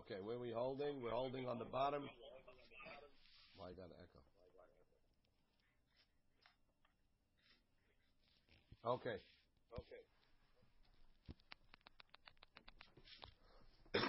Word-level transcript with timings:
Okay, 0.00 0.16
where 0.22 0.36
are 0.36 0.40
we 0.40 0.50
holding? 0.50 1.02
We're 1.02 1.10
holding 1.10 1.46
on 1.46 1.58
the 1.58 1.66
bottom. 1.66 2.04
Why 3.56 3.66
well, 3.66 3.74
got 3.76 3.84
an 3.84 3.92
echo? 4.00 4.18
Okay. 8.92 9.16
Okay. 9.78 10.02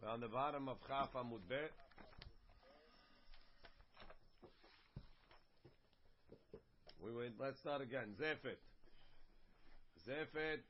We're 0.00 0.08
on 0.08 0.20
the 0.20 0.28
bottom 0.28 0.70
of 0.70 0.78
Chaf 0.88 1.12
Amud 1.12 1.46
Bet. 1.46 1.72
We 7.02 7.12
went, 7.14 7.34
let's 7.38 7.58
start 7.58 7.82
again. 7.82 8.14
Zefet. 8.18 8.56
Zefet. 10.08 10.60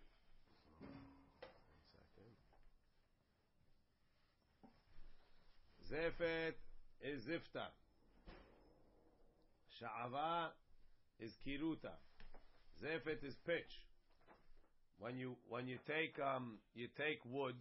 Zefet 5.95 6.55
is 7.03 7.23
Zifta. 7.23 7.71
Sha'ava 9.79 10.49
is 11.21 11.31
Kiruta. 11.47 11.95
Zefet 12.83 13.23
is 13.23 13.37
pitch. 13.47 13.71
When 14.99 15.19
you 15.19 15.37
when 15.49 15.69
you 15.69 15.79
take 15.87 16.19
um 16.19 16.59
you 16.75 16.89
take 16.97 17.21
wood, 17.25 17.55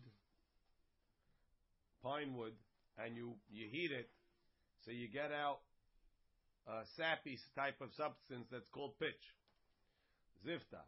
pine 2.01 2.35
wood, 2.35 2.53
and 2.97 3.15
you 3.15 3.33
you 3.51 3.67
heat 3.71 3.91
it, 3.91 4.09
so 4.83 4.89
you 4.89 5.07
get 5.09 5.31
out 5.31 5.59
a 6.67 6.85
sappy 6.97 7.37
type 7.55 7.81
of 7.81 7.89
substance 7.95 8.47
that's 8.51 8.67
called 8.73 8.97
pitch. 8.97 9.23
Zifta. 10.43 10.81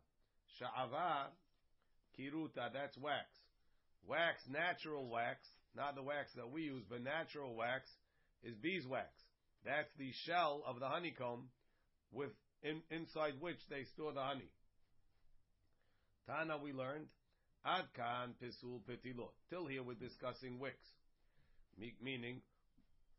Sha'ava, 0.57 1.27
kiruta, 2.17 2.73
that's 2.73 2.97
wax. 2.97 3.27
Wax, 4.07 4.41
natural 4.49 5.07
wax, 5.07 5.45
not 5.75 5.95
the 5.95 6.03
wax 6.03 6.31
that 6.35 6.51
we 6.51 6.63
use, 6.63 6.83
but 6.89 7.03
natural 7.03 7.55
wax 7.55 7.89
is 8.43 8.55
beeswax. 8.55 9.09
That's 9.65 9.89
the 9.97 10.11
shell 10.25 10.63
of 10.65 10.79
the 10.79 10.87
honeycomb 10.87 11.49
with 12.11 12.31
in, 12.61 12.81
inside 12.89 13.33
which 13.39 13.59
they 13.69 13.83
store 13.93 14.13
the 14.13 14.21
honey. 14.21 14.49
Tana 16.27 16.57
we 16.57 16.71
learned, 16.73 17.07
Adkan 17.65 18.33
pisul 18.41 18.81
petilot. 18.87 19.33
Till 19.49 19.65
here 19.67 19.83
we're 19.83 19.95
discussing 19.95 20.59
wicks. 20.59 20.87
Meaning, 22.01 22.41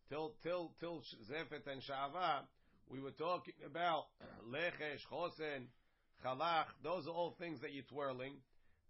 till 0.08 0.34
till 0.42 0.72
till 0.80 1.02
Zefet 1.30 1.70
and 1.70 1.82
Shava, 1.82 2.42
we 2.88 3.00
were 3.00 3.10
talking 3.10 3.54
about 3.66 4.04
lechesh, 4.48 5.02
chosen, 5.10 5.68
chalach. 6.24 6.66
Those 6.82 7.06
are 7.06 7.10
all 7.10 7.34
things 7.38 7.60
that 7.60 7.72
you're 7.74 7.84
twirling, 7.84 8.34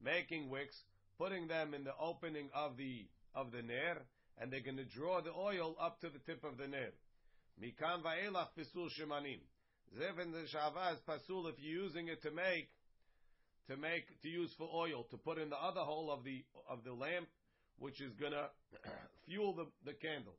making 0.03 0.51
wicks, 0.51 0.77
putting 1.19 1.48
them 1.48 1.75
in 1.75 1.84
the 1.84 1.97
opening 1.98 2.48
of 2.55 2.77
the 2.77 3.06
of 3.37 3.53
the 3.53 3.62
ner, 3.62 3.98
and 4.39 4.51
they're 4.51 4.65
going 4.65 4.79
to 4.79 4.84
draw 4.84 5.20
the 5.20 5.31
oil 5.31 5.77
up 5.81 6.01
to 6.01 6.09
the 6.09 6.19
tip 6.27 6.42
of 6.42 6.56
the 6.56 6.67
ner. 6.67 6.91
Mikan 7.62 8.03
va'elach 8.03 8.48
pisul 8.59 8.89
shemanim. 8.98 9.39
Zefet 9.95 10.23
and 10.23 10.48
Shava 10.48 10.95
is 10.95 11.01
pasul 11.09 11.47
if 11.48 11.55
you're 11.59 11.84
using 11.84 12.09
it 12.09 12.23
to 12.23 12.31
make 12.31 12.69
to 13.69 13.77
make 13.77 14.05
to 14.23 14.29
use 14.29 14.53
for 14.59 14.69
oil 14.73 15.05
to 15.11 15.17
put 15.17 15.39
in 15.39 15.51
the 15.51 15.57
other 15.57 15.81
hole 15.81 16.11
of 16.11 16.25
the 16.25 16.45
of 16.69 16.84
the 16.84 16.92
lamp, 16.92 17.29
which 17.79 18.01
is 18.01 18.12
gonna 18.20 18.48
fuel 19.27 19.55
the, 19.55 19.67
the 19.84 19.92
candle. 19.95 20.34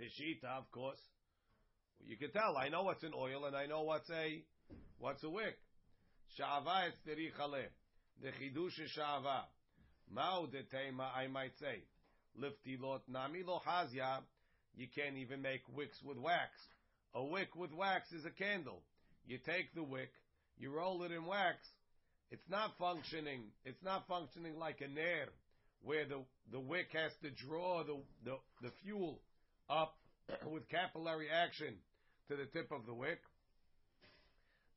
Peshita, 0.00 0.58
of 0.58 0.70
course. 0.70 1.00
You 2.04 2.16
can 2.16 2.32
tell. 2.32 2.56
I 2.56 2.68
know 2.68 2.82
what's 2.82 3.04
an 3.04 3.12
oil 3.14 3.44
and 3.44 3.54
I 3.54 3.66
know 3.66 3.82
what's 3.82 4.10
a 4.10 4.42
what's 4.98 5.22
a 5.22 5.30
wick. 5.30 5.58
Sha'ava 6.38 6.88
is 6.88 6.94
terichale. 7.06 7.66
The 8.20 8.28
chidush 8.28 8.80
is 8.80 8.90
sha'ava. 8.98 9.42
Mao 10.14 10.46
de 10.46 10.62
tema, 10.64 11.10
I 11.14 11.26
might 11.26 11.52
say. 11.58 11.82
Lifti 12.38 12.80
lot 12.80 13.02
nami 13.08 13.42
lo. 13.42 13.60
You 14.74 14.86
can't 14.94 15.16
even 15.16 15.42
make 15.42 15.62
wicks 15.74 15.98
with 16.04 16.18
wax. 16.18 16.50
A 17.14 17.24
wick 17.24 17.54
with 17.56 17.72
wax 17.72 18.12
is 18.12 18.24
a 18.24 18.30
candle. 18.30 18.82
You 19.26 19.38
take 19.38 19.74
the 19.74 19.82
wick, 19.82 20.10
you 20.58 20.70
roll 20.70 21.02
it 21.02 21.12
in 21.12 21.26
wax, 21.26 21.58
it's 22.30 22.48
not 22.48 22.72
functioning. 22.78 23.42
It's 23.64 23.82
not 23.84 24.08
functioning 24.08 24.58
like 24.58 24.80
a 24.80 24.88
nair, 24.88 25.28
where 25.82 26.06
the, 26.06 26.20
the 26.50 26.60
wick 26.60 26.88
has 26.94 27.12
to 27.22 27.30
draw 27.30 27.84
the, 27.84 27.96
the, 28.24 28.36
the 28.62 28.72
fuel 28.82 29.20
up 29.68 29.94
with 30.50 30.68
capillary 30.70 31.28
action 31.30 31.74
to 32.28 32.36
the 32.36 32.46
tip 32.46 32.72
of 32.72 32.86
the 32.86 32.94
wick. 32.94 33.20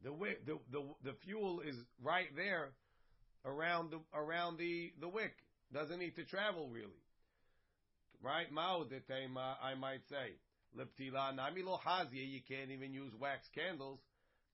The 0.04 0.12
wick, 0.12 0.46
the, 0.46 0.60
the, 0.72 0.84
the 1.04 1.16
fuel 1.26 1.62
is 1.62 1.76
right 2.04 2.28
there 2.36 2.72
around 3.46 3.92
the, 3.92 4.00
around 4.14 4.58
the, 4.58 4.92
the 5.00 5.08
wick. 5.08 5.34
Doesn't 5.74 6.00
need 6.00 6.16
to 6.16 6.26
travel 6.26 6.70
really. 6.70 7.02
Right? 8.22 8.52
Ma'odetema, 8.54 9.56
I 9.62 9.76
might 9.76 10.02
say. 10.10 10.34
Leptila 10.78 11.34
namilo 11.36 11.80
hazia, 11.80 12.28
you 12.28 12.42
can't 12.48 12.72
even 12.72 12.94
use 12.94 13.14
wax 13.20 13.48
candles. 13.54 14.00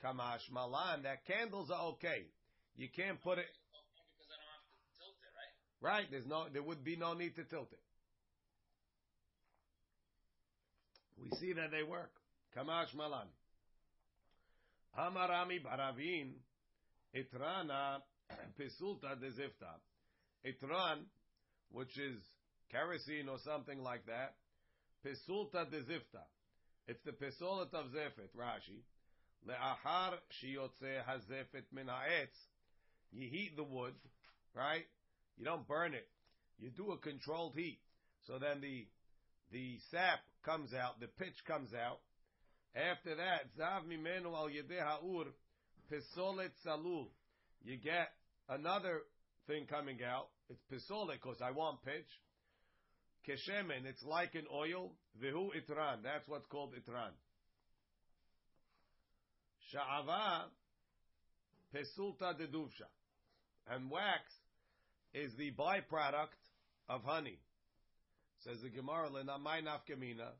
Kamash 0.03 0.51
malan, 0.51 1.03
that 1.03 1.25
candles 1.25 1.69
are 1.71 1.89
okay. 1.89 2.25
You 2.75 2.87
can't 2.95 3.21
put 3.21 3.37
it. 3.37 3.45
Because 4.17 4.31
I 4.31 4.37
don't 4.41 4.49
have 4.49 4.65
to 4.65 4.79
tilt 4.97 5.17
it, 5.21 5.33
right? 5.37 5.99
Right. 5.99 6.07
There's 6.09 6.25
no. 6.25 6.45
There 6.51 6.63
would 6.63 6.83
be 6.83 6.95
no 6.95 7.13
need 7.13 7.35
to 7.35 7.43
tilt 7.43 7.69
it. 7.71 7.79
We 11.21 11.37
see 11.37 11.53
that 11.53 11.69
they 11.71 11.83
work. 11.83 12.11
Kamash 12.57 12.95
malan. 12.95 13.27
Amarami 14.97 15.61
baravin 15.61 16.31
itrana 17.15 18.01
Pesulta 18.59 19.15
dezifta. 19.15 19.79
Etran, 20.45 21.03
which 21.71 21.97
is 21.97 22.17
kerosene 22.71 23.29
or 23.29 23.37
something 23.45 23.81
like 23.81 24.05
that, 24.05 24.35
Pesulta 25.05 25.65
dezifta. 25.65 26.23
It's 26.87 27.03
the 27.05 27.11
pesolet 27.11 27.73
of 27.73 27.85
zefet, 27.91 28.35
Rashi. 28.37 28.81
Le'achar 29.47 30.13
shiyotze 30.43 31.03
hazefet 31.07 31.65
min 31.71 31.87
ha'etz. 31.87 32.35
You 33.11 33.29
heat 33.29 33.55
the 33.55 33.63
wood, 33.63 33.93
right? 34.55 34.85
You 35.37 35.45
don't 35.45 35.67
burn 35.67 35.93
it. 35.93 36.07
You 36.59 36.69
do 36.69 36.91
a 36.91 36.97
controlled 36.97 37.53
heat. 37.55 37.79
So 38.27 38.39
then 38.39 38.61
the 38.61 38.87
the 39.51 39.79
sap 39.89 40.19
comes 40.45 40.73
out, 40.73 40.99
the 40.99 41.07
pitch 41.07 41.35
comes 41.47 41.73
out. 41.73 41.99
After 42.75 43.15
that, 43.15 43.49
zav 43.59 43.85
mimenu 43.85 44.33
al 44.33 44.49
yedeh 44.49 44.79
ha'ur 44.79 45.25
pesolet 45.91 46.51
salul. 46.65 47.07
You 47.63 47.77
get 47.77 48.09
another 48.51 49.01
thing 49.47 49.65
coming 49.65 49.97
out. 50.03 50.27
It's 50.49 50.61
pisolet 50.71 51.13
because 51.13 51.41
I 51.43 51.51
want 51.51 51.83
pitch. 51.83 52.07
Keshemen, 53.27 53.85
it's 53.85 54.03
like 54.03 54.35
an 54.35 54.45
oil. 54.53 54.91
Vihu 55.21 55.49
itran. 55.55 56.03
That's 56.03 56.27
what's 56.27 56.45
called 56.47 56.73
itran. 56.73 57.11
Sha'ava 59.73 60.43
pesulta 61.73 62.33
deduvsha 62.39 62.89
and 63.69 63.89
wax 63.89 64.21
is 65.13 65.31
the 65.37 65.51
byproduct 65.51 66.35
of 66.89 67.03
honey. 67.03 67.39
Says 68.43 68.57
the 68.61 68.69
Gemara, 68.69 69.09
"Lenamai 69.09 69.61
nafkamina." 69.63 70.31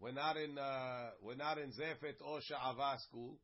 We're 0.00 0.12
not 0.12 0.36
in 0.36 0.58
uh, 0.58 1.10
we're 1.22 1.36
not 1.36 1.58
in 1.58 1.70
Zefet 1.70 2.20
or 2.24 2.40
Sha'ava 2.40 3.00
school. 3.00 3.38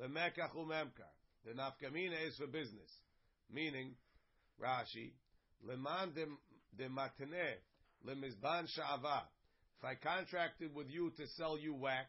Lemekach 0.00 0.54
umemkar. 0.56 1.10
The 1.44 1.52
nafkamina 1.52 2.26
is 2.26 2.36
for 2.36 2.46
business, 2.46 2.90
meaning 3.52 3.94
Rashi 4.62 5.12
leman 5.66 6.12
de 6.76 6.88
matene 6.88 7.54
lemizban 8.06 8.66
Sha'ava. 8.76 9.22
If 9.78 9.84
I 9.84 9.94
contracted 9.96 10.74
with 10.74 10.88
you 10.88 11.10
to 11.16 11.26
sell 11.36 11.58
you 11.58 11.74
wax, 11.74 12.08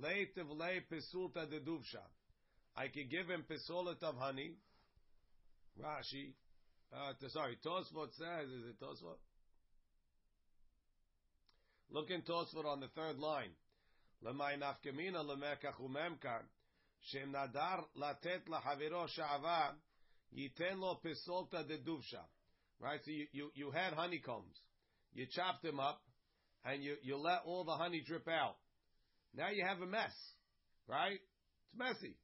leitiv 0.00 0.48
le 0.48 0.80
pesulta 0.90 1.46
deduvsha. 1.46 2.02
I 2.76 2.88
could 2.88 3.10
give 3.10 3.28
him 3.28 3.44
pisolet 3.48 4.02
of 4.02 4.16
honey 4.16 4.56
Rashi, 5.80 6.32
uh, 6.92 7.12
sorry, 7.28 7.58
Tosfot 7.64 8.14
says, 8.16 8.48
is 8.48 8.66
it 8.66 8.80
Tosfot? 8.80 9.18
Look 11.90 12.10
in 12.10 12.22
Tosfot 12.22 12.64
on 12.64 12.80
the 12.80 12.88
third 12.88 13.18
line. 13.18 13.50
Lemay 14.24 14.58
nafkemina 14.58 15.24
lemekach 15.24 15.74
shem 17.00 17.32
nadar 17.32 17.84
latet 17.96 18.46
lahaviro 18.48 19.08
sha'ava, 19.18 19.74
yiten 20.36 20.80
lo 20.80 21.00
pisolta 21.04 21.64
deduvsha. 21.64 22.24
Right, 22.80 23.00
so 23.04 23.10
you, 23.10 23.26
you, 23.32 23.50
you 23.54 23.70
had 23.70 23.94
honeycombs. 23.94 24.56
You 25.14 25.26
chopped 25.30 25.62
them 25.62 25.78
up, 25.78 26.02
and 26.64 26.82
you, 26.82 26.96
you 27.02 27.16
let 27.16 27.42
all 27.46 27.64
the 27.64 27.72
honey 27.72 28.02
drip 28.04 28.26
out. 28.28 28.56
Now 29.34 29.48
you 29.50 29.64
have 29.64 29.80
a 29.80 29.86
mess, 29.86 30.12
right? 30.88 31.18
It's 31.20 31.78
messy. 31.78 32.16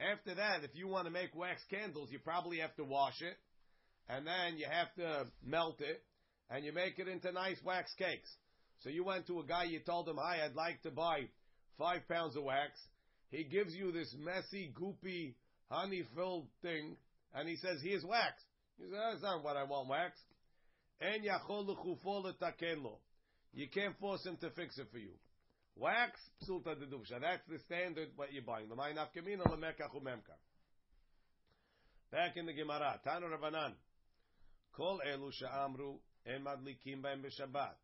After 0.00 0.36
that, 0.36 0.62
if 0.62 0.70
you 0.74 0.86
want 0.86 1.06
to 1.06 1.10
make 1.10 1.34
wax 1.34 1.60
candles, 1.68 2.08
you 2.12 2.20
probably 2.20 2.58
have 2.58 2.74
to 2.76 2.84
wash 2.84 3.20
it, 3.20 3.36
and 4.08 4.26
then 4.26 4.56
you 4.56 4.66
have 4.70 4.94
to 4.94 5.26
melt 5.44 5.80
it, 5.80 6.02
and 6.50 6.64
you 6.64 6.72
make 6.72 6.98
it 6.98 7.08
into 7.08 7.32
nice 7.32 7.58
wax 7.64 7.92
cakes. 7.98 8.30
So 8.80 8.90
you 8.90 9.04
went 9.04 9.26
to 9.26 9.40
a 9.40 9.44
guy, 9.44 9.64
you 9.64 9.80
told 9.80 10.08
him, 10.08 10.18
"Hi, 10.18 10.44
I'd 10.44 10.54
like 10.54 10.80
to 10.82 10.92
buy 10.92 11.28
five 11.78 12.06
pounds 12.08 12.36
of 12.36 12.44
wax." 12.44 12.78
He 13.30 13.42
gives 13.44 13.74
you 13.74 13.90
this 13.90 14.14
messy, 14.16 14.72
goopy, 14.72 15.34
honey-filled 15.68 16.48
thing, 16.62 16.96
and 17.34 17.48
he 17.48 17.56
says, 17.56 17.80
here's 17.82 18.04
wax. 18.04 18.34
He 18.78 18.84
says, 18.84 18.92
that's 18.92 19.22
not 19.22 19.44
what 19.44 19.56
I 19.56 19.64
want, 19.64 19.88
wax. 19.88 20.18
En 21.00 21.22
yachol 21.22 21.66
lo. 21.66 22.98
You 23.52 23.68
can't 23.68 23.98
force 23.98 24.24
him 24.26 24.36
to 24.40 24.50
fix 24.50 24.78
it 24.78 24.88
for 24.90 24.98
you. 24.98 25.12
Wax, 25.76 26.20
psulta 26.42 26.74
deduvsha. 26.74 27.20
That's 27.20 27.46
the 27.48 27.58
standard 27.66 28.08
what 28.16 28.32
you're 28.32 28.42
buying. 28.42 28.68
Back 32.10 32.36
in 32.36 32.46
the 32.46 32.52
Gemara, 32.52 33.00
Tanu 33.06 33.28
Rabbanan. 33.28 33.72
Kol 34.72 35.00
elu 35.06 35.30
sha'amru 35.32 35.98
en 36.26 36.42
madlikim 36.42 37.02
b'hem 37.02 37.22
b'Shabbat. 37.22 37.74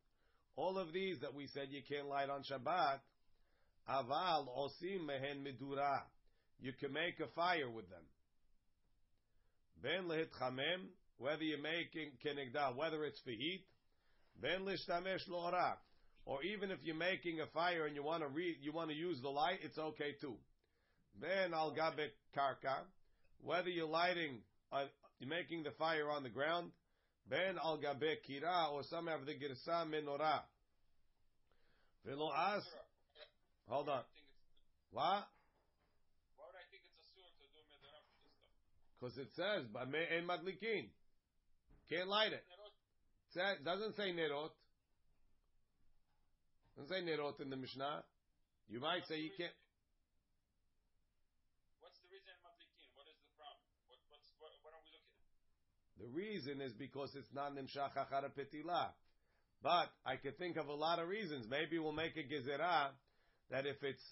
All 0.57 0.79
of 0.79 0.93
these 0.93 1.19
that 1.21 1.35
we 1.35 1.47
said 1.49 1.69
you 1.71 1.83
can't 1.89 2.09
light 2.09 2.31
on 2.31 2.43
Shabbat, 2.43 3.01
aval 3.89 4.47
osim 4.57 5.07
mehen 5.07 5.45
medura. 5.45 6.03
You 6.61 6.73
can 6.73 6.93
make 6.93 7.21
a 7.21 7.27
fire 7.35 7.69
with 7.69 7.89
them. 7.91 8.03
Ben 9.83 10.05
lehit 10.09 10.29
chamem, 10.41 10.89
whether 11.19 11.43
you're 11.43 11.59
making 11.59 12.13
kenegdal, 12.25 12.77
whether 12.77 13.05
it's 13.05 13.21
for 13.21 13.31
heat, 13.31 13.65
ben 14.41 14.61
lishtamesh 14.61 15.29
lo'orak, 15.29 15.77
or 16.27 16.43
even 16.43 16.71
if 16.71 16.79
you're 16.83 16.97
making 16.97 17.41
a 17.41 17.47
fire 17.47 17.87
and 17.87 17.95
you 17.95 18.03
want 18.03 18.23
to 18.23 18.29
read, 18.29 18.57
you 18.63 18.73
want 18.73 18.91
to 18.91 18.97
use 18.97 19.21
the 19.21 19.29
light, 19.29 19.59
it's 19.63 19.79
okay 19.79 20.15
too. 20.21 20.37
Ben 21.21 21.53
al 21.53 21.73
gabe 21.73 22.11
karka, 22.37 22.85
whether 23.43 23.69
you're 23.69 23.87
lighting, 23.87 24.39
uh, 24.73 24.85
you're 25.19 25.29
making 25.29 25.63
the 25.63 25.71
fire 25.73 26.11
on 26.11 26.23
the 26.23 26.31
ground, 26.31 26.71
ben 27.29 27.57
al 27.63 27.79
gabe 27.79 28.19
kira, 28.29 28.73
or 28.73 28.83
some 28.91 29.07
have 29.07 29.27
the 29.27 29.33
girsa 29.33 29.87
menorah. 29.87 30.41
Velo 32.05 32.31
as. 32.55 32.63
Hold 33.67 33.89
on. 33.89 34.03
What? 34.91 35.27
Because 39.05 39.19
it 39.19 39.37
says, 39.37 39.69
"En 39.69 40.25
madlikin." 40.25 40.89
Can't 41.91 42.09
light 42.09 42.33
it. 42.33 42.43
It 43.37 43.63
doesn't 43.63 43.97
say 43.97 44.17
nerot. 44.17 44.49
Doesn't 46.75 46.89
say 46.89 47.03
nerot 47.05 47.39
in 47.41 47.51
the 47.51 47.57
Mishnah. 47.57 48.03
You 48.67 48.81
might 48.81 49.05
say 49.07 49.21
you 49.21 49.29
can't. 49.37 49.53
What's 51.85 52.01
the 52.01 52.09
reason 52.09 52.33
madlikin? 52.41 52.89
What 52.97 53.05
is 53.13 53.21
the 53.21 53.29
problem? 53.37 53.61
What, 53.93 54.01
what's, 54.09 54.33
what, 54.41 54.53
what 54.65 54.73
are 54.73 54.81
we 54.89 54.97
looking 54.97 55.13
at? 55.21 56.01
The 56.01 56.09
reason 56.09 56.63
is 56.65 56.73
because 56.73 57.15
it's 57.15 57.35
not 57.35 57.53
nimshach 57.53 57.93
achara 57.93 58.33
petila. 58.33 58.89
But 59.61 59.93
I 60.07 60.17
could 60.17 60.39
think 60.39 60.57
of 60.57 60.69
a 60.69 60.75
lot 60.75 60.99
of 60.99 61.09
reasons. 61.09 61.45
Maybe 61.51 61.79
we'll 61.79 61.93
make 61.93 62.17
a 62.17 62.25
gezerah 62.25 62.89
that 63.51 63.67
if 63.67 63.77
it's 63.85 64.05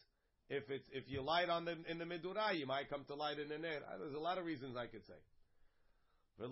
if 0.53 0.69
it's 0.69 0.85
if 0.93 1.05
you 1.09 1.23
light 1.23 1.49
on 1.49 1.65
the 1.65 1.77
in 1.89 1.97
the 1.99 2.05
midura, 2.05 2.55
you 2.57 2.67
might 2.67 2.91
come 2.91 3.05
to 3.07 3.15
light 3.15 3.39
in 3.39 3.49
the 3.49 3.57
ner. 3.57 3.81
There's 3.99 4.15
a 4.15 4.19
lot 4.19 4.37
of 4.37 4.45
reasons 4.45 4.77
I 4.77 4.87
could 4.87 5.07
say. 5.07 5.15
They 6.39 6.47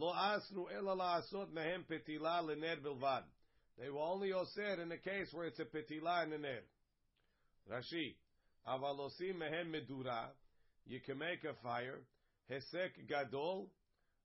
were 3.90 4.00
only 4.00 4.30
osir 4.30 4.82
in 4.82 4.88
the 4.88 4.96
case 4.96 5.28
where 5.32 5.46
it's 5.46 5.60
a 5.60 5.64
petila 5.64 6.24
in 6.24 6.30
the 6.30 6.38
ner. 6.38 6.62
Rashi, 7.70 8.16
avalosim 8.66 9.36
mehem 9.36 9.70
medura. 9.70 10.28
You 10.86 11.00
can 11.04 11.18
make 11.18 11.44
a 11.44 11.52
fire. 11.62 12.00
Hesek 12.50 13.06
gadol, 13.06 13.70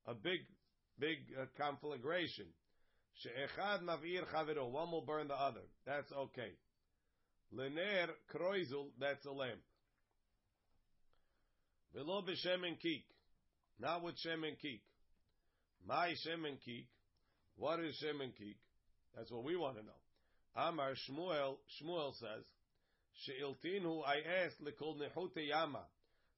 a 0.08 0.14
big, 0.14 0.40
big 0.98 1.18
uh, 1.38 1.46
conflagration. 1.62 2.48
She'echad 3.16 3.82
mavir 3.84 4.26
chaviro. 4.34 4.72
One 4.72 4.90
will 4.92 5.06
burn 5.06 5.28
the 5.28 5.36
other. 5.36 5.68
That's 5.86 6.12
okay. 6.12 6.54
Lener 7.54 8.10
kroizel, 8.34 8.90
that's 9.00 9.26
a 9.26 9.32
lamp. 9.32 9.62
Below 11.94 12.22
b'shemen 12.22 12.80
kik. 12.80 13.06
Not 13.80 14.04
with 14.04 14.16
shemen 14.26 14.58
kik. 14.62 14.82
My 15.86 16.14
shemen 16.26 16.58
kik. 16.64 16.88
What 17.58 17.80
is 17.80 17.96
shemen 18.04 18.36
kik? 18.38 18.58
That's 19.16 19.32
what 19.32 19.44
we 19.44 19.56
want 19.56 19.78
to 19.78 19.84
know. 19.84 19.92
Amar 20.56 20.94
Shmuel, 21.10 21.58
Shmuel 21.82 22.14
says, 22.16 22.44
She'iltinu, 23.24 24.02
I 24.06 24.46
asked, 24.46 24.62
lekol 24.64 24.98
nehute 24.98 25.48
yama, 25.48 25.84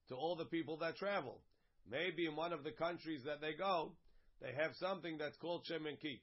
to 0.09 0.15
all 0.15 0.35
the 0.35 0.45
people 0.45 0.77
that 0.77 0.97
travel. 0.97 1.41
Maybe 1.89 2.25
in 2.25 2.35
one 2.35 2.53
of 2.53 2.63
the 2.63 2.71
countries 2.71 3.21
that 3.25 3.41
they 3.41 3.53
go, 3.53 3.93
they 4.41 4.53
have 4.53 4.71
something 4.75 5.17
that's 5.17 5.37
called 5.37 5.65
shemen 5.69 5.99
kik. 5.99 6.21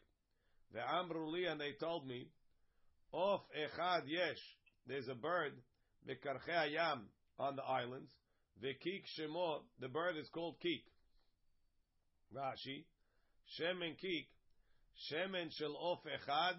The 0.72 0.80
Amruli, 0.80 1.50
and 1.50 1.60
they 1.60 1.72
told 1.80 2.06
me, 2.06 2.28
Of 3.12 3.40
echad 3.56 4.02
yesh, 4.06 4.42
there's 4.86 5.08
a 5.08 5.14
bird, 5.14 5.52
Bekarche 6.08 6.50
Ayam, 6.50 7.00
on 7.38 7.56
the 7.56 7.64
islands. 7.64 8.10
Vekik 8.62 9.04
Shemo, 9.18 9.62
the 9.80 9.88
bird 9.88 10.16
is 10.16 10.28
called 10.28 10.56
Kik. 10.60 10.84
Rashi, 12.34 12.84
Shemen 13.58 13.98
Kik, 13.98 14.28
Shemen 15.10 15.50
Shel 15.52 15.76
Of 15.80 15.98
Echad, 16.04 16.56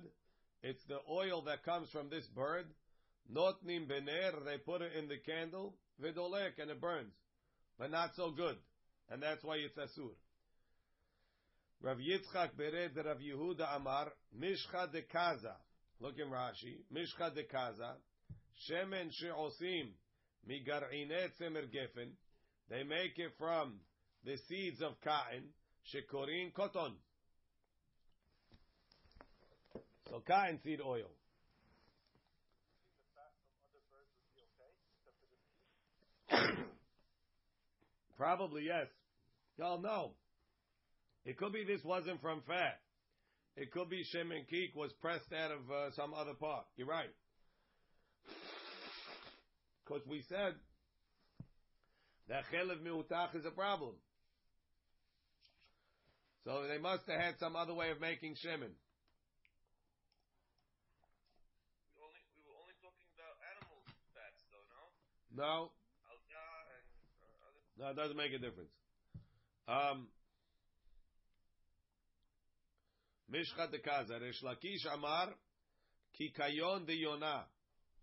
it's 0.68 0.84
the 0.88 0.98
oil 1.10 1.44
that 1.44 1.64
comes 1.64 1.90
from 1.92 2.10
this 2.10 2.26
bird. 2.28 2.66
Notnim 3.32 3.88
Bener, 3.88 4.44
they 4.46 4.58
put 4.58 4.82
it 4.82 4.94
in 4.98 5.08
the 5.08 5.18
candle, 5.18 5.76
Vidolek, 6.02 6.60
and 6.60 6.72
it 6.72 6.82
burns. 6.82 7.14
But 7.78 7.92
not 7.92 8.12
so 8.16 8.32
good. 8.32 8.58
And 9.10 9.22
that's 9.22 9.44
why 9.44 9.58
it's 9.58 9.78
Asur. 9.78 10.16
Rav 11.82 11.98
Yitzchak 11.98 12.56
Bered 12.60 12.96
Rav 12.98 13.18
Yehuda 13.18 13.76
Amar, 13.76 14.12
Mishcha 14.40 14.92
de 14.92 15.04
Kaza. 15.04 15.54
Look 16.00 16.16
in 16.18 16.32
Rashi. 16.32 16.80
Mishcha 16.92 17.34
de 17.34 17.44
Kaza. 17.44 17.94
Shemen 18.64 19.12
she'osim 19.12 19.94
migar'ine 20.50 21.30
tzemer 21.40 21.68
gefen. 21.70 22.12
They 22.70 22.84
make 22.84 23.18
it 23.18 23.34
from 23.38 23.80
the 24.24 24.38
seeds 24.48 24.82
of 24.82 25.00
cotton. 25.04 25.44
Shekorin 25.94 26.54
cotton. 26.54 26.94
So 30.10 30.22
cotton 30.26 30.60
seed 30.64 30.80
oil. 30.86 31.12
Probably 38.18 38.64
yes. 38.66 38.88
Y'all 39.58 39.82
know. 39.82 40.14
It 41.26 41.38
could 41.38 41.54
be 41.54 41.64
this 41.66 41.84
wasn't 41.84 42.22
from 42.22 42.42
fat. 42.48 42.80
It 43.58 43.72
could 43.72 43.90
be 43.90 44.04
shemen 44.14 44.48
kik 44.50 44.76
was 44.76 44.92
pressed 45.02 45.32
out 45.34 45.52
of 45.52 45.60
uh, 45.72 45.92
some 45.96 46.14
other 46.14 46.34
part. 46.34 46.66
You're 46.76 46.88
right. 46.88 47.10
Because 49.86 50.02
we 50.08 50.24
said 50.28 50.56
that 52.28 52.44
chelev 52.52 52.82
miutach 52.82 53.36
is 53.36 53.46
a 53.46 53.52
problem. 53.52 53.94
So 56.44 56.66
they 56.68 56.78
must 56.78 57.04
have 57.08 57.22
had 57.22 57.36
some 57.40 57.56
other 57.56 57.74
way 57.74 57.92
of 57.92 58.02
making 58.02 58.34
shemen. 58.34 58.74
We, 61.94 62.02
only, 62.02 62.22
we 62.34 62.42
were 62.50 62.58
only 62.58 62.74
talking 62.82 63.10
about 63.14 63.38
animal 63.54 63.82
fats, 64.14 64.42
though, 64.50 64.66
no? 64.74 65.70
No. 65.70 65.72
No, 67.78 67.90
it 67.90 67.96
doesn't 67.96 68.16
make 68.16 68.32
a 68.32 68.40
difference. 68.40 68.72
Um, 69.68 70.08
Mishchat 73.32 73.72
de 73.72 73.80
Kaza, 73.80 74.22
Resh 74.22 74.42
Lakish 74.44 74.86
Amar, 74.94 75.34
Kikayon 76.18 76.86
de 76.88 76.94
Yonah. 76.96 77.46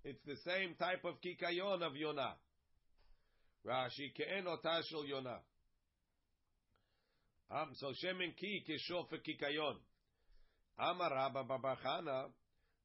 It's 0.04 0.23
the 0.26 0.37
same 0.44 0.75
type 0.75 1.04
of 1.04 1.14
kikayon 1.21 1.82
of 1.82 1.94
Yonah. 1.94 2.35
Rashi 3.64 4.12
ke'en 4.16 4.47
otashel 4.47 5.06
Yonah. 5.06 5.38
Um, 7.50 7.71
so 7.75 7.92
shemen 8.02 8.35
ki 8.37 8.64
kishol 8.68 9.09
for 9.09 9.18
kikayon. 9.18 9.76
Amar 10.78 11.11
Rabba 11.11 11.44
Babachana 11.44 12.25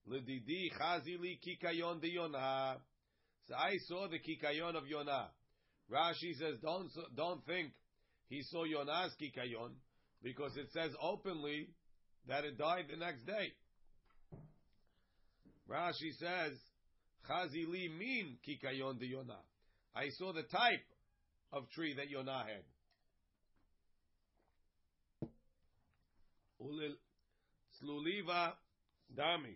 ledidi 0.07 0.69
chazili 0.79 1.39
kikayon 1.41 1.99
de 2.01 2.09
Yonah. 2.09 2.77
So 3.47 3.55
I 3.55 3.77
saw 3.87 4.07
the 4.07 4.19
kikayon 4.19 4.75
of 4.75 4.85
Yonah. 4.85 5.29
Rashi 5.91 6.35
says, 6.37 6.59
don't 6.61 6.91
don't 7.15 7.43
think 7.47 7.71
he 8.29 8.43
saw 8.43 8.65
Yonah's 8.65 9.15
kikayon 9.19 9.71
because 10.21 10.55
it 10.57 10.67
says 10.71 10.91
openly 11.01 11.69
that 12.27 12.43
it 12.43 12.59
died 12.59 12.85
the 12.91 12.97
next 12.97 13.25
day. 13.25 13.53
Rashi 15.67 16.13
says 16.19 16.59
Chazili 17.27 17.89
mean 17.97 18.37
kikayon 18.47 18.99
de 18.99 19.07
Yonah. 19.07 19.43
I 19.95 20.09
saw 20.17 20.31
the 20.31 20.43
type 20.43 20.85
of 21.51 21.69
tree 21.71 21.93
that 21.95 22.09
Yonah 22.09 22.45
had. 22.45 22.63
Ulil 26.61 26.95
sluliva 27.81 28.53
dami. 29.15 29.55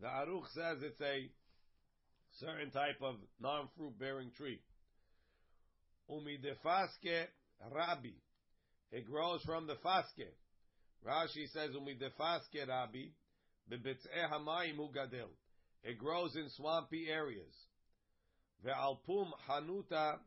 The 0.00 0.06
Aruch 0.06 0.48
says 0.54 0.82
it's 0.82 1.00
a 1.00 1.30
certain 2.40 2.70
type 2.70 3.00
of 3.00 3.16
non-fruit 3.40 3.98
bearing 3.98 4.30
tree. 4.36 4.60
Umidefaske 6.10 7.26
rabi. 7.72 8.14
It 8.92 9.06
grows 9.06 9.42
from 9.44 9.66
the 9.66 9.74
faske. 9.74 10.28
Rashi 11.06 11.48
says 11.52 11.70
umidefaske 11.74 12.68
rabi. 12.68 13.12
It 13.70 13.82
grows 15.98 16.36
in 16.36 16.50
swampy 16.50 17.08
areas. 17.08 17.54
Ve'alpum 18.64 19.32
hanuta 19.48 20.18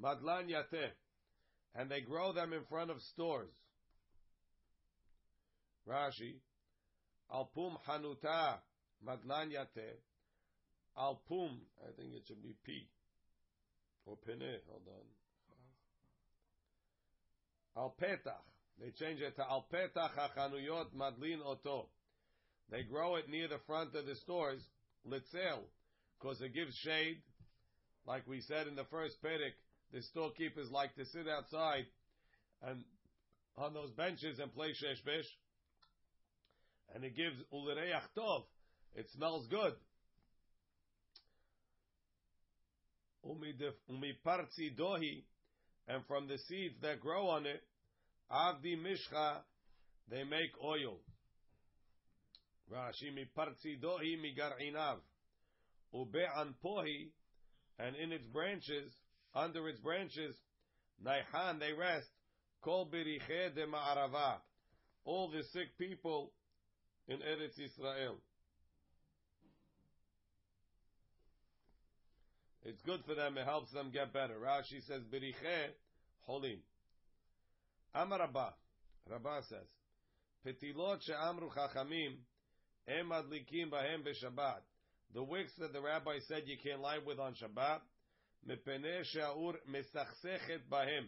Madlan 0.00 0.48
yateh. 0.48 0.90
And 1.74 1.90
they 1.90 2.00
grow 2.00 2.32
them 2.32 2.52
in 2.52 2.64
front 2.68 2.90
of 2.90 3.00
stores. 3.12 3.52
Rashi. 5.88 6.40
Alpum 7.32 7.78
hanuta. 7.88 8.58
Madlan 9.06 9.52
yateh. 9.52 9.98
Alpum. 10.96 11.60
I 11.82 11.90
think 11.96 12.14
it 12.14 12.22
should 12.26 12.42
be 12.42 12.54
P. 12.64 12.88
Or 14.06 14.16
pene. 14.16 14.60
Hold 14.68 14.82
on. 17.76 17.76
Alpetach. 17.76 18.44
They 18.80 18.90
change 18.90 19.20
it 19.20 19.36
to 19.36 19.42
Alpetach 19.42 20.14
hachanuyot 20.16 20.92
madlin 20.96 21.40
oto. 21.44 21.88
They 22.70 22.82
grow 22.82 23.16
it 23.16 23.28
near 23.28 23.48
the 23.48 23.60
front 23.66 23.94
of 23.94 24.06
the 24.06 24.16
stores, 24.16 24.60
litzel, 25.06 25.60
because 26.18 26.40
it 26.40 26.54
gives 26.54 26.74
shade. 26.76 27.18
Like 28.06 28.26
we 28.26 28.40
said 28.42 28.66
in 28.66 28.74
the 28.74 28.84
first 28.90 29.22
Perek, 29.22 29.54
the 29.92 30.02
storekeepers 30.02 30.70
like 30.70 30.94
to 30.96 31.04
sit 31.06 31.28
outside 31.28 31.86
and 32.62 32.84
on 33.56 33.74
those 33.74 33.90
benches 33.90 34.38
and 34.38 34.52
play 34.52 34.70
sheshbesh. 34.70 35.26
And 36.94 37.04
it 37.04 37.16
gives 37.16 37.36
ulereach 37.52 38.02
tov. 38.16 38.42
It 38.94 39.06
smells 39.14 39.46
good. 39.48 39.74
Umipartzi 43.26 44.76
dohi, 44.78 45.22
and 45.88 46.04
from 46.06 46.28
the 46.28 46.38
seeds 46.48 46.74
that 46.82 47.00
grow 47.00 47.28
on 47.28 47.46
it, 47.46 47.62
avdi 48.30 48.76
mishcha, 48.76 49.38
they 50.10 50.24
make 50.24 50.50
oil. 50.62 50.98
Rashi 52.72 53.12
mipartzi 53.12 53.80
dohi 53.80 54.16
migar'inav, 54.18 54.98
ube'an 55.94 56.54
pohi, 56.64 57.10
and 57.78 57.96
in 57.96 58.12
its 58.12 58.26
branches, 58.26 58.92
under 59.34 59.68
its 59.68 59.80
branches, 59.80 60.34
naihan 61.04 61.58
they 61.58 61.72
rest, 61.72 62.08
kol 62.62 62.86
biriche 62.86 63.54
de 63.54 63.66
ma'arava, 63.66 64.40
all 65.04 65.30
the 65.30 65.42
sick 65.52 65.76
people 65.78 66.32
in 67.08 67.18
Eretz 67.18 67.58
Israel. 67.60 68.16
It's 72.64 72.80
good 72.82 73.04
for 73.04 73.14
them. 73.14 73.36
It 73.36 73.44
helps 73.44 73.70
them 73.72 73.90
get 73.92 74.12
better. 74.12 74.38
Rashi 74.40 74.82
says, 74.86 75.02
"Beriche 75.04 75.74
holim." 76.26 76.60
Amar 77.94 78.20
Rabba. 78.20 78.54
Rabba 79.10 79.42
says, 79.42 79.68
"Petilot 80.46 81.02
she'amru 81.02 81.52
chachamim 81.54 82.16
em 82.88 83.08
adlikim 83.10 83.70
bahem 83.70 84.02
b'Shabbat." 84.04 84.60
The 85.12 85.22
wicks 85.22 85.52
that 85.58 85.72
the 85.72 85.80
rabbi 85.80 86.18
said 86.26 86.42
you 86.46 86.56
can't 86.62 86.80
light 86.80 87.04
with 87.06 87.18
on 87.18 87.34
Shabbat, 87.34 87.80
she'aur 89.04 89.54
mesachsechet. 89.70 91.06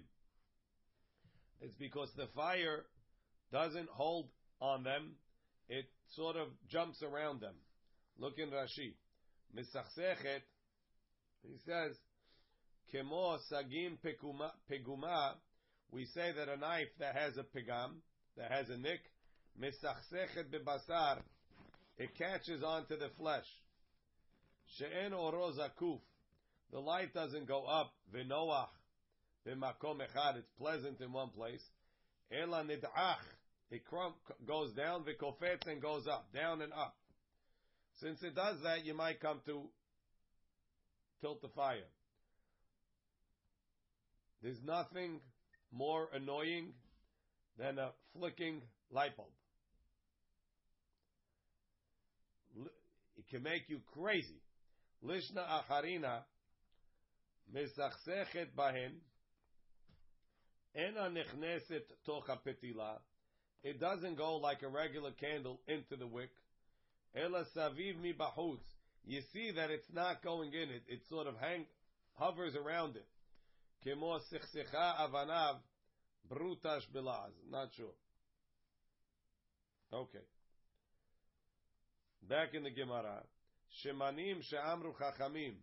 It's 1.60 1.74
because 1.78 2.12
the 2.16 2.28
fire 2.28 2.84
doesn't 3.50 3.88
hold 3.88 4.28
on 4.60 4.84
them; 4.84 5.16
it 5.68 5.86
sort 6.14 6.36
of 6.36 6.48
jumps 6.68 7.02
around 7.02 7.40
them. 7.40 7.54
Look 8.18 8.38
in 8.38 8.50
Rashi. 8.50 8.94
Mesachsechet 9.54 10.42
he 11.48 11.58
says, 11.64 11.96
Kemo 12.92 13.38
sagim 13.50 13.98
peguma, 14.02 15.34
we 15.90 16.04
say 16.06 16.32
that 16.32 16.48
a 16.48 16.56
knife 16.56 16.88
that 16.98 17.14
has 17.14 17.36
a 17.36 17.42
pegam, 17.42 17.96
that 18.36 18.50
has 18.50 18.68
a 18.68 18.76
nick, 18.76 19.00
misachsechet 19.60 20.50
bebasar, 20.50 21.22
it 21.98 22.16
catches 22.16 22.62
onto 22.62 22.96
the 22.98 23.10
flesh. 23.18 23.46
She'en 24.76 25.12
oro 25.12 25.52
the 26.72 26.80
light 26.80 27.14
doesn't 27.14 27.46
go 27.46 27.64
up, 27.64 27.92
v'noach, 28.12 28.68
b'makom 29.46 30.00
echad, 30.00 30.38
it's 30.38 30.50
pleasant 30.58 31.00
in 31.00 31.12
one 31.12 31.30
place. 31.30 31.62
Ela 32.30 32.64
nid'ach, 32.64 33.22
it 33.70 33.82
goes 34.46 34.72
down, 34.74 35.04
v'kofetz, 35.04 35.66
and 35.66 35.80
goes 35.80 36.06
up, 36.06 36.32
down 36.34 36.62
and 36.62 36.72
up. 36.72 36.96
Since 38.00 38.22
it 38.22 38.34
does 38.34 38.56
that, 38.62 38.84
you 38.84 38.94
might 38.94 39.20
come 39.20 39.40
to 39.46 39.62
tilt 41.20 41.40
the 41.40 41.48
fire. 41.48 41.88
There's 44.42 44.62
nothing 44.62 45.20
more 45.72 46.08
annoying 46.12 46.74
than 47.58 47.78
a 47.78 47.92
flicking 48.12 48.60
light 48.90 49.16
bulb. 49.16 49.30
It 53.16 53.28
can 53.30 53.42
make 53.42 53.68
you 53.68 53.80
crazy. 53.94 54.40
Lishna 55.04 55.44
acharina 55.46 56.22
mesachsechet 57.54 58.48
bahen 58.56 58.92
ena 60.74 61.10
nechneset 61.10 61.82
tocha 62.06 62.38
petila. 62.46 62.98
It 63.62 63.80
doesn't 63.80 64.16
go 64.16 64.36
like 64.36 64.62
a 64.62 64.68
regular 64.68 65.12
candle 65.12 65.60
into 65.66 65.96
the 65.96 66.06
wick. 66.06 66.30
Ela 67.14 67.44
saviv 67.56 68.00
mi 68.00 68.12
bahutz 68.12 68.62
you 69.06 69.20
see 69.32 69.52
that 69.52 69.70
it's 69.70 69.86
not 69.92 70.22
going 70.22 70.52
in 70.52 70.68
it. 70.70 70.82
It 70.88 71.00
sort 71.08 71.28
of 71.28 71.36
hang, 71.38 71.66
hovers 72.14 72.56
around 72.56 72.96
it. 72.96 73.06
Kemo 73.86 74.18
sichsicha 74.32 74.98
avanav 75.00 75.58
brutash 76.28 76.82
bilaz. 76.92 77.30
Not 77.48 77.68
sure. 77.76 77.94
Okay. 79.92 80.18
Back 82.28 82.54
in 82.54 82.62
the 82.62 82.70
Gemara. 82.70 83.22
Shemanim 83.84 84.42
she'amru 84.42 84.92
chachamim. 85.00 85.54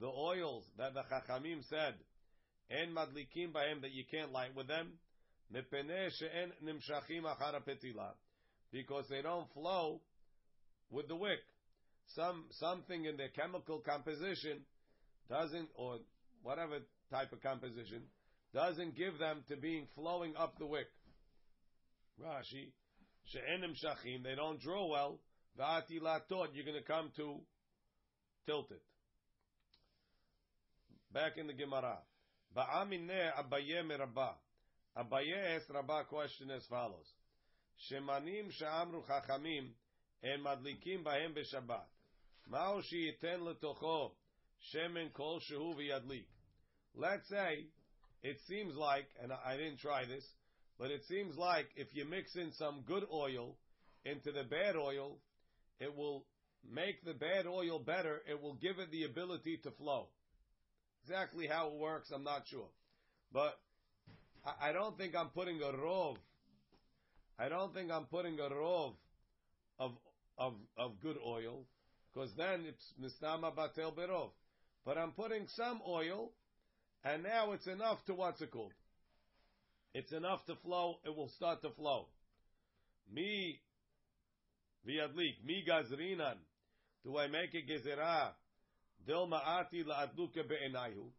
The 0.00 0.06
oils 0.06 0.64
that 0.78 0.94
the 0.94 1.02
chachamim 1.02 1.62
said, 1.68 1.94
en 2.70 2.94
madlikim 2.94 3.52
bahem, 3.52 3.82
that 3.82 3.92
you 3.92 4.04
can't 4.10 4.32
light 4.32 4.54
with 4.56 4.66
them, 4.66 4.92
mepeneh 5.54 6.10
she'en 6.18 6.52
nimshachim 6.64 7.22
petila. 7.66 8.12
Because 8.72 9.04
they 9.08 9.22
don't 9.22 9.52
flow 9.52 10.00
with 10.90 11.08
the 11.08 11.16
wick 11.16 11.40
some 12.14 12.44
something 12.58 13.04
in 13.04 13.16
their 13.16 13.28
chemical 13.28 13.78
composition 13.78 14.60
doesn't, 15.28 15.68
or 15.76 15.98
whatever 16.42 16.78
type 17.10 17.32
of 17.32 17.40
composition, 17.42 18.02
doesn't 18.52 18.96
give 18.96 19.18
them 19.18 19.44
to 19.48 19.56
being 19.56 19.86
flowing 19.94 20.34
up 20.36 20.58
the 20.58 20.66
wick. 20.66 20.88
Rashi, 22.20 22.72
she'enim 23.26 23.74
shachim, 23.74 24.24
they 24.24 24.34
don't 24.34 24.60
draw 24.60 24.90
well. 24.90 25.18
Va'ati 25.58 25.90
you're 25.90 26.64
going 26.64 26.78
to 26.78 26.82
come 26.86 27.10
to 27.16 27.40
tilt 28.46 28.70
it. 28.70 28.82
Back 31.12 31.38
in 31.38 31.46
the 31.46 31.52
Gemara. 31.52 31.98
Ba'amineh 32.56 33.30
Abaye 33.38 33.82
merabba. 33.84 34.34
Abaye 34.96 35.56
asked 35.56 35.70
Rabbah 35.72 36.04
question 36.04 36.50
as 36.50 36.64
follows. 36.66 37.06
Shemanim 37.90 38.50
she'amru 38.52 39.02
chachamim 39.06 39.68
en 40.22 40.40
madlikim 40.44 41.04
bahem 41.04 41.34
b'Shabbat. 41.34 41.86
Ma'o 42.50 42.82
she'yiten 42.82 43.40
letocho 43.40 44.12
shemen 44.74 45.12
kol 45.12 45.40
shehu 45.40 45.74
v'yadlik. 45.76 46.26
Let's 46.94 47.28
say 47.28 47.66
it 48.22 48.36
seems 48.48 48.74
like, 48.76 49.06
and 49.22 49.32
I 49.32 49.56
didn't 49.56 49.78
try 49.78 50.04
this, 50.04 50.24
but 50.78 50.90
it 50.90 51.02
seems 51.08 51.36
like 51.36 51.66
if 51.76 51.88
you 51.94 52.04
mix 52.04 52.34
in 52.36 52.52
some 52.52 52.82
good 52.86 53.04
oil 53.12 53.56
into 54.04 54.32
the 54.32 54.44
bad 54.44 54.76
oil, 54.76 55.18
it 55.80 55.96
will 55.96 56.24
make 56.70 57.04
the 57.04 57.14
bad 57.14 57.46
oil 57.46 57.78
better. 57.78 58.20
It 58.28 58.40
will 58.40 58.54
give 58.54 58.78
it 58.78 58.90
the 58.92 59.04
ability 59.04 59.58
to 59.64 59.70
flow. 59.72 60.08
Exactly 61.02 61.46
how 61.46 61.68
it 61.68 61.74
works, 61.74 62.10
I'm 62.14 62.24
not 62.24 62.42
sure. 62.46 62.68
But 63.32 63.58
I 64.60 64.72
don't 64.72 64.96
think 64.96 65.14
I'm 65.16 65.30
putting 65.30 65.60
a 65.62 65.72
rov. 65.72 66.16
I 67.38 67.48
don't 67.48 67.72
think 67.72 67.90
I'm 67.90 68.04
putting 68.04 68.38
a 68.38 68.50
rov 68.50 68.92
of, 69.78 69.92
of, 70.36 70.54
of 70.76 71.00
good 71.00 71.16
oil 71.26 71.64
because 72.12 72.30
then 72.36 72.66
it's 72.66 72.92
misnama 73.00 73.54
batel 73.54 73.94
berov. 73.94 74.30
But 74.84 74.98
I'm 74.98 75.12
putting 75.12 75.46
some 75.48 75.80
oil, 75.86 76.32
and 77.04 77.22
now 77.22 77.52
it's 77.52 77.66
enough 77.66 78.04
to 78.06 78.14
what's 78.14 78.40
it 78.40 78.50
called? 78.50 78.72
It's 79.94 80.12
enough 80.12 80.44
to 80.46 80.54
flow. 80.56 80.98
It 81.04 81.14
will 81.14 81.28
start 81.36 81.62
to 81.62 81.70
flow. 81.70 82.06
Mi 83.12 83.60
viadlik 84.86 85.44
mi 85.44 85.64
gazrinan. 85.66 86.36
Do 87.04 87.16
I 87.18 87.28
make 87.28 87.54
a 87.54 87.62
gezerah? 87.62 88.32
Dil 89.06 89.26
ma'ati 89.26 89.84
la'adluka 89.84 90.46
be'enayu. 90.48 91.10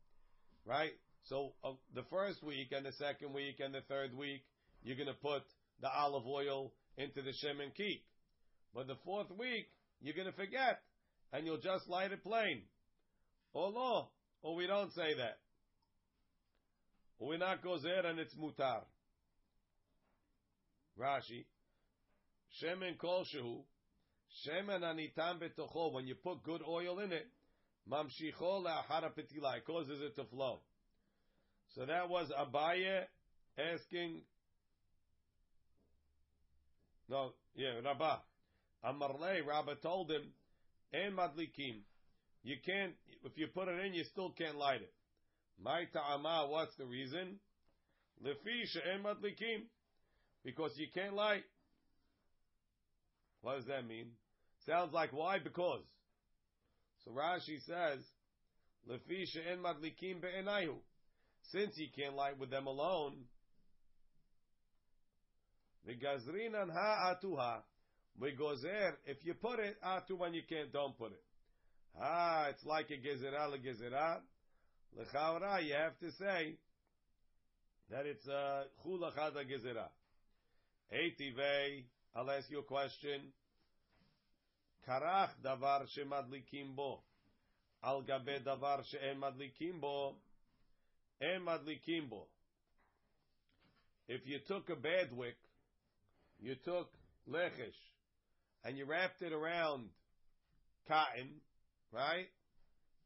Right? 0.66 0.92
So 1.24 1.54
uh, 1.64 1.72
the 1.94 2.04
first 2.10 2.44
week 2.44 2.72
and 2.72 2.86
the 2.86 2.94
second 2.94 3.34
week 3.34 3.60
and 3.60 3.74
the 3.74 3.82
third 3.82 4.16
week, 4.16 4.44
you're 4.84 4.98
going 4.98 5.08
to 5.08 5.14
put 5.14 5.44
the 5.82 5.90
olive 5.90 6.28
oil 6.28 6.72
into 6.98 7.22
the 7.22 7.32
shemen 7.32 7.74
kik. 7.76 8.04
But 8.74 8.88
the 8.88 8.96
fourth 9.04 9.30
week, 9.38 9.68
you're 10.02 10.16
going 10.16 10.28
to 10.28 10.34
forget, 10.34 10.82
and 11.34 11.46
you'll 11.46 11.58
just 11.58 11.88
light 11.88 12.12
it 12.12 12.24
plain. 12.24 12.64
Oh 13.54 13.70
no, 13.70 14.10
or 14.42 14.56
we 14.56 14.68
don't 14.68 14.94
say 14.94 15.14
that. 15.18 15.40
Or 17.20 17.30
we 17.30 17.38
not 17.38 17.64
gozer 17.64 18.06
and 18.06 18.18
it's 18.18 18.34
mutar. 18.36 18.82
Rashi, 21.00 21.46
shemen 22.60 22.98
kol 22.98 23.26
shehu, 23.26 23.64
shemen 24.46 24.82
anitam 24.82 25.40
betocho, 25.40 25.94
when 25.94 26.08
you 26.08 26.16
put 26.16 26.44
good 26.44 26.62
oil 26.68 27.00
in 27.00 27.12
it, 27.12 27.28
mamshicho 27.90 28.64
le'achara 28.64 29.12
petila, 29.12 29.58
it 29.58 29.66
causes 29.66 30.02
it 30.02 30.16
to 30.16 30.26
flow. 30.26 30.60
So 31.76 31.86
that 31.86 32.10
was 32.10 32.30
Abaye 32.38 33.06
asking. 33.58 34.22
No, 37.08 37.34
yeah, 37.56 37.80
Rabbah. 37.84 38.20
Amarle, 38.86 39.46
Rabbah 39.46 39.76
told 39.82 40.12
him, 40.12 40.34
"En 40.94 41.14
madlikim, 41.14 41.84
you 42.44 42.58
can't. 42.66 42.94
If 43.24 43.38
you 43.38 43.48
put 43.48 43.68
it 43.68 43.86
in, 43.86 43.94
you 43.94 44.04
still 44.06 44.32
can't 44.32 44.58
light 44.58 44.82
it. 44.82 44.94
My 45.60 45.86
ta'ama, 45.86 46.48
what's 46.50 46.76
the 46.78 46.86
reason? 46.86 47.40
Lefi 48.24 48.66
en 48.94 49.04
madlikim, 49.04 49.68
because 50.44 50.72
you 50.78 50.88
can't 50.94 51.14
light. 51.14 51.44
What 53.42 53.58
does 53.58 53.66
that 53.66 53.88
mean? 53.88 54.08
Sounds 54.66 54.94
like 54.94 55.12
why? 55.12 55.40
Because. 55.40 55.84
So 57.04 57.12
Rashi 57.12 57.60
says, 57.66 58.04
Lefi 58.90 59.26
en 59.52 59.60
madlikim 59.60 60.22
be'enayu. 60.22 60.76
Since 61.52 61.76
he 61.76 61.90
can't 61.96 62.16
light 62.16 62.38
with 62.40 62.52
them 62.52 62.68
alone, 62.68 63.16
the 65.86 65.94
gazrinan 65.94 66.72
ha 66.72 67.16
atuha. 67.16 67.62
We 68.20 68.36
Gozer, 68.36 68.92
if 69.06 69.18
you 69.24 69.34
put 69.34 69.60
it, 69.60 69.78
atu 69.84 70.18
when 70.18 70.34
you 70.34 70.44
can't, 70.48 70.72
don't 70.72 70.96
put 70.98 71.12
it. 71.12 71.24
Ah, 72.00 72.48
it's 72.50 72.64
like 72.66 72.88
a 72.92 72.94
gezerah 72.94 73.50
le 73.50 73.58
gezerah. 73.58 74.20
Lechaura, 74.98 75.64
you 75.66 75.74
have 75.74 75.98
to 76.00 76.12
say 76.12 76.56
that 77.90 78.06
it's 78.06 78.28
a 78.28 78.66
chula 78.84 79.12
chada 79.18 79.44
gezerah. 79.44 79.90
Eitivei, 80.94 81.84
I'll 82.16 82.30
ask 82.30 82.50
you 82.50 82.60
a 82.60 82.64
question. 82.64 83.22
Karach 84.88 85.30
davar 85.44 85.86
shemadlikim 85.98 86.76
bo. 86.76 87.00
Al 87.84 88.02
gabe 88.02 88.44
davar 88.46 88.84
she'en 88.86 89.20
bo. 89.80 90.16
Bo. 92.10 92.28
If 94.08 94.22
you 94.26 94.40
took 94.48 94.70
a 94.70 94.76
bad 94.76 95.16
wick, 95.16 95.38
you 96.40 96.56
took 96.66 96.90
lechesh, 97.30 97.80
and 98.66 98.78
you 98.78 98.86
wrapped 98.86 99.22
it 99.22 99.32
around 99.32 99.90
cotton, 100.88 101.30
right? 101.94 102.28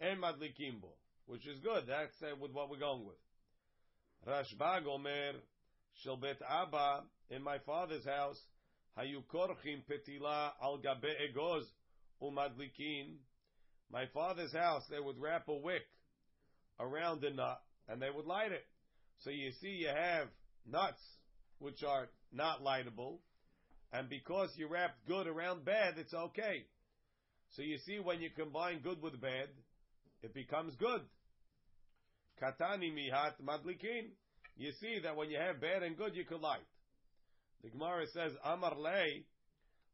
En 0.02 0.20
bo, 0.20 0.94
which 1.28 1.46
is 1.46 1.60
good. 1.60 1.84
That's 1.88 2.14
uh, 2.24 2.36
with 2.42 2.52
what 2.52 2.70
we're 2.70 2.80
going 2.80 3.06
with. 3.06 3.18
Rashbag 4.28 4.88
Omer, 4.88 5.34
shel 6.04 6.18
bet 6.18 6.42
Abba, 6.50 7.04
in 7.30 7.44
my 7.44 7.60
father's 7.60 8.06
house, 8.06 8.40
petila 8.98 10.52
al 10.62 10.78
gabe 10.78 11.14
egoz 11.30 11.64
umadlikin. 12.22 13.18
My 13.92 14.06
father's 14.14 14.54
house, 14.54 14.84
they 14.90 15.00
would 15.00 15.20
wrap 15.20 15.48
a 15.48 15.56
wick 15.56 15.86
around 16.80 17.22
the 17.22 17.30
nut 17.30 17.62
and 17.88 18.02
they 18.02 18.10
would 18.10 18.26
light 18.26 18.52
it. 18.52 18.66
So 19.20 19.30
you 19.30 19.52
see, 19.62 19.68
you 19.68 19.88
have 19.88 20.28
nuts 20.66 21.02
which 21.60 21.84
are 21.84 22.10
not 22.34 22.62
lightable, 22.64 23.20
and 23.94 24.10
because 24.10 24.50
you 24.58 24.68
wrap 24.68 24.92
good 25.08 25.28
around 25.28 25.64
bad, 25.64 25.94
it's 25.98 26.14
okay. 26.14 26.66
So 27.52 27.62
you 27.62 27.78
see, 27.86 28.00
when 28.00 28.20
you 28.20 28.30
combine 28.36 28.80
good 28.80 29.02
with 29.02 29.20
bad, 29.22 29.48
it 30.22 30.34
becomes 30.34 30.76
good. 30.76 31.02
Katani 32.42 32.92
mihat 32.92 33.40
madlikin. 33.42 34.10
You 34.58 34.72
see 34.82 35.00
that 35.04 35.16
when 35.16 35.30
you 35.30 35.38
have 35.38 35.62
bad 35.62 35.84
and 35.84 35.98
good, 35.98 36.16
you 36.16 36.26
could 36.26 36.42
light. 36.42 36.66
The 37.66 37.72
Gemara 37.72 38.06
says, 38.14 38.32
Amar 38.46 38.76
lei. 38.78 39.26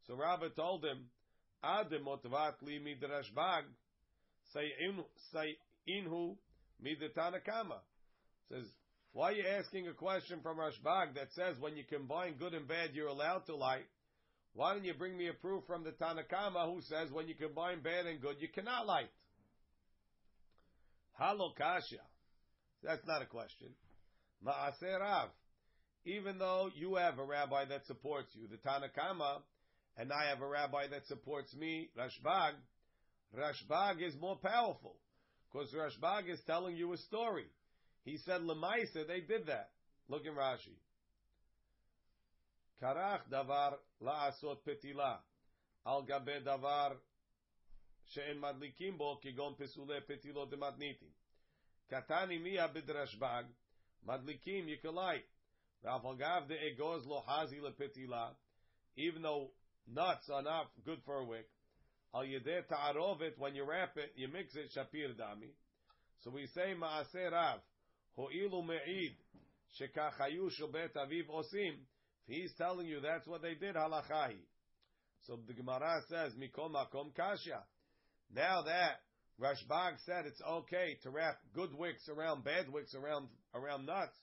So 0.06 0.16
Rabbi 0.16 0.50
told 0.58 0.84
him, 0.84 1.06
Adem 1.64 2.06
otvat 2.06 2.62
li 2.62 2.82
midrashbag. 2.84 3.64
Say 4.52 5.56
inhu 5.90 6.36
midatanakama. 6.84 7.80
Says, 8.50 8.66
why 9.14 9.30
are 9.30 9.34
you 9.34 9.46
asking 9.58 9.88
a 9.88 9.94
question 9.94 10.42
from 10.44 10.58
Rashbag 10.58 11.16
that 11.16 11.32
says 11.34 11.56
when 11.62 11.78
you 11.78 11.86
combine 11.90 12.36
good 12.38 12.54
and 12.54 12.68
bad, 12.68 12.90
you're 12.94 13.08
allowed 13.08 13.46
to 13.46 13.56
light? 13.56 13.88
Why 14.54 14.74
don't 14.74 14.84
you 14.84 14.94
bring 14.94 15.18
me 15.18 15.30
a 15.30 15.34
proof 15.34 15.64
from 15.66 15.86
the 15.86 15.92
Tanakama 15.92 16.74
who 16.74 16.82
says 16.82 17.10
when 17.10 17.30
you 17.30 17.36
combine 17.36 17.82
bad 17.82 18.06
and 18.06 18.20
good, 18.20 18.36
you 18.40 18.50
cannot 18.54 18.86
light? 18.86 19.10
Halokasha. 21.22 22.04
That's 22.84 23.06
not 23.08 23.22
a 23.22 23.26
question. 23.26 23.70
Ma'aser 24.46 25.00
Rav. 25.00 25.30
Even 26.06 26.40
though 26.40 26.70
you 26.76 26.96
have 26.96 27.20
a 27.20 27.24
rabbi 27.24 27.66
that 27.66 27.86
supports 27.86 28.30
you, 28.34 28.48
the 28.48 28.58
Tanakama, 28.58 29.42
and 29.98 30.12
I 30.12 30.30
have 30.30 30.42
a 30.42 30.48
rabbi 30.48 30.88
that 30.88 31.06
supports 31.08 31.54
me, 31.56 31.90
Rashbag, 31.98 32.54
Rashbag 33.38 34.02
is 34.02 34.16
more 34.20 34.38
powerful. 34.38 34.96
Because 35.52 35.74
Rashbag 35.74 36.30
is 36.30 36.40
telling 36.48 36.76
you 36.76 36.94
a 36.94 36.98
story. 36.98 37.46
He 38.04 38.18
said, 38.26 38.42
Lemaisa, 38.42 39.08
they 39.08 39.22
did 39.22 39.48
that. 39.48 39.70
Look 40.10 40.26
in 40.26 40.34
Rashi. 40.34 40.76
Karach 42.82 43.22
davar 43.32 43.74
la'asot 44.02 44.58
petila. 44.68 45.18
Al 45.86 46.04
gabe 46.04 46.44
davar 46.44 46.94
she'en 48.14 48.42
madlikim 48.42 48.98
bo 48.98 49.20
kigon 49.24 49.56
pesule 49.56 50.00
petilo 50.10 50.50
de 50.50 50.58
madnitim. 50.58 51.12
Katani 51.92 52.42
miya 52.42 52.70
bidrashbag. 52.74 53.46
Madlikim 54.08 54.68
you. 54.68 54.78
Even 58.98 59.22
though 59.22 59.52
nuts 59.88 60.30
are 60.30 60.42
not 60.44 60.72
good 60.86 61.00
for 61.06 61.16
a 61.16 61.26
wick. 61.26 61.48
When 62.12 63.56
you 63.56 63.66
wrap 63.66 63.98
it, 63.98 64.12
you 64.16 64.28
mix 64.28 64.56
it, 64.56 64.70
shapir 64.78 65.16
dami. 65.16 65.54
So 66.24 66.30
we 66.30 66.48
say 66.54 66.76
ma'aseh 66.78 67.32
rav. 67.32 67.60
Ho'ilu 68.18 68.66
me'id. 68.66 69.16
Shekachayu 69.80 70.50
shobet 70.60 70.94
aviv 70.96 71.30
osim. 71.34 71.78
If 72.28 72.36
he's 72.36 72.54
telling 72.58 72.88
you 72.88 73.00
that's 73.02 73.26
what 73.26 73.42
they 73.42 73.56
did, 73.56 73.76
halachahi. 73.76 74.46
So 75.26 75.40
the 75.48 75.54
Gemara 75.54 76.02
says, 76.10 76.34
Mikom 76.34 76.74
makom 76.74 77.16
kasha. 77.16 77.64
Now 78.34 78.62
that 78.64 79.02
Rashbag 79.40 79.98
said 80.06 80.26
it's 80.26 80.42
okay 80.42 80.98
to 81.04 81.10
wrap 81.10 81.40
good 81.54 81.74
wicks 81.78 82.08
around 82.10 82.44
bad 82.44 82.70
wicks 82.72 82.94
around 82.94 83.30
around 83.56 83.86
nuts, 83.86 84.18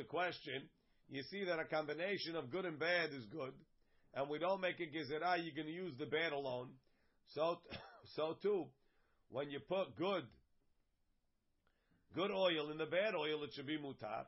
a 0.00 0.04
question. 0.04 0.62
You 1.10 1.22
see 1.30 1.44
that 1.44 1.58
a 1.58 1.64
combination 1.64 2.36
of 2.36 2.50
good 2.50 2.64
and 2.64 2.78
bad 2.78 3.10
is 3.12 3.24
good, 3.26 3.52
and 4.14 4.28
we 4.28 4.38
don't 4.38 4.60
make 4.60 4.80
a 4.80 4.84
gezerah. 4.84 5.36
Going 5.54 5.66
to 5.66 5.72
use 5.72 5.92
the 5.98 6.06
bad 6.06 6.32
alone. 6.32 6.68
So, 7.34 7.58
so 8.16 8.36
too, 8.42 8.66
when 9.30 9.50
you 9.50 9.60
put 9.60 9.96
good, 9.96 10.24
good 12.14 12.30
oil 12.30 12.70
in 12.70 12.78
the 12.78 12.86
bad 12.86 13.14
oil, 13.14 13.44
it 13.44 13.50
should 13.54 13.66
be 13.66 13.78
mutar. 13.78 14.24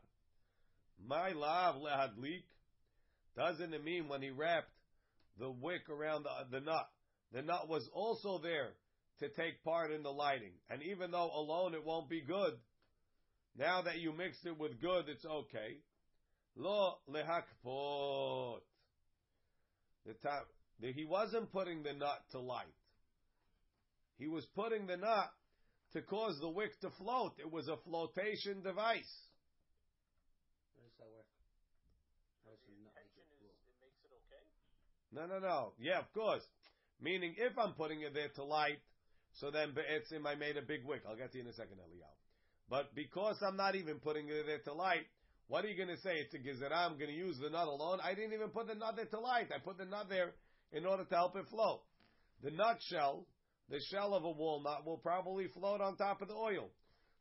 My 1.05 1.31
love 1.31 1.77
lehadlik 1.77 2.45
doesn't 3.37 3.73
it 3.73 3.85
mean 3.85 4.09
when 4.09 4.23
he 4.23 4.31
wrapped 4.31 4.71
the 5.39 5.51
wick 5.51 5.89
around 5.89 6.25
the, 6.25 6.59
the 6.59 6.65
nut, 6.65 6.89
the 7.33 7.43
nut 7.43 7.69
was 7.69 7.89
also 7.93 8.39
there 8.43 8.75
to 9.21 9.29
take 9.31 9.65
part 9.65 9.91
in 9.91 10.03
the 10.03 10.13
lighting. 10.13 10.53
And 10.69 10.83
even 10.83 11.11
though 11.11 11.31
alone 11.35 11.75
it 11.75 11.85
won't 11.85 12.09
be 12.09 12.21
good, 12.21 12.55
now 13.59 13.83
that 13.83 13.99
you 13.99 14.13
mixed 14.13 14.47
it 14.47 14.59
with 14.59 14.81
good, 14.81 15.09
it's 15.09 15.25
okay. 15.25 15.79
Lo 16.57 16.95
lehakpot. 17.09 18.61
The 20.07 20.15
top, 20.15 20.47
he 20.81 21.05
wasn't 21.05 21.53
putting 21.53 21.83
the 21.83 21.93
nut 21.93 22.23
to 22.33 22.41
light. 22.41 22.67
He 24.19 24.27
was 24.27 24.45
putting 24.55 24.87
the 24.87 24.97
nut 24.97 25.31
to 25.93 26.03
cause 26.03 26.39
the 26.41 26.49
wick 26.49 26.79
to 26.81 26.91
float. 26.91 27.35
It 27.39 27.51
was 27.51 27.69
a 27.69 27.77
flotation 27.85 28.63
device. 28.63 29.13
How 30.75 30.83
does 30.83 30.97
that 30.99 31.11
work? 31.13 31.29
How 32.45 32.51
does 32.51 32.61
the 32.67 32.75
nut 32.83 32.95
Tension 32.97 33.23
make 33.29 33.43
it 33.43 33.53
is, 33.53 33.59
flow? 33.69 33.69
it 33.69 33.79
makes 33.85 34.01
it 34.03 34.13
okay? 34.27 34.45
No, 35.13 35.27
no, 35.27 35.39
no. 35.39 35.73
Yeah, 35.79 36.01
of 36.01 36.13
course. 36.13 36.43
Meaning, 37.01 37.35
if 37.37 37.59
I'm 37.59 37.75
putting 37.75 38.01
it 38.03 38.15
there 38.15 38.31
to 38.37 38.45
light, 38.45 38.81
so 39.35 39.51
then 39.51 39.75
be'etzim 39.75 40.27
I 40.27 40.35
made 40.35 40.57
a 40.57 40.63
big 40.63 40.85
wick. 40.85 41.03
I'll 41.09 41.17
get 41.17 41.33
to 41.33 41.39
you 41.39 41.45
in 41.45 41.51
a 41.51 41.55
second, 41.55 41.79
Eliyahu. 41.79 42.22
But 42.69 42.95
because 42.95 43.37
I'm 43.47 43.57
not 43.57 43.75
even 43.75 43.99
putting 43.99 44.29
it 44.29 44.47
there 44.47 44.59
to 44.65 44.73
light, 44.73 45.07
what 45.49 45.65
are 45.65 45.69
you 45.69 45.77
going 45.77 45.95
to 45.95 46.03
say? 46.03 46.17
It's 46.17 46.35
a 46.35 46.39
gezerah. 46.39 46.91
I'm 46.91 46.99
going 46.99 47.11
to 47.11 47.17
use 47.17 47.37
the 47.39 47.51
nut 47.51 47.69
alone. 47.69 47.99
I 48.03 48.15
didn't 48.15 48.33
even 48.33 48.49
put 48.49 48.69
the 48.69 48.75
nut 48.75 48.97
there 48.97 49.07
to 49.07 49.21
light. 49.21 49.49
I 49.55 49.59
put 49.59 49.79
the 49.79 49.85
nut 49.85 50.07
there 50.09 50.33
in 50.73 50.87
order 50.87 51.05
to 51.05 51.15
help 51.15 51.37
it 51.37 51.45
float. 51.51 51.83
The 52.43 52.51
nut 52.51 52.79
shell, 52.89 53.27
the 53.69 53.79
shell 53.91 54.15
of 54.15 54.25
a 54.25 54.31
walnut, 54.31 54.87
will 54.87 54.97
probably 54.97 55.49
float 55.49 55.81
on 55.81 55.97
top 55.97 56.23
of 56.23 56.29
the 56.29 56.35
oil. 56.35 56.71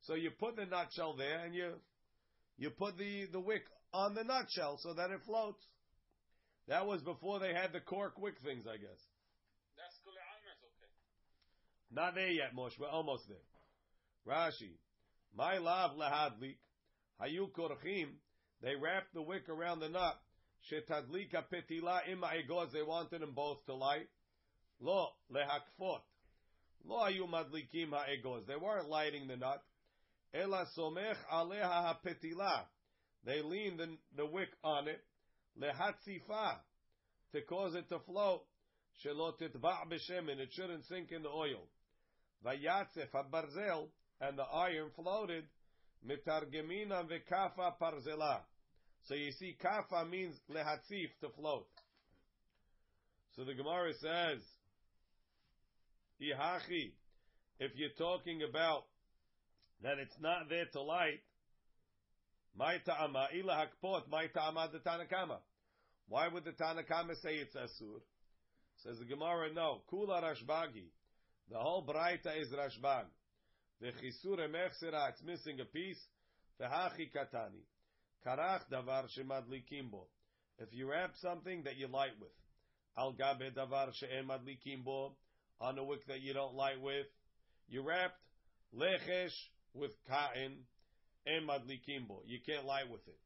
So 0.04 0.16
you 0.16 0.32
put 0.32 0.56
the 0.56 0.66
nut 0.66 0.88
shell 0.96 1.16
there, 1.18 1.46
and 1.46 1.54
you 1.54 1.74
you 2.58 2.70
put 2.70 2.98
the 2.98 3.28
the 3.32 3.40
wick 3.40 3.64
on 3.94 4.16
the 4.16 4.24
nut 4.24 4.46
shell 4.50 4.78
so 4.82 4.94
that 4.94 5.12
it 5.12 5.20
floats. 5.26 5.62
That 6.68 6.86
was 6.86 7.02
before 7.02 7.40
they 7.40 7.54
had 7.54 7.74
the 7.74 7.82
cork 7.82 8.18
wick 8.18 8.36
things, 8.44 8.66
I 8.66 8.78
guess. 8.78 9.02
That's 9.76 9.98
okay. 10.08 10.90
Not 11.92 12.16
there 12.16 12.32
yet, 12.32 12.56
Moshe. 12.56 12.80
We're 12.80 12.88
almost 12.88 13.28
there. 13.28 13.38
Rashi. 14.26 14.78
My 15.36 15.58
love 15.58 15.92
lahadlik. 15.98 16.58
Hayu 17.22 17.52
korchim. 17.52 18.10
They 18.62 18.76
wrapped 18.76 19.14
the 19.14 19.22
wick 19.22 19.50
around 19.50 19.80
the 19.80 19.90
nut. 19.90 20.20
Shetadlika 20.72 21.44
petila 21.52 22.08
ima 22.12 22.28
egoz. 22.28 22.72
They 22.72 22.84
wanted 22.84 23.22
them 23.22 23.34
both 23.34 23.66
to 23.66 23.74
light. 23.74 24.08
Lo 24.80 25.08
lehakfot. 25.32 26.02
Lo 26.86 26.98
hayu 26.98 27.28
madlikim 27.30 27.92
ha'egoz. 27.92 28.46
They 28.48 28.56
weren't 28.56 28.90
lighting 28.90 29.28
the 29.28 29.38
nut. 29.38 29.62
Ela 30.34 30.66
somech 30.78 31.18
aleha 31.32 31.96
hapetila. 31.96 32.66
They 33.26 33.42
leaned 33.42 33.80
the, 33.80 33.98
the 34.18 34.26
wick 34.26 34.50
on 34.64 34.88
it. 34.88 35.02
Lehatzifa. 35.60 36.58
To 37.34 37.42
cause 37.42 37.76
it 37.76 37.88
to 37.90 38.00
float. 38.00 38.42
Shelo 39.06 39.34
titba' 39.40 39.88
b'shemen. 39.90 40.40
It 40.40 40.50
shouldn't 40.52 40.86
sink 40.86 41.12
in 41.12 41.24
the 41.24 41.30
oil. 41.30 41.68
Vayatzef 42.46 43.10
habarzel. 43.14 43.90
And 44.22 44.38
the 44.38 44.44
iron 44.44 44.92
floated. 44.96 45.44
Mitargemina 46.08 47.04
v'kafa 47.06 47.74
parzela. 47.82 48.40
So 49.08 49.16
you 49.16 49.32
see, 49.34 49.58
kafa 49.62 50.10
means 50.10 50.36
lehatzif, 50.50 51.10
to 51.22 51.30
float. 51.36 51.68
So 53.36 53.44
the 53.44 53.54
Gemara 53.54 53.94
says, 53.94 54.40
Ihachi, 56.22 56.92
if 57.60 57.72
you're 57.76 57.90
talking 57.98 58.42
about 58.48 58.84
that 59.82 59.98
it's 60.00 60.16
not 60.20 60.50
there 60.50 60.66
to 60.74 60.82
light, 60.82 61.22
my 62.56 62.78
ta'ama 62.86 63.28
ila 63.36 63.66
hakpot, 63.66 64.02
my 64.10 64.28
ta'ama 64.28 64.70
the 64.72 64.80
Tanakama. 64.80 65.38
Why 66.08 66.28
would 66.28 66.44
the 66.44 66.52
Tanakama 66.52 67.16
say 67.24 67.36
it's 67.36 67.56
asur? 67.56 68.02
Says 68.84 69.00
the 69.00 69.06
Gemara, 69.06 69.54
no. 69.54 69.82
Kula 69.92 70.22
rashbagi. 70.22 70.90
The 71.50 71.58
whole 71.58 71.86
braita 71.86 72.40
is 72.40 72.50
rashbag. 72.50 73.06
The 73.82 73.88
chisur 73.94 74.38
emechsera, 74.38 75.10
it's 75.10 75.24
missing 75.24 75.60
a 75.60 75.66
piece. 75.66 76.00
V'hachi 76.62 77.10
katani. 77.12 77.66
Karach 78.26 78.62
davar 78.72 79.08
shemadlikim 79.18 79.90
bo. 79.90 80.06
If 80.60 80.70
you 80.72 80.88
wrap 80.88 81.14
something 81.20 81.64
that 81.64 81.78
you 81.78 81.88
light 81.88 82.12
with, 82.20 82.30
al 82.96 83.14
gabe 83.14 83.52
davar 83.56 83.92
she'en 83.96 84.28
madlikim 84.28 84.86
bo, 84.86 85.14
on 85.60 85.80
a 85.80 85.84
wick 85.84 86.06
that 86.08 86.22
you 86.22 86.32
don't 86.32 86.54
light 86.54 86.80
with, 86.80 87.08
you 87.70 87.82
wrapped 87.82 88.20
lechesh 88.78 89.34
with 89.74 89.92
cotton 90.08 90.58
and 91.26 91.50
madlikim 91.50 92.08
bo. 92.08 92.22
You 92.28 92.38
can't 92.46 92.66
light 92.66 92.88
with 92.92 93.08
it. 93.08 93.18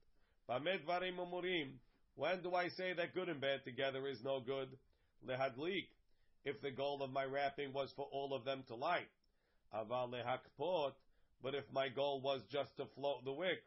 Bamed 0.48 0.88
varim 0.88 1.18
umurim. 1.18 1.74
When 2.16 2.42
do 2.42 2.56
I 2.56 2.70
say 2.70 2.94
that 2.94 3.14
good 3.14 3.28
and 3.28 3.42
bad 3.42 3.66
together 3.66 4.08
is 4.08 4.24
no 4.24 4.40
good? 4.40 4.70
Lehadlik. 5.28 5.88
If 6.46 6.62
the 6.62 6.72
goal 6.72 7.04
of 7.04 7.12
my 7.12 7.26
wrapping 7.26 7.74
was 7.74 7.92
for 7.98 8.08
all 8.10 8.34
of 8.34 8.46
them 8.46 8.64
to 8.70 8.76
light. 8.76 9.10
But 11.44 11.54
if 11.56 11.64
my 11.74 11.90
goal 11.90 12.22
was 12.22 12.42
just 12.52 12.76
to 12.78 12.86
float 12.96 13.24
the 13.26 13.34
wick, 13.34 13.64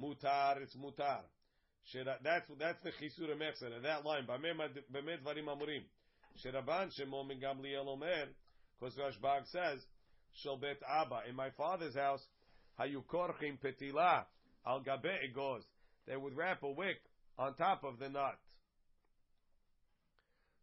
mutar, 0.00 0.60
it's 0.62 0.76
mutar. 0.76 1.20
That's 2.22 2.46
that's 2.58 2.78
the 2.82 2.90
chisur 2.90 3.28
emechser. 3.30 3.82
That 3.82 4.04
line. 4.04 4.26
Bamed 4.26 5.24
varim 5.26 5.46
amurim. 5.46 5.84
Sheraban 6.44 6.90
shemo 6.98 7.26
min 7.26 7.40
Gamliel 7.40 7.86
omer. 7.86 8.28
Because 8.78 8.96
Rashbag 8.96 9.46
says, 9.50 9.80
Shel 10.42 10.56
bet 10.56 10.78
Abba. 10.88 11.22
In 11.28 11.36
my 11.36 11.50
father's 11.50 11.94
house, 11.94 12.24
hayu 12.80 13.04
korchim 13.04 13.58
petila 13.58 14.24
al 14.66 14.80
gabe. 14.80 15.62
They 16.06 16.16
would 16.16 16.36
wrap 16.36 16.62
a 16.62 16.70
wick 16.70 17.02
on 17.38 17.54
top 17.54 17.84
of 17.84 17.98
the 17.98 18.08
nut. 18.08 18.38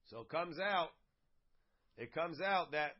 So 0.09 0.21
it 0.21 0.29
comes 0.29 0.57
out, 0.59 0.89
it 1.97 2.13
comes 2.13 2.41
out 2.41 2.71
that 2.71 2.95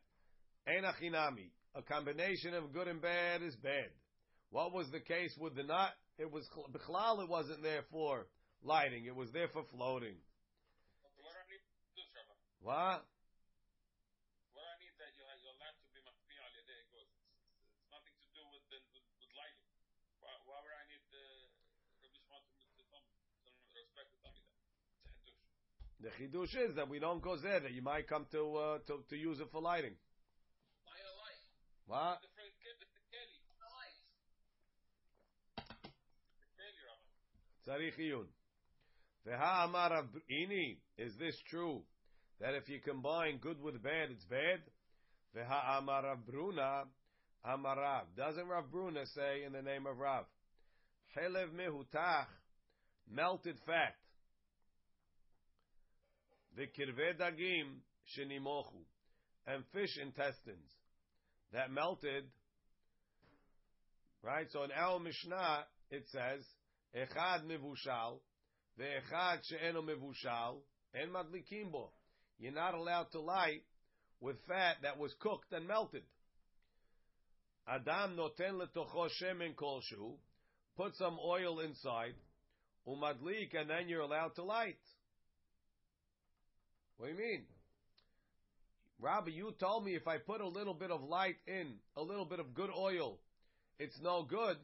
enachinami, 0.68 1.50
a 1.76 1.82
combination 1.82 2.54
of 2.54 2.74
good 2.74 2.88
and 2.88 3.02
bad 3.02 3.42
is 3.42 3.56
bad. 3.56 3.90
What 4.50 4.74
was 4.74 4.90
the 4.90 5.00
case 5.00 5.36
with 5.38 5.56
the 5.56 5.64
nut? 5.64 5.94
It 6.18 6.32
was 6.32 6.44
bichlal. 6.74 7.22
It 7.22 7.30
wasn't 7.30 7.62
there 7.62 7.86
for 7.92 8.26
lighting. 8.64 9.06
It 9.06 9.16
was 9.16 9.30
there 9.32 9.48
for 9.54 9.64
floating. 9.70 10.18
What 11.22 11.38
I 11.38 11.46
need 11.46 11.62
to 11.62 12.02
do, 12.02 12.04
What? 12.66 13.06
I 14.60 14.76
need 14.82 14.96
that 14.98 15.14
you're, 15.14 15.30
you're 15.46 15.54
allowed 15.54 15.78
to 15.78 15.88
be 15.94 16.02
makpi 16.02 16.36
al 16.42 16.52
yadei 16.58 16.82
goes. 16.90 17.08
It's, 17.46 17.88
nothing 17.94 18.16
to 18.18 18.28
do 18.34 18.42
with, 18.50 18.66
the, 18.74 18.82
with, 18.92 19.06
with 19.22 19.32
lighting. 19.38 19.70
Why, 20.20 20.34
why 20.50 20.58
would 20.66 20.74
I 20.74 20.84
need 20.90 21.06
the 21.14 21.26
Rabbi 22.02 22.50
to, 22.50 23.50
to 23.54 23.76
respect 23.78 24.10
the 24.10 24.20
tummy 24.26 24.42
then? 24.42 24.58
It's 24.90 25.06
a 25.06 25.14
hadush. 25.14 25.46
The 26.02 26.12
chidush 26.18 26.54
is 26.58 26.76
that 26.76 26.90
we 26.90 26.98
don't 26.98 27.22
go 27.22 27.38
there. 27.38 27.62
That 27.62 27.72
you 27.72 27.86
might 27.86 28.10
come 28.10 28.26
to 28.34 28.42
uh, 28.58 28.78
to 28.90 29.06
to 29.14 29.16
use 29.16 29.40
it 29.40 29.54
for 29.54 29.62
lighting. 29.62 29.94
Light 31.90 31.98
a 31.98 32.02
light. 32.02 32.12
What? 32.12 32.22
The 32.22 32.30
phrase 32.38 32.56
keli, 32.62 32.86
the 32.86 33.02
keli. 33.10 33.38
The 33.58 33.70
light. 33.74 33.98
The 36.38 36.50
keli, 36.54 36.82
Rabbi. 36.86 37.10
Tzarich 37.66 38.00
iyun. 38.00 38.28
Veha 39.26 39.66
amar 39.66 39.92
Ini. 40.30 40.78
Is 40.98 41.16
this 41.18 41.36
true? 41.50 41.82
That 42.40 42.54
if 42.54 42.70
you 42.70 42.80
combine 42.80 43.40
good 43.42 43.62
with 43.62 43.82
bad, 43.82 44.12
it's 44.12 44.26
bad? 44.26 44.62
Veha 45.36 45.80
amar 45.80 46.16
Bruna. 46.26 46.84
Amar 47.44 47.78
Rav. 47.78 48.16
Doesn't 48.18 48.48
Rav 48.48 48.70
Bruna 48.70 49.06
say 49.06 49.44
in 49.46 49.54
the 49.54 49.62
name 49.62 49.88
of 49.88 49.98
Rav? 49.98 50.26
Chelev 51.16 51.52
mehutach. 51.54 52.28
Melted 53.12 53.58
fat. 53.66 53.96
V'kirve 56.58 57.18
dagim 57.18 57.82
shenimochu. 58.16 58.84
And 59.48 59.64
fish 59.74 59.98
intestines. 60.02 60.79
That 61.54 61.72
melted. 61.72 62.26
Right? 64.24 64.48
So 64.52 64.64
in 64.64 64.72
our 64.72 65.00
Mishnah, 65.00 65.66
it 65.92 66.06
says, 66.12 66.46
Echad 66.96 67.46
mevushal, 67.46 68.20
ve'echad 68.80 69.40
she'eno 69.44 69.82
mevushal, 69.82 70.58
en 70.96 71.10
madlikim 71.10 71.72
bo. 71.72 71.92
You're 72.40 72.54
not 72.54 72.74
allowed 72.74 73.12
to 73.12 73.20
light 73.20 73.64
with 74.22 74.38
fat 74.48 74.78
that 74.84 74.98
was 74.98 75.14
cooked 75.20 75.52
and 75.52 75.68
melted. 75.68 76.04
Adam 77.68 78.18
noten 78.18 78.60
letocho 78.60 79.10
shemen 79.22 79.56
kolshu, 79.56 80.16
put 80.76 80.96
some 80.96 81.18
oil 81.24 81.60
inside, 81.60 82.16
umadlik, 82.88 83.56
and 83.56 83.70
then 83.70 83.88
you're 83.88 84.02
allowed 84.02 84.34
to 84.36 84.44
light. 84.44 84.80
What 86.98 87.08
do 87.08 87.14
you 87.14 87.20
mean? 87.20 87.46
Rabbi, 89.02 89.32
you 89.32 89.54
told 89.60 89.86
me 89.86 89.96
if 89.96 90.08
I 90.08 90.18
put 90.18 90.42
a 90.42 90.48
little 90.48 90.74
bit 90.74 90.92
of 90.92 91.02
light 91.02 91.38
in, 91.48 91.76
a 91.96 92.02
little 92.02 92.26
bit 92.26 92.40
of 92.40 92.54
good 92.54 92.70
oil, 92.78 93.18
it's 93.80 93.98
no 94.02 94.24
good. 94.24 94.58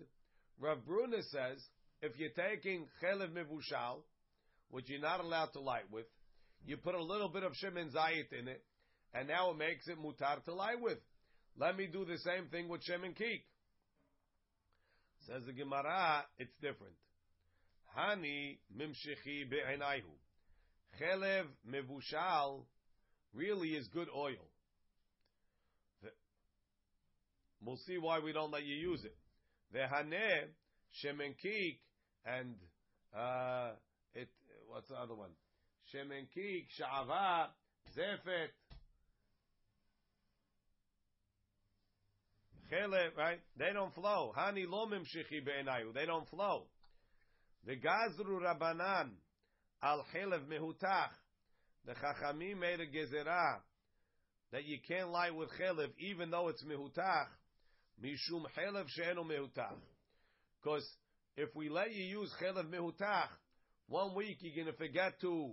Rav 0.59 0.85
Bruna 0.85 1.23
says, 1.23 1.63
if 2.01 2.11
you're 2.17 2.29
taking 2.31 2.85
chelev 3.01 3.29
mevushal, 3.31 4.01
which 4.69 4.89
you're 4.89 4.99
not 4.99 5.21
allowed 5.21 5.53
to 5.53 5.61
light 5.61 5.89
with, 5.89 6.05
you 6.65 6.75
put 6.75 6.95
a 6.95 7.03
little 7.03 7.29
bit 7.29 7.43
of 7.43 7.53
shemen 7.53 7.93
zayit 7.93 8.37
in 8.37 8.47
it, 8.49 8.61
and 9.13 9.27
now 9.27 9.51
it 9.51 9.57
makes 9.57 9.87
it 9.87 9.97
mutar 9.97 10.43
to 10.43 10.53
light 10.53 10.81
with. 10.81 10.97
Let 11.57 11.77
me 11.77 11.87
do 11.87 12.03
the 12.03 12.17
same 12.17 12.47
thing 12.51 12.67
with 12.67 12.81
shemen 12.81 13.15
kik. 13.15 13.45
Says 15.27 15.43
the 15.45 15.53
Gemara, 15.53 16.25
it's 16.37 16.53
different. 16.61 16.95
Hani 17.97 18.57
mimshichi 18.77 19.49
be'enaihu. 19.49 20.11
Chelev 20.99 21.45
mevushal 21.69 22.63
really 23.35 23.69
is 23.69 23.87
good 23.89 24.07
oil. 24.15 24.49
The- 26.01 26.09
We'll 27.61 27.77
see 27.87 27.97
why 27.97 28.19
we 28.19 28.31
don't 28.31 28.51
let 28.51 28.63
you 28.65 28.75
use 28.75 29.03
it. 29.03 29.15
Vehaneh 29.73 30.47
shemenkik 31.03 31.79
and 32.25 32.55
uh, 33.17 33.71
it. 34.13 34.29
What's 34.67 34.89
the 34.89 34.95
other 34.95 35.15
one? 35.15 35.31
Shemenkik 35.93 36.67
sha'ava 36.79 37.47
zefet. 37.97 38.49
Right? 43.17 43.39
They 43.57 43.71
don't 43.73 43.93
flow. 43.93 44.33
Hani 44.37 44.65
lo 44.67 44.85
mimshichi 44.87 45.45
be'enayu. 45.45 45.93
They 45.93 46.05
don't 46.05 46.27
flow. 46.29 46.63
The 47.65 47.75
gazru 47.75 48.41
rabanan 48.41 49.11
al 49.81 50.05
chelev 50.13 50.45
mehutach. 50.47 51.11
The 51.85 51.93
Chachamim 51.93 52.59
made 52.59 52.79
a 52.79 52.87
gezerah 52.87 53.57
that 54.51 54.65
you 54.65 54.77
can't 54.87 55.11
light 55.11 55.35
with 55.35 55.49
chelev 55.59 55.89
even 55.99 56.31
though 56.31 56.47
it's 56.47 56.63
mehutach, 56.63 57.27
mishum 58.03 58.43
chelev 58.57 58.85
she'enu 58.89 59.23
mehutach. 59.23 59.75
Because 60.61 60.87
if 61.37 61.55
we 61.55 61.69
let 61.69 61.93
you 61.93 62.03
use 62.03 62.31
chelev 62.41 62.69
mehutach, 62.69 63.27
one 63.87 64.15
week 64.15 64.37
you're 64.41 64.55
going 64.55 64.73
to 64.73 64.77
forget 64.77 65.19
to 65.21 65.51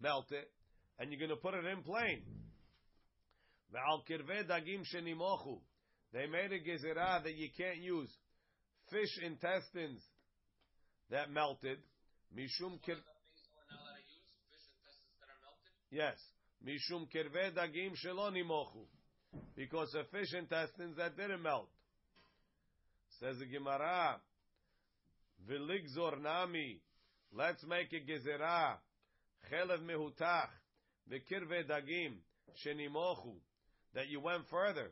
melt 0.00 0.30
it, 0.30 0.50
and 0.98 1.10
you're 1.10 1.18
going 1.18 1.30
to 1.30 1.36
put 1.36 1.54
it 1.54 1.64
in 1.66 1.82
plain. 1.82 2.22
Ve'al 3.74 4.00
kirveh 4.08 4.48
dagim 4.48 4.84
shenimochu. 4.94 5.58
They 6.12 6.26
made 6.26 6.52
a 6.52 6.60
gezerah 6.60 7.24
that 7.24 7.34
you 7.34 7.48
can't 7.56 7.78
use 7.78 8.08
fish 8.90 9.18
intestines 9.24 10.00
that 11.10 11.30
melted. 11.30 11.78
Mishum 12.34 12.80
kir. 12.82 12.94
things 12.94 13.46
we're 13.50 13.66
not 13.70 13.82
allowed 13.82 13.98
to 13.98 14.14
use? 14.14 14.30
Fish 14.50 14.66
intestines 14.70 15.18
that 15.20 15.28
are 15.28 15.40
melted? 15.42 15.74
Yes. 15.94 16.16
Mishum 16.66 17.06
kirve 17.08 17.54
dagim 17.54 17.92
shelo 18.04 18.28
nimochu. 18.32 18.84
Because 19.54 19.94
of 19.94 20.08
fish 20.10 20.34
intestines 20.36 20.96
that 20.96 21.16
didn't 21.16 21.40
melt. 21.40 21.68
Says 23.20 23.38
the 23.38 23.46
Gemara, 23.46 24.16
V'ligzor 25.48 26.20
nami. 26.20 26.80
Let's 27.32 27.64
make 27.64 27.92
a 27.92 28.00
gezerah. 28.00 28.78
Chelev 29.48 29.82
mehutach. 29.84 30.48
V'kirve 31.12 31.68
dagim. 31.68 32.14
Shenimochu. 32.66 33.36
That 33.94 34.08
you 34.08 34.20
went 34.20 34.48
further. 34.50 34.90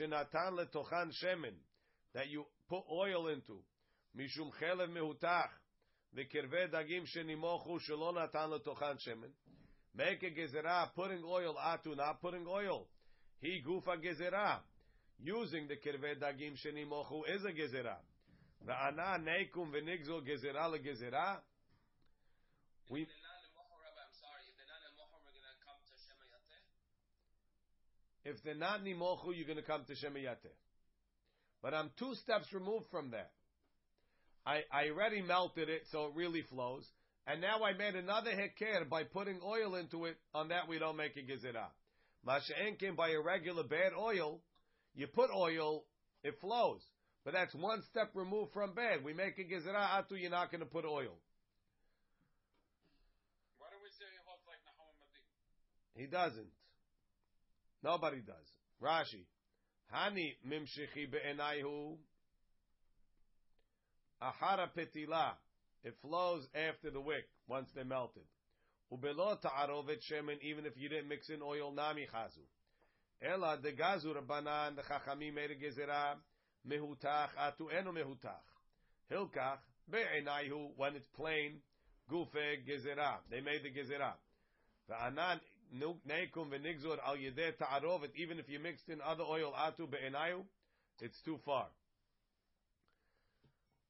Shenatan 0.00 0.52
letochan 0.52 1.10
shemen. 1.22 1.56
That 2.14 2.28
you 2.28 2.46
put 2.70 2.84
oil 2.90 3.28
into. 3.28 3.58
Mishum 4.16 4.50
chelev 4.62 4.88
mehutach. 4.96 5.50
V'kirvei 6.16 6.72
dagim 6.72 7.04
shenimochu 7.14 7.78
shelo 7.86 8.14
natan 8.14 8.50
letochan 8.50 8.96
shemen. 9.06 9.32
Make 9.98 10.22
a 10.22 10.30
gezerah, 10.30 10.94
putting 10.94 11.24
oil 11.26 11.56
atu, 11.58 11.96
not 11.96 12.22
putting 12.22 12.46
oil. 12.46 12.86
He 13.40 13.60
gufa 13.66 13.98
gezerah. 13.98 14.62
Using 15.20 15.66
the 15.66 15.74
kirvei 15.74 16.14
dagim 16.14 16.54
shenimochu 16.54 17.26
is 17.26 17.42
a 17.42 17.50
gezerah. 17.50 17.98
V'ana 18.64 19.18
neikum 19.18 19.74
v'nigzol 19.74 20.22
gezerah 20.22 20.70
legezerah. 20.70 21.42
We, 22.88 23.02
If 23.02 23.10
they're 23.10 23.26
not 23.26 23.42
in 23.42 23.50
Mocha, 23.58 23.74
Rabbi, 23.74 23.98
I'm 23.98 24.14
sorry. 24.22 24.46
If 24.46 24.54
they're 24.54 24.70
not 24.70 24.86
in 24.86 24.94
Mocha, 24.94 25.18
we're 25.18 25.34
gonna 25.34 25.58
come 25.66 25.82
to 25.82 25.94
Shema 26.06 26.24
Yateh. 26.30 26.62
if 28.30 28.42
they're 28.44 28.54
not 28.54 28.84
nimochu, 28.84 29.36
you're 29.36 29.50
going 29.50 29.58
to 29.58 29.66
come 29.66 29.82
to 29.86 29.94
shemayate. 29.94 30.54
But 31.60 31.74
I'm 31.74 31.90
two 31.98 32.14
steps 32.22 32.46
removed 32.52 32.86
from 32.92 33.10
that. 33.10 33.32
I, 34.46 34.62
I 34.72 34.90
already 34.90 35.22
melted 35.22 35.68
it, 35.68 35.82
so 35.90 36.06
it 36.06 36.12
really 36.14 36.42
flows. 36.42 36.86
And 37.28 37.42
now 37.42 37.62
I 37.62 37.74
made 37.74 37.94
another 37.94 38.30
heker 38.30 38.88
by 38.88 39.04
putting 39.04 39.38
oil 39.44 39.74
into 39.74 40.06
it. 40.06 40.16
On 40.34 40.48
that, 40.48 40.66
we 40.66 40.78
don't 40.78 40.96
make 40.96 41.14
a 41.16 41.20
gezerah. 41.20 41.68
Masha'enkin 42.26 42.96
by 42.96 43.10
a 43.10 43.20
regular 43.20 43.64
bad 43.64 43.92
oil, 43.96 44.40
you 44.94 45.06
put 45.06 45.28
oil, 45.30 45.84
it 46.24 46.40
flows. 46.40 46.80
But 47.26 47.34
that's 47.34 47.54
one 47.54 47.82
step 47.90 48.12
removed 48.14 48.54
from 48.54 48.72
bad. 48.72 49.04
We 49.04 49.12
make 49.12 49.38
a 49.38 49.44
gezerah 49.44 50.00
atu, 50.00 50.18
you're 50.18 50.30
not 50.30 50.50
going 50.50 50.60
to 50.60 50.66
put 50.66 50.86
oil. 50.86 51.20
Why 53.58 53.68
do 53.68 53.76
we 53.82 53.90
say 53.90 54.06
he 54.10 54.18
holds 54.24 54.42
like 54.48 54.64
Nahum? 54.64 54.88
He 55.94 56.06
doesn't. 56.06 56.52
Nobody 57.84 58.22
does. 58.22 58.36
Rashi. 58.82 59.26
Hani 59.94 60.34
mimshichi 60.48 61.10
be'enayhu. 61.10 61.98
Ahara 64.22 64.70
petila. 64.74 65.32
It 65.84 65.94
flows 66.02 66.46
after 66.54 66.90
the 66.90 67.00
wick, 67.00 67.28
once 67.46 67.68
they're 67.74 67.84
melted. 67.84 68.24
Ubelo 68.92 69.40
ta'arovet 69.40 70.00
shemen, 70.10 70.40
even 70.42 70.66
if 70.66 70.72
you 70.76 70.88
didn't 70.88 71.08
mix 71.08 71.28
in 71.28 71.40
oil, 71.42 71.72
nami 71.72 72.06
chazu. 72.12 72.44
Ela 73.22 73.58
de 73.62 73.72
gazu 73.72 74.14
rabbanan, 74.14 74.76
the 74.76 74.82
chachamim 74.82 75.34
made 75.34 75.50
a 75.50 75.56
gezerah, 75.56 76.16
mehutach 76.66 77.30
atu 77.38 77.72
enu 77.72 77.92
mehutach. 77.92 78.46
Hilkach, 79.10 79.58
be'enayhu, 79.90 80.70
when 80.76 80.96
it's 80.96 81.08
plain, 81.16 81.60
gufe 82.10 82.64
gezerah. 82.66 83.18
They 83.30 83.40
made 83.40 83.62
the 83.62 83.70
gezerah. 83.70 84.14
Va'anan 84.90 85.40
neikum 85.76 86.50
v'nigzor 86.50 86.98
al 87.06 87.16
yedeh 87.16 87.56
ta'arovet, 87.58 88.10
even 88.16 88.38
if 88.38 88.48
you 88.48 88.58
mixed 88.58 88.88
in 88.88 89.00
other 89.00 89.24
oil 89.24 89.52
atu 89.52 89.90
be'enayu, 89.90 90.44
it's 91.00 91.20
too 91.22 91.38
far. 91.44 91.66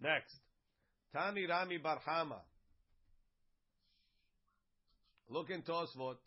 Next. 0.00 0.34
Tani 1.11 1.45
Rami 1.45 1.79
Barhama. 1.79 2.41
Look 5.29 5.49
in 5.49 5.61
Tosfot. 5.63 6.17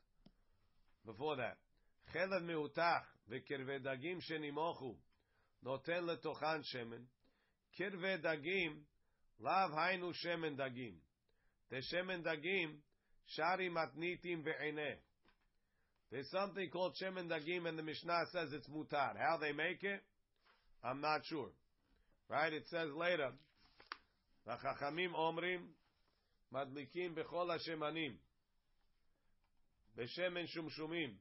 Before 1.05 1.37
that. 1.37 1.57
חלב 2.13 2.43
מהותח 2.43 3.17
וקרבי 3.29 3.79
דגים 3.79 4.21
שנמוכו 4.21 4.97
נותן 5.63 6.05
לתוכן 6.05 6.63
שמן. 6.63 7.05
קרבי 7.77 8.17
דגים 8.17 8.85
לאו 9.41 9.79
היינו 9.79 10.15
שמן 10.15 10.57
דגים. 10.57 10.99
דשמן 11.71 12.23
דגים 12.23 12.81
shari 13.27 13.69
matnitim 13.69 14.45
ve'eneh. 14.45 14.97
There's 16.11 16.31
something 16.31 16.71
called 16.71 16.95
shemen 17.01 17.29
dagim, 17.29 17.67
and 17.67 17.79
the 17.79 17.83
Mishnah 17.83 18.27
says 18.33 18.53
it's 18.53 18.69
mutar. 18.69 19.17
How 19.19 19.39
they 19.41 19.53
make 19.53 19.83
it, 19.83 20.01
I'm 20.85 21.01
not 21.01 21.23
sure. 21.25 21.49
Right? 22.29 22.53
It 22.53 22.65
says 22.71 22.91
later, 22.97 23.31
v'chachamim 24.47 25.13
omrim 25.15 25.69
madlikim 26.53 27.15
bechol 27.15 27.49
hashemanim 27.51 28.19
בשמן 29.97 30.47
שומשומים, 30.47 31.19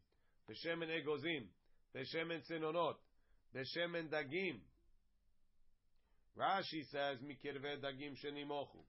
בשמן 0.48 0.90
אגוזים, 0.90 1.48
בשמן 1.94 2.42
צנונות, 2.42 3.02
בשמן 3.54 4.08
דגים. 4.08 4.64
Rashi 6.38 6.84
says, 6.92 7.22
מקרבי 7.22 7.76
דגים 7.76 8.16
שנמוכו. 8.16 8.86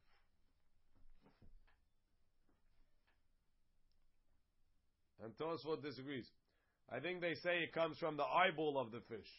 And 5.21 5.33
Tosfot 5.37 5.83
disagrees. 5.83 6.29
I 6.91 7.01
think 7.01 7.21
they 7.21 7.35
say 7.35 7.63
it 7.63 7.73
comes 7.73 7.97
from 7.99 8.17
the 8.17 8.25
eyeball 8.25 8.79
of 8.79 8.91
the 8.91 9.01
fish. 9.09 9.31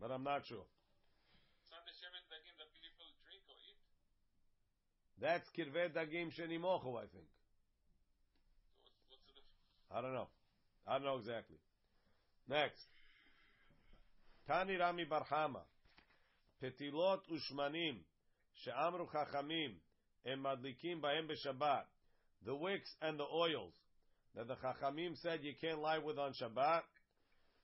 But 0.00 0.10
I'm 0.10 0.24
not 0.24 0.44
sure. 0.46 0.66
That's 5.21 5.47
kirveh 5.55 5.93
dagim 5.93 6.31
shenimochu, 6.33 6.97
I 6.97 7.05
think. 7.13 7.29
What's, 9.05 9.05
the 9.05 9.29
difference? 9.29 9.93
I 9.95 10.01
don't 10.01 10.13
know. 10.13 10.27
I 10.87 10.93
don't 10.93 11.05
know 11.05 11.17
exactly. 11.17 11.57
Next. 12.49 12.81
Tani 14.47 14.77
Rami 14.77 15.05
Barhama. 15.05 15.61
Petilot 16.61 17.19
ushmanim 17.31 17.97
she'amru 18.63 19.07
chachamim 19.13 19.73
em 20.25 20.43
madlikim 20.43 20.99
ba'em 21.01 21.29
b'Shabbat. 21.29 21.83
The 22.43 22.55
wicks 22.55 22.89
and 23.03 23.19
the 23.19 23.25
oils 23.31 23.73
that 24.35 24.47
the 24.47 24.55
chachamim 24.55 25.21
said 25.21 25.41
you 25.43 25.53
can't 25.61 25.79
lie 25.79 25.99
with 25.99 26.17
on 26.17 26.33
Shabbat. 26.33 26.81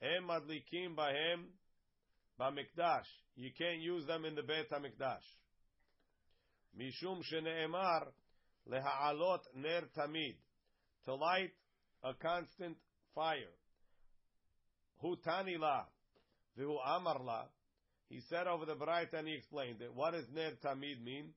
Em 0.03 0.27
madlikim 0.29 0.95
ba'em 0.95 1.45
ba'mikdash. 2.39 3.07
You 3.35 3.49
can't 3.57 3.81
use 3.81 4.05
them 4.05 4.25
in 4.25 4.35
the 4.35 4.43
Beit 4.43 4.69
HaMikdash. 4.71 5.25
Mishum 6.77 7.21
shene'emar 7.23 8.07
leha'alot 8.69 9.39
ner 9.55 9.83
tamid. 9.97 10.35
To 11.05 11.15
light 11.15 11.51
a 12.03 12.13
constant 12.13 12.77
fire. 13.15 13.55
Hu 15.01 15.15
tani 15.23 15.57
la, 15.57 15.85
v'hu 16.57 16.77
amar. 16.85 17.47
He 18.09 18.21
said 18.29 18.47
over 18.47 18.65
the 18.65 18.75
Braita 18.75 19.13
and 19.13 19.27
he 19.27 19.35
explained 19.35 19.81
it. 19.81 19.93
What 19.93 20.11
does 20.11 20.25
ner 20.33 20.51
tamid 20.63 21.03
mean? 21.03 21.33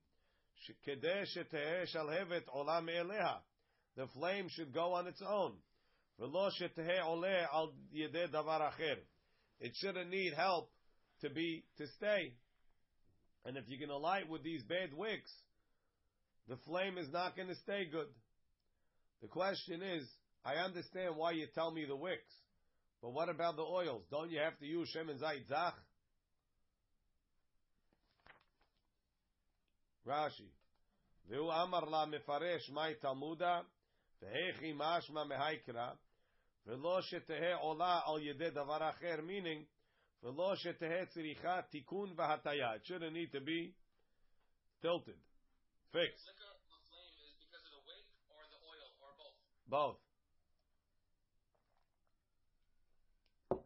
Shalhevet 0.87 2.45
olam 2.55 2.87
eleha. 2.87 3.37
The 3.97 4.07
flame 4.07 4.47
should 4.49 4.73
go 4.73 4.93
on 4.93 5.07
its 5.07 5.21
own. 5.27 5.53
V'lo 6.19 6.49
oleh 7.05 7.45
al. 7.53 7.73
It 9.59 9.71
shouldn't 9.75 10.09
need 10.09 10.33
help 10.33 10.69
to 11.21 11.29
be 11.29 11.63
to 11.77 11.87
stay. 11.97 12.33
And 13.45 13.57
if 13.57 13.63
you're 13.67 13.79
going 13.79 13.89
to 13.89 13.97
light 13.97 14.29
with 14.29 14.43
these 14.43 14.63
bad 14.63 14.93
wicks, 14.95 15.31
the 16.47 16.57
flame 16.67 16.97
is 16.97 17.11
not 17.11 17.35
going 17.35 17.47
to 17.47 17.55
stay 17.55 17.85
good. 17.91 18.07
The 19.21 19.27
question 19.27 19.81
is, 19.81 20.07
I 20.43 20.55
understand 20.55 21.15
why 21.15 21.31
you 21.31 21.47
tell 21.53 21.71
me 21.71 21.85
the 21.85 21.95
wicks, 21.95 22.33
but 23.01 23.13
what 23.13 23.29
about 23.29 23.55
the 23.55 23.63
oils? 23.63 24.03
Don't 24.09 24.31
you 24.31 24.39
have 24.39 24.57
to 24.59 24.65
use 24.65 24.89
Shemen 24.95 25.19
Zayit 25.19 25.47
Zach? 25.47 25.75
Rashi. 30.07 30.49
V'hu 31.31 31.49
amar 31.51 31.87
la 31.87 32.05
mefaresh 32.07 32.71
mai 32.73 32.95
talmuda, 33.03 33.61
v'hechi 34.23 34.75
mashma 34.75 35.25
mehaikra, 35.29 35.91
v'lo 36.67 37.01
shetehe 37.01 37.55
ola 37.63 38.03
al 38.07 38.19
yedeh 38.19 38.51
davar 38.51 38.81
acher, 38.81 39.23
meaning, 39.25 39.65
v'lo 40.23 40.55
tziricha 40.55 41.65
tikun 41.73 42.15
v'hataya. 42.15 42.75
It 42.75 42.81
shouldn't 42.85 43.13
need 43.13 43.31
to 43.33 43.41
be 43.41 43.73
tilted, 44.81 45.17
fixed, 45.93 46.25
Flicker 46.25 46.57
the 46.65 46.81
flame 46.89 47.13
is 47.21 47.37
because 47.37 47.61
of 47.69 47.73
the 47.77 47.83
wick 47.85 48.05
or 48.33 48.41
the 48.49 48.57
oil 48.65 48.89
or 49.01 49.13
both. 49.17 49.37
both. 49.69 50.01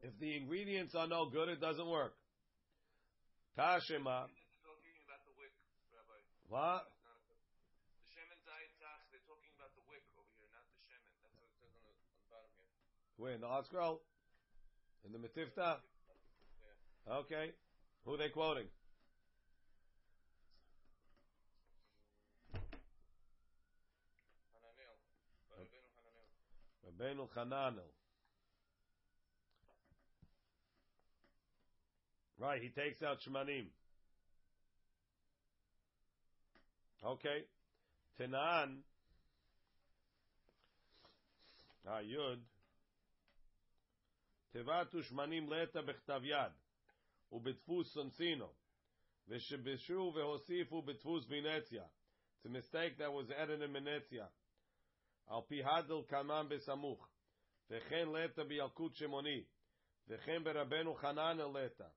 If 0.03 0.13
the 0.19 0.35
ingredients 0.35 0.93
are 0.93 1.07
no 1.07 1.29
good, 1.31 1.49
it 1.49 1.59
doesn't 1.59 1.87
work. 1.87 2.13
Tashema. 3.57 4.27
They're 4.27 4.59
talking 4.67 4.95
about 5.07 5.23
the 5.23 5.33
wick, 5.39 5.55
Rabbi. 5.95 6.19
What? 6.51 6.83
It's 6.91 6.99
not 7.07 7.15
a, 7.15 7.35
the 7.95 8.05
shemen 8.11 8.39
zayitach, 8.43 9.07
they're 9.09 9.23
talking 9.23 9.49
about 9.55 9.71
the 9.79 9.87
wick 9.87 10.03
over 10.19 10.27
here, 10.35 10.51
not 10.51 10.67
the 10.67 10.77
shemen. 10.83 11.09
That's 11.23 11.31
what 11.39 11.47
it 11.47 11.55
says 11.57 11.71
on 11.79 11.87
the, 11.87 11.95
on 12.11 12.15
the 12.19 12.27
bottom 12.27 12.51
here. 12.59 12.75
Where 13.15 13.33
in 13.33 13.41
the 13.41 13.47
ArtScroll? 13.47 14.03
In 15.07 15.15
the 15.15 15.21
Metifta? 15.23 15.79
Okay. 17.11 17.51
Who 18.05 18.13
are 18.13 18.17
they 18.17 18.29
quoting? 18.29 18.65
Rabbeinu 26.85 27.27
Hananel. 27.37 27.79
Right, 32.39 32.61
he 32.61 32.69
takes 32.69 33.01
out 33.01 33.17
Shemanim. 33.27 33.67
Okay. 37.05 37.45
Tenan. 38.19 38.77
Ah, 41.87 41.99
Ayud. 41.99 42.39
Tevatu 44.55 45.03
Shmanim 45.11 45.49
leta 45.49 45.81
bechtav 45.83 46.23
yad. 46.23 46.51
ובדפוס 47.32 47.94
סונסינו. 47.94 48.52
ושבשו 49.28 50.12
והוסיפו 50.14 50.82
בדפוס 50.82 51.24
וינציה. 51.28 51.84
It's 51.84 52.46
a 52.46 52.48
mistake 52.48 52.98
that 52.98 53.12
was 53.12 53.30
added 53.30 53.62
in 53.62 53.72
Venetia. 53.72 54.26
על 55.26 55.40
פי 55.48 55.64
הדל 55.64 56.02
קמם 56.06 56.46
בסמוך. 56.50 57.08
וכן 57.70 58.08
לטה 58.08 58.44
בילקוט 58.44 58.94
שמוני. 58.94 59.44
וכן 60.08 60.44
ברבנו 60.44 60.94
חנן 60.94 61.38
לטה. 61.38 61.88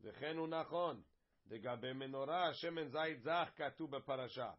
וכן 0.00 0.36
הוא 0.36 0.48
נכון. 0.48 1.02
לגבי 1.46 1.92
מנורה, 1.92 2.54
שמן 2.54 2.88
זית 2.88 3.20
זך 3.20 3.50
כתוב 3.56 3.96
בפרשה. 3.96 4.52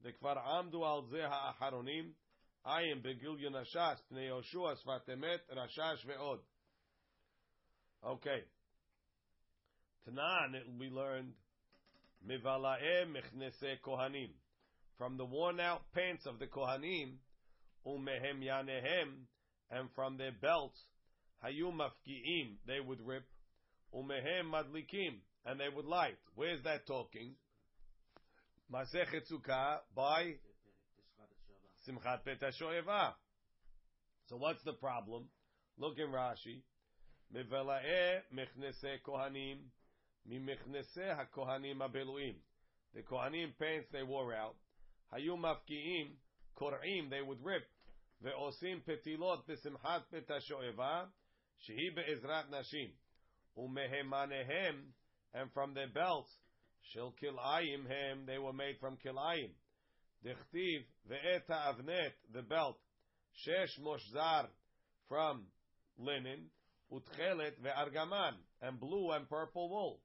וכבר 0.00 0.38
עמדו 0.38 0.86
על 0.86 1.04
זה 1.04 1.28
האחרונים, 1.28 2.12
עין 2.64 3.02
בגיליון 3.02 3.54
הש"ס, 3.54 4.02
פני 4.08 4.20
יהושע, 4.20 4.74
שפת 4.74 5.08
אמת, 5.12 5.50
רשש 5.50 6.06
ועוד. 6.06 6.44
Okay. 8.02 8.55
Tanan, 10.07 10.79
we 10.79 10.89
learned, 10.89 11.33
Mivala'e 12.25 13.05
mechnese 13.05 13.77
kohanim. 13.85 14.29
From 14.97 15.17
the 15.17 15.25
worn 15.25 15.59
out 15.59 15.81
pants 15.93 16.25
of 16.25 16.39
the 16.39 16.47
kohanim, 16.47 17.17
umehem 17.85 18.41
yanehem, 18.41 19.25
and 19.69 19.89
from 19.95 20.17
their 20.17 20.31
belts, 20.31 20.79
hayu 21.43 21.73
mafki'im, 21.73 22.55
they 22.65 22.79
would 22.79 22.99
rip, 23.05 23.25
umehem 23.93 24.51
madlikim, 24.51 25.19
and 25.45 25.59
they 25.59 25.69
would 25.73 25.85
light. 25.85 26.17
Where's 26.35 26.63
that 26.63 26.87
talking? 26.87 27.35
Masechet 28.73 29.23
by 29.95 30.33
Simchat 31.87 32.25
Peta 32.25 32.51
Shoeva. 32.61 33.13
So 34.27 34.37
what's 34.37 34.63
the 34.63 34.73
problem? 34.73 35.25
Look 35.77 35.97
in 35.99 36.07
Rashi. 36.07 36.61
Mivela'e 37.33 38.21
mechnese 38.33 38.99
kohanim, 39.05 39.57
mechnese 40.29 41.15
hakohanim 41.15 41.79
abeluim. 41.79 42.35
The 42.93 43.01
kohanim 43.01 43.57
pants 43.59 43.87
they 43.91 44.03
wore 44.03 44.33
out. 44.33 44.55
Hayu 45.13 45.37
mafkiim, 45.37 46.09
kor'im, 46.59 47.09
they 47.09 47.21
would 47.21 47.43
rip. 47.43 47.63
Ve'osim 48.23 48.81
petilot 48.83 49.43
besimchat 49.47 50.03
peta 50.11 50.39
shoeva, 50.49 51.05
shehi 51.67 51.95
be'ezrat 51.95 52.49
nashim. 52.51 52.91
Umehemanehem, 53.57 54.93
and 55.33 55.51
from 55.53 55.73
their 55.73 55.87
belts, 55.87 56.31
shel 56.81 57.13
kilayim 57.21 57.87
hem, 57.87 58.25
they 58.25 58.37
were 58.37 58.53
made 58.53 58.77
from 58.79 58.97
kilayim. 58.97 59.51
Dechtiv 60.25 60.85
ve'eta 61.09 61.51
avnet, 61.51 62.13
the 62.33 62.41
belt, 62.41 62.77
shesh 63.45 63.79
moshzar, 63.79 64.47
from 65.07 65.43
linen, 65.97 66.49
utchelet 66.91 67.53
ve'argaman, 67.63 68.33
and 68.61 68.79
blue 68.79 69.11
and 69.11 69.29
purple 69.29 69.69
wool. 69.69 69.99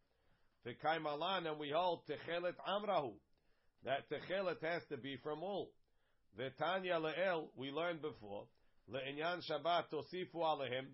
Ve'kaimalan, 0.67 1.49
and 1.49 1.59
we 1.59 1.71
hold 1.71 2.03
techelet 2.07 2.55
amrahu, 2.69 3.13
that 3.85 4.09
techelet 4.11 4.63
has 4.63 4.83
to 4.91 4.97
be 4.97 5.17
from 5.23 5.41
wool. 5.41 5.71
Ve'tanya 6.39 7.01
le'el, 7.01 7.49
we 7.57 7.71
learned 7.71 8.03
before, 8.03 8.47
le'inyan 8.91 9.41
shabbat 9.49 9.85
tosifu 9.93 10.37
alehim, 10.37 10.87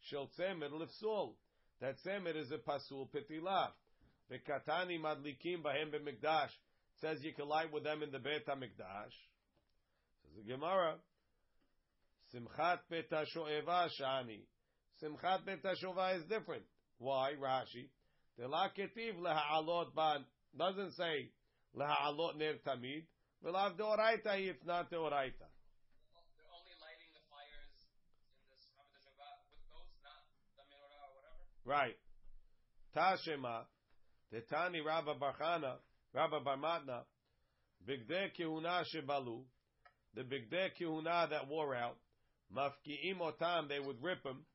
shel 0.00 0.30
tzemer 0.38 0.70
lifsul, 0.70 1.34
that 1.80 1.96
tzemer 2.04 2.36
is 2.36 2.50
a 2.50 2.58
pasul 2.58 3.08
petilah. 3.10 3.68
Ve'katani 4.30 5.00
madlikim 5.00 5.62
bahem 5.62 5.90
be'mikdash, 5.92 6.50
says 7.00 7.18
you 7.22 7.32
can 7.32 7.48
light 7.48 7.72
with 7.72 7.84
them 7.84 8.02
in 8.02 8.10
the 8.10 8.18
Beit 8.18 8.46
HaMikdash. 8.46 9.14
Says 10.22 10.36
the 10.36 10.52
Gemara, 10.52 10.96
Simchat 12.34 12.78
Peta 12.90 13.24
Shoeva 13.34 13.88
Shani. 14.00 14.40
Simchat 15.02 15.46
Peta 15.46 15.74
Shoeva 15.82 16.16
is 16.16 16.24
different. 16.24 16.62
Why? 16.98 17.32
Rashi. 17.42 17.88
Tela 18.40 18.72
ketiv 18.72 19.20
leha'alot 19.20 19.94
ban. 19.94 20.24
Doesn't 20.56 20.92
say 20.92 21.28
leha'alot 21.76 22.36
ner 22.38 22.54
tamid. 22.66 23.04
V'lav 23.44 23.76
deoraita 23.76 24.32
if 24.48 24.56
not 24.64 24.90
deoraita. 24.90 25.48
They're 26.32 26.48
only 26.48 26.72
lighting 26.80 27.12
the 27.12 27.20
fires 27.28 27.68
in 27.76 28.48
this 28.48 28.64
Shabbat 29.04 29.44
with 29.52 29.60
those, 29.68 29.92
not 30.00 30.24
the 30.56 30.64
menorah 30.72 31.04
or 31.04 31.12
whatever. 31.20 31.44
Right. 31.66 31.98
Tashema. 32.96 33.66
Tetani 34.32 34.82
Rabba 34.82 35.16
Barchana. 35.16 35.74
Rabba 36.14 36.40
Barmatna. 36.40 37.04
Bigdei 37.86 38.30
kihuna 38.38 38.84
shebalu. 38.88 39.42
The 40.14 40.22
bigdei 40.22 40.70
kihuna 40.80 41.28
that 41.28 41.46
wore 41.46 41.74
out. 41.74 41.98
Mafki'im 42.56 43.18
otam. 43.20 43.68
They 43.68 43.80
would 43.80 44.02
rip 44.02 44.22
them. 44.22 44.46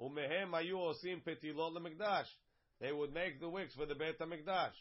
Umehem 0.00 0.52
ayu 0.52 0.78
osim 0.78 1.22
petilot 1.22 1.76
lemikdash. 1.76 2.26
They 2.80 2.92
would 2.92 3.12
make 3.12 3.40
the 3.40 3.48
wicks 3.48 3.74
for 3.74 3.86
the 3.86 3.94
Beit 3.94 4.18
HaMikdash. 4.18 4.72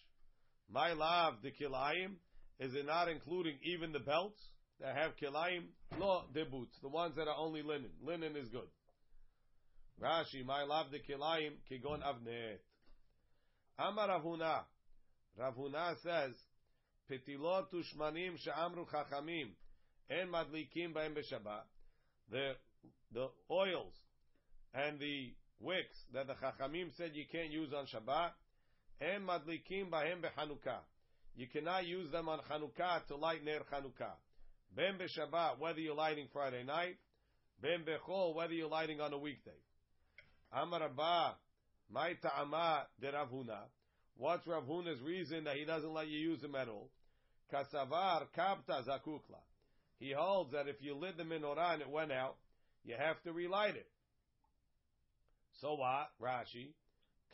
My 0.70 0.94
love, 0.94 1.36
the 1.42 1.52
kilayim, 1.52 2.16
is 2.60 2.74
it 2.74 2.86
not 2.86 3.10
including 3.10 3.58
even 3.64 3.92
the 3.92 4.00
belts 4.00 4.40
that 4.80 4.96
have 4.96 5.12
kilayim? 5.22 5.66
No, 6.00 6.24
the 6.34 6.44
boots, 6.44 6.78
the 6.82 6.90
ones 6.90 7.16
that 7.16 7.28
are 7.28 7.38
only 7.38 7.62
linen. 7.62 7.92
Linen 8.04 8.36
is 8.36 8.50
good. 8.50 8.68
Rashi, 10.02 10.46
my 10.46 10.64
love, 10.64 10.88
the 10.92 11.00
kilayim, 11.00 11.54
kigon 11.72 12.02
avnet. 12.02 12.60
Amar 13.80 14.10
Rav 14.10 14.24
Huna. 14.24 14.60
Ravuna 15.40 15.96
says, 16.02 16.34
Petilot 17.10 17.68
ushmanim 17.74 18.38
she'amru 18.38 18.86
chachamim, 18.90 19.50
en 20.10 20.28
madlikim 20.30 20.94
ba'em 20.94 21.16
b'shabbat. 21.16 21.64
The, 22.32 22.54
the 23.14 23.30
oils 23.52 23.94
and 24.74 25.00
the 25.00 25.34
wicks 25.60 25.98
that 26.14 26.28
the 26.28 26.34
Chachamim 26.34 26.96
said 26.98 27.12
you 27.14 27.26
can't 27.32 27.52
use 27.52 27.70
on 27.74 27.86
Shabbat, 27.86 28.32
and 29.02 29.28
madlikim 29.28 29.90
bahem 29.90 30.22
beChanukah. 30.22 30.80
You 31.36 31.48
cannot 31.48 31.86
use 31.86 32.12
them 32.12 32.30
on 32.30 32.40
Chanukah 32.50 33.06
to 33.08 33.16
light 33.16 33.44
ner 33.46 33.60
Chanukah. 33.72 34.14
Ben 34.76 34.98
beShabbat, 34.98 35.60
whether 35.60 35.80
you're 35.80 35.96
lighting 35.96 36.28
Friday 36.34 36.64
night, 36.64 36.98
ben 37.62 37.84
bechol, 37.86 38.36
whether 38.36 38.54
you're 38.54 38.70
lighting 38.70 39.00
on 39.00 39.14
a 39.14 39.18
weekday. 39.18 39.52
Amar 40.52 40.84
Abba, 40.84 41.36
my 41.92 42.14
ta'ama 42.22 42.88
de 43.00 43.12
Rav 43.12 43.30
Huna. 43.30 43.60
What's 44.18 44.48
Rav 44.48 44.64
Huna's 44.64 45.00
reason 45.02 45.44
that 45.44 45.58
he 45.58 45.66
doesn't 45.66 45.94
let 45.94 46.08
you 46.08 46.18
use 46.18 46.42
them 46.42 46.56
at 46.56 46.68
all? 46.68 46.90
Kasavar 47.54 48.26
kapta 48.36 48.84
zakukla. 48.88 49.42
He 50.00 50.12
holds 50.12 50.52
that 50.54 50.68
if 50.68 50.78
you 50.82 50.96
lit 50.96 51.18
the 51.18 51.24
menorah 51.24 51.74
and 51.74 51.82
it 51.84 51.90
went 51.90 52.12
out, 52.12 52.36
you 52.84 52.96
have 52.98 53.22
to 53.24 53.32
relight 53.32 53.76
it. 53.76 53.88
So 55.62 55.76
what? 55.76 56.10
Rashi. 56.22 56.74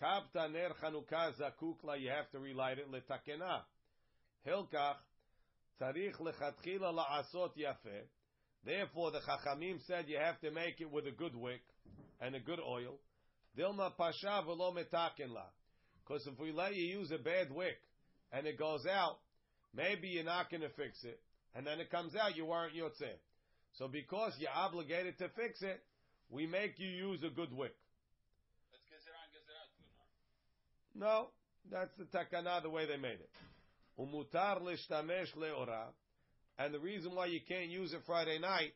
Kapta 0.01 0.51
ner 0.51 0.71
Chanukah 0.81 1.33
zakukla, 1.39 1.99
you 1.99 2.09
have 2.09 2.29
to 2.31 2.39
relight 2.39 2.77
it 2.79 2.91
letakena. 2.91 3.61
Hilkach, 4.47 4.95
tzarich 5.79 6.19
lechatchila 6.19 6.93
la'asot 6.93 7.51
yafeh. 7.57 8.05
Therefore, 8.65 9.11
the 9.11 9.19
Chachamim 9.19 9.85
said 9.85 10.05
you 10.07 10.17
have 10.17 10.39
to 10.41 10.51
make 10.51 10.79
it 10.79 10.89
with 10.91 11.05
a 11.05 11.11
good 11.11 11.35
wick 11.35 11.61
and 12.21 12.35
a 12.35 12.39
good 12.39 12.59
oil. 12.59 12.99
Dilma 13.57 13.95
pasha 13.95 14.41
v'lo 14.47 14.73
metaken 14.73 15.29
la. 15.29 15.43
Because 16.05 16.25
if 16.27 16.39
we 16.39 16.51
let 16.51 16.75
you 16.75 16.99
use 16.99 17.11
a 17.11 17.17
bad 17.17 17.51
wick 17.51 17.77
and 18.31 18.47
it 18.47 18.57
goes 18.57 18.85
out, 18.85 19.19
maybe 19.75 20.07
you're 20.07 20.23
not 20.23 20.49
going 20.49 20.61
to 20.61 20.69
fix 20.69 21.03
it, 21.03 21.19
and 21.55 21.65
then 21.65 21.79
it 21.79 21.91
comes 21.91 22.15
out 22.15 22.35
you 22.35 22.45
weren't 22.45 22.73
yotzeh. 22.73 23.19
So 23.73 23.87
because 23.87 24.33
you're 24.39 24.51
obligated 24.53 25.17
to 25.19 25.29
fix 25.35 25.61
it, 25.61 25.81
we 26.29 26.45
make 26.45 26.77
you 26.77 26.87
use 26.87 27.23
a 27.23 27.29
good 27.29 27.51
wick. 27.53 27.75
That's 28.71 28.83
gezerah 28.89 29.21
and 29.21 29.33
gezerah 29.33 29.67
too, 29.77 29.85
no? 30.95 31.27
That's 31.71 31.91
the 31.97 32.05
takana, 32.05 32.61
the 32.61 32.69
way 32.69 32.85
they 32.85 32.97
made 32.97 33.19
it. 33.19 33.29
Umutar 33.99 34.61
lishtamesh 34.61 35.35
leora. 35.37 35.85
And 36.57 36.73
the 36.73 36.79
reason 36.79 37.15
why 37.15 37.27
you 37.27 37.39
can't 37.47 37.69
use 37.69 37.93
it 37.93 38.01
Friday 38.05 38.39
night, 38.39 38.73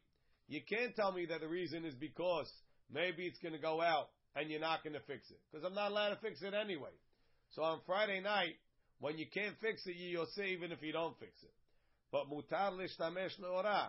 you 0.47 0.61
can't 0.67 0.95
tell 0.95 1.11
me 1.11 1.25
that 1.27 1.41
the 1.41 1.47
reason 1.47 1.85
is 1.85 1.93
because 1.95 2.51
maybe 2.91 3.25
it's 3.25 3.39
going 3.39 3.53
to 3.53 3.59
go 3.59 3.81
out 3.81 4.09
and 4.35 4.49
you're 4.49 4.61
not 4.61 4.83
going 4.83 4.93
to 4.93 5.01
fix 5.01 5.29
it. 5.29 5.39
Because 5.51 5.65
I'm 5.65 5.75
not 5.75 5.91
allowed 5.91 6.09
to 6.09 6.21
fix 6.21 6.41
it 6.41 6.53
anyway. 6.53 6.91
So 7.51 7.63
on 7.63 7.79
Friday 7.85 8.21
night, 8.21 8.55
when 8.99 9.17
you 9.17 9.25
can't 9.31 9.55
fix 9.61 9.85
it, 9.85 9.95
you'll 9.95 10.27
say 10.35 10.49
even 10.49 10.71
if 10.71 10.81
you 10.81 10.91
don't 10.91 11.17
fix 11.19 11.31
it. 11.43 11.53
But 12.11 12.29
mutar 12.29 12.71
lishtamesh 12.71 13.39
leora. 13.39 13.87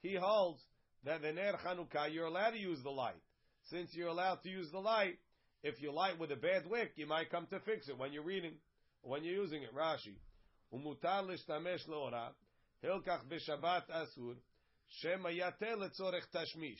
He 0.00 0.16
holds 0.20 0.60
that 1.04 1.22
the 1.22 1.32
ner 1.32 1.54
Chanukah, 1.64 2.12
you're 2.12 2.26
allowed 2.26 2.50
to 2.50 2.58
use 2.58 2.82
the 2.82 2.90
light. 2.90 3.20
Since 3.70 3.90
you're 3.92 4.08
allowed 4.08 4.42
to 4.42 4.48
use 4.48 4.70
the 4.72 4.78
light, 4.78 5.18
if 5.62 5.80
you 5.82 5.92
light 5.92 6.18
with 6.18 6.30
a 6.30 6.36
bad 6.36 6.68
wick, 6.68 6.92
you 6.96 7.06
might 7.06 7.30
come 7.30 7.46
to 7.50 7.60
fix 7.60 7.88
it 7.88 7.98
when 7.98 8.12
you're 8.12 8.22
reading, 8.22 8.54
when 9.02 9.24
you're 9.24 9.34
using 9.42 9.62
it. 9.62 9.74
Rashi. 9.74 10.16
Umutar 10.72 11.24
lishtamesh 11.24 11.88
leora. 11.88 12.28
Hilkach 12.84 13.24
b'Shabbat 13.28 13.82
asur. 13.90 14.36
Shema 15.00 15.30
yatel 15.30 15.78
letzorech 15.78 16.26
tashmish. 16.34 16.78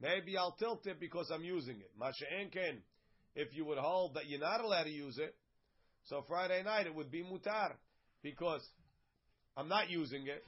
Maybe 0.00 0.36
I'll 0.36 0.52
tilt 0.52 0.86
it 0.86 1.00
because 1.00 1.30
I'm 1.30 1.44
using 1.44 1.80
it. 1.80 2.52
Ken. 2.52 2.82
If 3.34 3.54
you 3.54 3.64
would 3.66 3.78
hold 3.78 4.14
that 4.14 4.26
you're 4.28 4.40
not 4.40 4.60
allowed 4.60 4.84
to 4.84 4.90
use 4.90 5.18
it, 5.18 5.34
so 6.04 6.24
Friday 6.26 6.62
night 6.62 6.86
it 6.86 6.94
would 6.94 7.10
be 7.10 7.22
mutar 7.22 7.72
because 8.22 8.66
I'm 9.56 9.68
not 9.68 9.88
using 9.88 10.26
it 10.26 10.44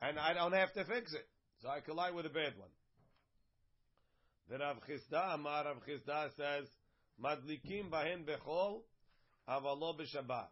and 0.00 0.18
I 0.18 0.34
don't 0.34 0.52
have 0.52 0.72
to 0.72 0.84
fix 0.84 1.12
it. 1.12 1.26
So 1.60 1.68
I 1.68 1.80
could 1.80 1.94
light 1.94 2.14
with 2.14 2.26
a 2.26 2.30
bad 2.30 2.54
one. 2.58 2.70
The 4.50 4.58
Rav 4.58 4.78
Chisda, 4.88 5.34
Amar 5.34 5.64
Rav 5.64 5.76
Chisda 5.88 6.30
says, 6.36 6.68
Madlikim 7.20 7.90
bahen 7.90 8.24
bechol, 8.24 8.82
Avalo 9.48 9.98
b'Shabbat. 9.98 10.48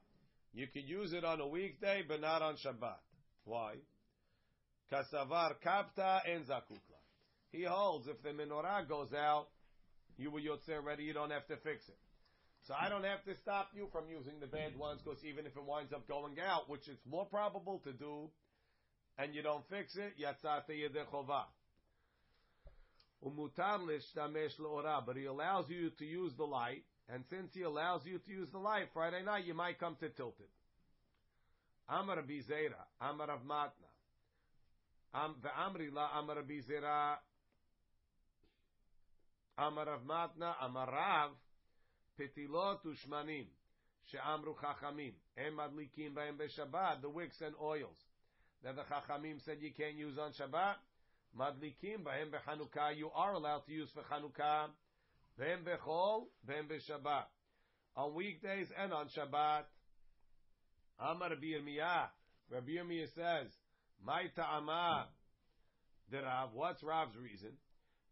You 0.53 0.67
can 0.67 0.87
use 0.87 1.13
it 1.13 1.25
on 1.25 1.41
a 1.41 1.47
weekday, 1.47 2.03
but 2.07 2.21
not 2.21 2.43
on 2.43 2.57
Shabbat. 2.57 2.99
Why? 3.45 3.75
Kasavar 4.93 5.55
kapta 5.65 6.21
en 6.27 6.45
zakukla. 6.45 6.99
He 7.53 7.65
holds 7.65 8.09
if 8.09 8.23
the 8.23 8.31
menorah 8.31 8.89
goes 8.89 9.13
out, 9.13 9.47
you 10.17 10.31
were 10.31 10.41
yotzer 10.41 10.83
ready, 10.85 11.05
you 11.05 11.13
don't 11.13 11.31
have 11.31 11.47
to 11.47 11.57
fix 11.57 11.89
it. 11.89 11.99
So 12.67 12.75
I 12.79 12.89
don't 12.89 13.05
have 13.05 13.25
to 13.25 13.35
stop 13.37 13.69
you 13.75 13.89
from 13.91 14.05
using 14.11 14.39
the 14.41 14.47
bad 14.47 14.77
ones, 14.77 15.01
because 15.03 15.25
even 15.25 15.47
if 15.47 15.57
it 15.57 15.65
winds 15.65 15.93
up 15.93 16.07
going 16.07 16.37
out, 16.41 16.69
which 16.69 16.87
it's 16.89 17.07
more 17.07 17.25
probable 17.27 17.81
to 17.85 17.93
do, 17.93 18.29
and 19.19 19.35
you 19.35 19.43
don't 19.43 19.65
fix 19.71 19.97
it, 19.97 20.13
yatzate 20.21 20.71
yedechova. 20.71 21.45
But 23.23 25.17
he 25.17 25.25
allows 25.27 25.69
you 25.69 25.91
to 25.91 26.05
use 26.05 26.33
the 26.37 26.45
light, 26.45 26.85
and 27.09 27.25
since 27.29 27.53
he 27.53 27.63
allows 27.63 28.03
you 28.05 28.19
to 28.19 28.31
use 28.31 28.49
the 28.51 28.59
light, 28.59 28.89
Friday 28.95 29.23
night 29.23 29.45
you 29.45 29.55
might 29.55 29.79
come 29.79 29.97
to 30.01 30.09
tilt 30.09 30.37
it. 30.41 30.49
Amar 31.89 32.23
Bizera, 32.23 32.87
Amar 33.01 33.39
Matna, 33.47 33.91
Am 35.13 35.35
ve'amri 35.43 35.93
la 35.93 36.19
Amar 36.19 36.43
Bizera, 36.43 37.17
Amar 39.59 39.99
Matna, 40.07 40.55
Amar 40.63 40.87
Rav, 40.87 41.31
Petilot 42.19 42.85
ushmanim, 42.87 43.47
she'amru 44.11 44.55
chachamim, 44.55 45.15
em 45.37 45.57
madlikim 45.57 46.15
b'hem 46.15 46.37
b'Shabbat, 46.39 47.03
the 47.03 47.09
wicks 47.11 47.41
and 47.41 47.55
oils 47.61 47.97
that 48.63 48.77
the 48.77 48.83
chachamim 48.83 49.45
said 49.45 49.59
you 49.61 49.73
can't 49.73 49.97
use 49.97 50.19
on 50.19 50.33
Shabbat. 50.33 50.77
Madlikim 51.39 52.03
b'hem 52.05 52.31
b'Chanukah, 52.31 52.97
you 52.97 53.11
are 53.15 53.35
allowed 53.35 53.65
to 53.67 53.73
use 53.73 53.91
for 53.95 54.03
Chanukah. 54.03 54.69
B'hem 55.39 55.65
b'chol, 55.65 56.25
b'hem 56.49 56.69
b'Shabbat. 56.69 57.25
On 57.97 58.15
weekdays 58.15 58.69
and 58.79 58.93
on 58.93 59.07
Shabbat. 59.09 59.65
Amar 60.99 61.31
Rabbi 61.31 61.47
Yirmiyah. 61.47 62.09
Rabbi 62.51 62.73
Yirmiyah 62.73 63.15
says, 63.15 63.51
My 64.05 64.25
ta'amah. 64.37 65.07
The 66.11 66.23
Rav, 66.23 66.51
what's 66.53 66.83
Rav's 66.83 67.17
reason? 67.17 67.53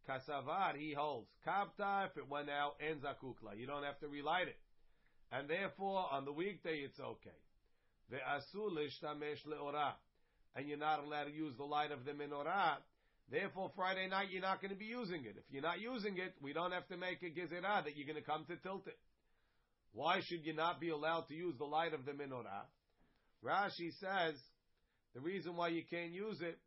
Kasavar, 0.08 0.76
he 0.76 0.94
holds. 0.94 1.28
Kapta, 1.46 2.06
if 2.06 2.16
it 2.16 2.28
went 2.28 2.48
out, 2.48 2.76
en 2.80 3.00
zakukla. 3.00 3.58
You 3.58 3.66
don't 3.66 3.82
have 3.82 3.98
to 4.00 4.08
relight 4.08 4.48
it. 4.48 4.58
And 5.30 5.48
therefore, 5.48 6.06
on 6.10 6.24
the 6.24 6.32
weekday, 6.32 6.78
it's 6.78 6.98
okay. 6.98 7.30
Ve'asu 8.12 8.70
lishtamesh 8.70 9.44
le'orah. 9.46 9.92
And 10.56 10.66
you're 10.66 10.78
not 10.78 11.04
allowed 11.04 11.24
to 11.24 11.32
use 11.32 11.54
the 11.56 11.64
light 11.64 11.92
of 11.92 12.04
the 12.04 12.12
menorah. 12.12 12.78
Therefore, 13.30 13.70
Friday 13.76 14.08
night, 14.08 14.28
you're 14.30 14.42
not 14.42 14.62
going 14.62 14.72
to 14.72 14.78
be 14.78 14.86
using 14.86 15.24
it. 15.24 15.36
If 15.36 15.44
you're 15.50 15.62
not 15.62 15.80
using 15.80 16.16
it, 16.16 16.34
we 16.40 16.54
don't 16.54 16.72
have 16.72 16.88
to 16.88 16.96
make 16.96 17.22
a 17.22 17.26
gezerah 17.26 17.84
that 17.84 17.96
you're 17.96 18.06
going 18.06 18.22
to 18.22 18.24
come 18.24 18.44
to 18.46 18.56
tilt 18.56 18.86
it. 18.86 18.98
Why 19.92 20.20
should 20.24 20.46
you 20.46 20.54
not 20.54 20.80
be 20.80 20.88
allowed 20.90 21.28
to 21.28 21.34
use 21.34 21.54
the 21.58 21.64
light 21.64 21.92
of 21.92 22.06
the 22.06 22.12
menorah? 22.12 22.64
Rashi 23.44 23.92
says, 24.00 24.34
the 25.14 25.20
reason 25.20 25.56
why 25.56 25.68
you 25.68 25.82
can't 25.88 26.12
use 26.12 26.40
it, 26.40 26.58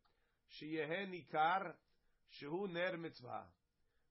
sheyeh 0.62 1.08
nikar 1.08 1.72
shehu 2.40 2.72
ner 2.72 2.96
mitzvah. 2.96 3.42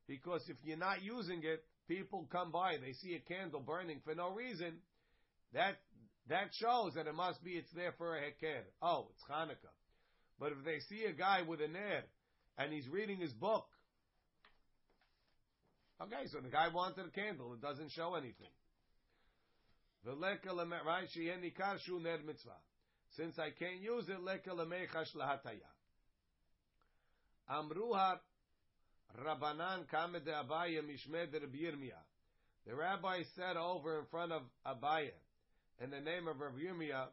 Because 0.08 0.44
if 0.50 0.58
you're 0.64 0.78
not 0.78 1.02
using 1.02 1.42
it, 1.44 1.64
people 1.88 2.28
come 2.32 2.52
by, 2.52 2.76
they 2.82 2.94
see 2.94 3.16
a 3.16 3.34
candle 3.34 3.62
burning 3.62 4.02
for 4.04 4.14
no 4.14 4.34
reason, 4.34 4.80
that, 5.54 5.78
that 6.28 6.50
shows 6.54 6.94
that 6.96 7.08
it 7.08 7.16
must 7.16 7.44
be, 7.44 7.52
it's 7.52 7.72
there 7.74 7.94
for 7.98 8.18
a 8.18 8.20
heker. 8.20 8.64
Oh, 8.82 9.08
it's 9.12 9.24
Hanukkah. 9.30 9.72
But 10.40 10.52
if 10.54 10.66
they 10.66 10.80
see 10.90 11.06
a 11.06 11.14
guy 11.14 11.44
with 11.48 11.62
a 11.62 11.66
air, 11.66 12.04
and 12.58 12.74
he's 12.74 12.88
reading 12.88 13.18
his 13.18 13.34
book, 13.34 13.68
okay, 16.02 16.28
so 16.32 16.40
the 16.40 16.50
guy 16.50 16.68
wanted 16.74 17.06
a 17.06 17.10
candle, 17.10 17.54
it 17.54 17.62
doesn't 17.62 17.92
show 17.92 18.16
anything. 18.16 18.52
Since 23.16 23.38
I 23.38 23.50
can't 23.52 23.82
use 23.82 24.10
it, 24.10 24.22
leka 24.24 24.50
lemechash 24.50 25.16
lahataya. 25.16 25.70
Amruha 27.50 28.20
Rabbanan 29.20 29.88
kamed 29.90 30.26
Abaya 30.26 30.82
mishmed 30.82 31.34
Rabbi. 31.34 31.92
The 32.66 32.76
rabbi 32.76 33.24
said 33.36 33.58
over 33.58 34.00
in 34.00 34.06
front 34.06 34.32
of 34.32 34.44
Abaya, 34.66 35.12
in 35.84 35.90
the 35.90 36.00
name 36.00 36.28
of 36.28 36.40
Rabbi 36.40 36.60
Yirmiyah, 36.60 37.08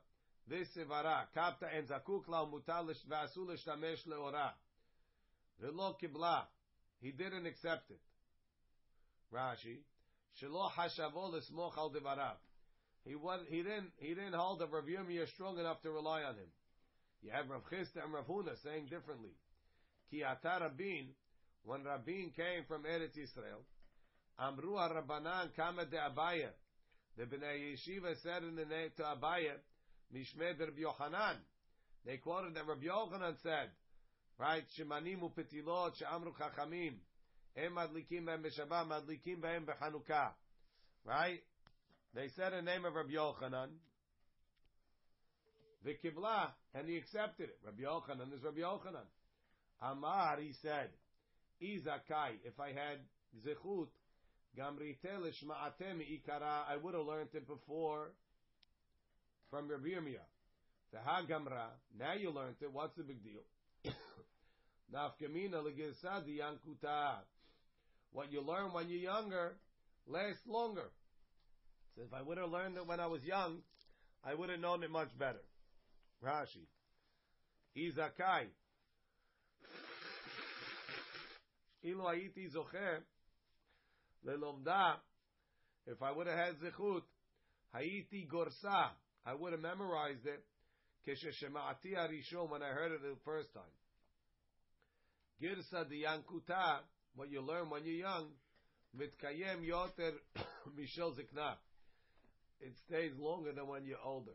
this 0.48 0.68
ivara 0.76 1.26
kapta 1.34 1.66
en 1.74 1.86
zakuk 1.86 2.28
la 2.28 2.46
mutalish 2.46 2.96
shtamesh 3.06 4.06
leora. 4.06 4.52
V'lo 5.62 5.94
kibla. 6.00 6.42
He 7.00 7.12
didn't 7.12 7.46
accept 7.46 7.90
it. 7.90 8.00
Rashi. 9.32 9.78
Shelo 10.40 10.70
hashavo 10.70 11.32
l'smoch 11.32 11.76
al 11.76 11.90
devarav. 11.90 12.36
He 13.04 13.14
was, 13.14 13.40
he 13.48 13.62
didn't, 13.62 13.90
he 13.96 14.08
didn't 14.08 14.34
hold 14.34 14.60
of 14.60 14.72
Rav 14.72 14.84
Yirmiyah 14.84 15.28
strong 15.28 15.58
enough 15.58 15.80
to 15.82 15.90
rely 15.90 16.22
on 16.22 16.34
him. 16.34 16.50
You 17.22 17.30
have 17.32 17.48
Rav 17.48 17.62
Chisda 17.72 18.04
and 18.04 18.12
Rav 18.12 18.26
Huna 18.26 18.62
saying 18.62 18.86
differently. 18.90 19.30
Ki 20.10 20.22
ata 20.24 20.58
Rabin, 20.62 21.08
when 21.64 21.84
Rabin 21.84 22.32
came 22.36 22.64
from 22.66 22.82
Eretz 22.84 23.16
Yisrael, 23.16 23.64
Amru 24.38 24.74
Rabbanan 24.74 25.54
kama 25.56 25.86
de 25.86 25.96
Abaya. 25.96 26.50
The 27.16 27.24
Bnei 27.24 27.74
Yeshiva 27.74 28.14
said 28.22 28.44
in 28.44 28.54
the 28.54 28.64
name 28.64 28.90
to 28.96 29.02
Abaya, 29.02 29.54
Mishmed 30.14 30.60
Rabbi 30.60 30.80
Yochanan. 30.80 31.36
They 32.04 32.18
quoted 32.18 32.54
that 32.54 32.66
Rabbi 32.66 32.86
Yochanan 32.86 33.34
said, 33.42 33.70
right, 34.38 34.64
Shemanim 34.78 35.20
upetilot 35.20 35.96
she'amru 35.96 36.32
chachamim. 36.36 36.94
Em 37.56 37.72
madlikim 37.72 38.24
b'hem 38.24 38.42
b'shabbat, 38.44 38.86
madlikim 38.88 39.40
b'hem 39.40 39.64
b'chanukah. 39.64 40.30
Right? 41.04 41.40
They 42.14 42.28
said 42.36 42.52
the 42.52 42.62
name 42.62 42.84
of 42.84 42.94
Rabbi 42.94 43.12
Yochanan. 43.12 43.68
The 45.84 45.94
Kibla, 46.04 46.48
and 46.74 46.88
he 46.88 46.96
accepted 46.96 47.50
it. 47.50 47.58
Rabbi 47.64 47.82
Yochanan 47.82 48.32
is 48.34 48.42
Rabbi 48.42 48.60
Yochanan. 48.60 49.06
Amar, 49.80 50.38
he 50.40 50.52
said, 50.60 50.90
Izakai, 51.62 52.38
if 52.44 52.58
I 52.58 52.68
had 52.68 52.98
Zechut, 53.46 53.88
Gamritel 54.58 55.30
Shma'atem 55.30 56.00
Ikara, 56.00 56.64
I 56.68 56.76
would 56.82 56.94
have 56.94 57.04
learned 57.06 57.28
it 57.32 57.46
before 57.46 58.12
from 59.50 59.68
Rabbi 59.68 59.88
Yirmiyah. 59.88 60.26
The 60.92 60.98
Hagamra, 60.98 61.66
now 61.98 62.14
you 62.14 62.30
learned 62.30 62.56
it, 62.60 62.72
what's 62.72 62.96
the 62.96 63.04
big 63.04 63.22
deal? 63.22 63.42
Nafkamina 64.94 65.62
yankuta. 65.62 67.18
What 68.12 68.32
you 68.32 68.40
learn 68.40 68.72
when 68.72 68.88
you're 68.88 69.00
younger 69.00 69.56
lasts 70.06 70.46
longer. 70.46 70.90
So 71.94 72.02
if 72.02 72.14
I 72.14 72.22
would 72.22 72.38
have 72.38 72.50
learned 72.50 72.76
it 72.76 72.86
when 72.86 73.00
I 73.00 73.06
was 73.06 73.22
young, 73.24 73.58
I 74.24 74.34
would 74.34 74.50
have 74.50 74.60
known 74.60 74.82
it 74.82 74.90
much 74.90 75.16
better. 75.18 75.42
Rashi. 76.24 76.66
Izakai. 77.76 78.46
Ilu 81.84 82.08
Haiti 82.08 82.48
Zocher 82.54 83.00
Lelomda, 84.26 84.96
if 85.86 86.02
I 86.02 86.12
would 86.12 86.26
have 86.26 86.36
had 86.36 86.60
Zechut, 86.60 87.02
Haiti 87.74 88.28
Gorsa, 88.30 88.90
I 89.24 89.34
would 89.34 89.52
have 89.52 89.60
memorized 89.60 90.26
it. 90.26 90.44
When 91.04 92.62
I 92.62 92.68
heard 92.68 92.92
it 92.92 93.02
the 93.02 93.16
first 93.24 93.52
time. 93.54 93.62
Girsa 95.40 95.84
diyankuta, 95.84 96.80
what 97.14 97.30
you 97.30 97.40
learn 97.40 97.70
when 97.70 97.84
you're 97.84 97.94
young, 97.94 98.26
mitkayem 98.96 99.66
yoter 99.66 100.12
mishel 100.78 101.14
zikna. 101.14 101.54
It 102.60 102.72
stays 102.86 103.12
longer 103.18 103.52
than 103.52 103.68
when 103.68 103.84
you're 103.84 104.02
older. 104.04 104.32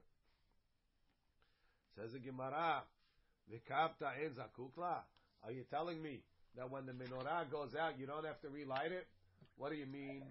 Says 1.97 2.13
the 2.13 2.19
Gemara, 2.19 2.83
v'kapta 3.51 4.13
en 4.23 4.31
zakukla. 4.31 5.03
Are 5.43 5.51
you 5.51 5.63
telling 5.69 6.01
me 6.01 6.21
that 6.55 6.69
when 6.71 6.85
the 6.85 6.93
menorah 6.93 7.51
goes 7.51 7.75
out, 7.75 7.99
you 7.99 8.07
don't 8.07 8.25
have 8.25 8.39
to 8.41 8.49
relight 8.49 8.91
it? 8.91 9.05
What 9.57 9.71
do 9.71 9.75
you 9.75 9.85
mean? 9.85 10.23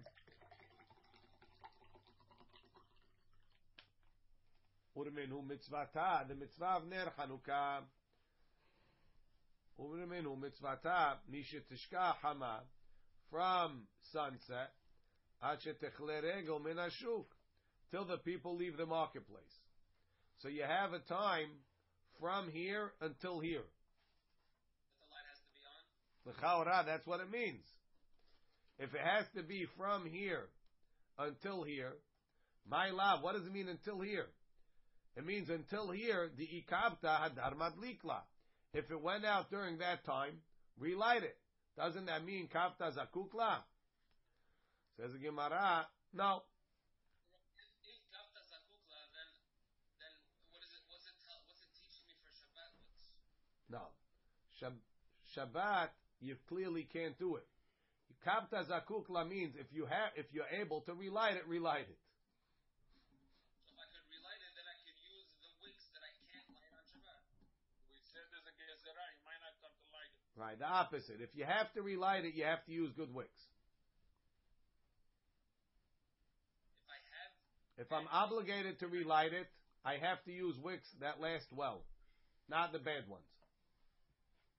Urmenu 4.97 5.43
mitzvata, 5.43 6.27
the 6.27 6.35
mitzvah 6.35 6.77
of 6.77 6.87
ner 6.87 7.11
Chanukah. 7.17 7.81
Urmenu 9.79 10.37
mitzvata, 10.37 11.15
mishetishka 11.31 12.13
hama, 12.21 12.61
from 13.31 13.87
sunset, 14.11 14.71
ad 15.41 15.57
shetechle 15.59 16.21
regel 16.21 16.59
min 16.59 16.77
hashuk, 16.77 17.25
till 17.89 18.05
the 18.05 18.17
people 18.17 18.55
leave 18.55 18.77
the 18.77 18.85
marketplace. 18.85 19.41
So 20.39 20.47
you 20.47 20.63
have 20.63 20.93
a 20.93 20.99
time 20.99 21.49
from 22.19 22.49
here 22.51 22.91
until 23.01 23.39
here. 23.39 23.65
The 24.99 25.05
light 25.09 25.25
has 25.29 25.39
to 25.39 25.49
be 25.49 26.39
on. 26.51 26.65
L'chaora, 26.65 26.85
that's 26.85 27.07
what 27.07 27.19
it 27.19 27.31
means. 27.31 27.65
If 28.77 28.93
it 28.93 29.01
has 29.01 29.25
to 29.35 29.43
be 29.43 29.65
from 29.75 30.05
here 30.05 30.49
until 31.17 31.63
here, 31.63 31.93
my 32.67 32.89
love, 32.91 33.23
what 33.23 33.35
does 33.35 33.45
it 33.45 33.51
mean 33.51 33.69
until 33.69 33.99
here? 34.01 34.27
It 35.15 35.25
means 35.25 35.49
until 35.49 35.91
here, 35.91 36.31
the 36.37 36.47
ikabta 36.47 37.03
hadar 37.03 37.55
madlikla. 37.55 38.21
If 38.73 38.89
it 38.89 38.99
went 38.99 39.25
out 39.25 39.51
during 39.51 39.77
that 39.77 40.03
time, 40.05 40.41
relight 40.79 41.23
it. 41.23 41.37
Doesn't 41.77 42.05
that 42.05 42.25
mean 42.25 42.49
kafta 42.53 42.91
zakukla? 42.91 43.61
Says 44.97 45.11
the 45.13 45.19
Gemara, 45.19 45.85
no. 46.13 46.41
If, 47.57 47.65
if 47.85 47.97
zakukla, 48.09 48.99
then 49.13 49.29
then 50.01 50.13
what 50.49 50.61
is 50.65 50.73
it? 50.73 50.81
What's 50.89 51.05
it, 51.05 51.17
teaching 51.77 52.05
me 52.09 52.13
for 52.21 52.33
Shabbat? 52.33 52.69
No, 53.69 53.93
Shab, 54.61 54.73
Shabbat 55.37 55.89
you 56.21 56.35
clearly 56.47 56.87
can't 56.91 57.17
do 57.19 57.35
it. 57.35 57.45
Kafta 58.25 58.63
zakukla 58.65 59.27
means 59.27 59.55
if 59.59 59.67
you 59.73 59.85
have 59.85 60.11
if 60.15 60.25
you're 60.31 60.49
able 60.61 60.81
to 60.81 60.93
relight 60.93 61.35
it, 61.35 61.47
relight 61.47 61.85
it. 61.89 61.97
Right, 70.35 70.57
the 70.57 70.65
opposite. 70.65 71.21
If 71.21 71.29
you 71.37 71.45
have 71.45 71.71
to 71.77 71.81
relight 71.85 72.25
it, 72.25 72.33
you 72.33 72.43
have 72.43 72.65
to 72.65 72.73
use 72.73 72.89
good 72.97 73.13
wicks. 73.13 73.37
If 76.81 76.89
I 76.89 76.97
have, 77.13 77.85
If 77.85 77.89
I'm 77.93 78.09
obligated 78.09 78.81
to 78.81 78.87
relight 78.89 79.33
it, 79.33 79.45
I 79.85 80.01
have 80.01 80.23
to 80.25 80.33
use 80.33 80.57
wicks 80.57 80.89
that 81.05 81.21
last 81.21 81.45
well, 81.53 81.85
not 82.49 82.73
the 82.73 82.81
bad 82.81 83.05
ones. 83.05 83.29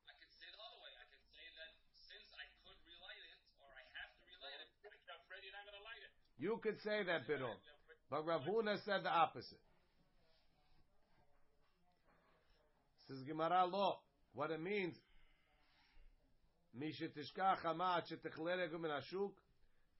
I 0.06 0.14
could 0.14 0.30
say 0.38 0.46
the 0.46 0.62
other 0.62 0.78
way. 0.78 0.94
I 0.94 1.06
could 1.10 1.26
say 1.34 1.42
that 1.58 1.70
since 2.06 2.28
I 2.38 2.46
could 2.62 2.78
relight 2.86 3.24
it, 3.26 3.38
or 3.58 3.66
I 3.74 3.82
have 3.98 4.14
to 4.14 4.22
relight 4.30 4.58
it, 4.62 4.70
you're 4.78 4.94
afraid 4.94 5.42
you're 5.42 5.58
not 5.58 5.66
going 5.66 5.80
to 5.80 5.86
light 5.90 6.02
it. 6.06 6.12
You 6.38 6.62
could 6.62 6.78
say 6.86 7.02
that, 7.02 7.26
Bidon. 7.26 7.58
But 8.14 8.22
Rav 8.22 8.46
Huna 8.46 8.78
said 8.86 9.02
the 9.02 9.10
opposite. 9.10 9.58
Says 13.08 13.26
Gemara 13.26 13.66
law. 13.66 13.98
What 14.34 14.50
it 14.50 14.60
means, 14.60 14.94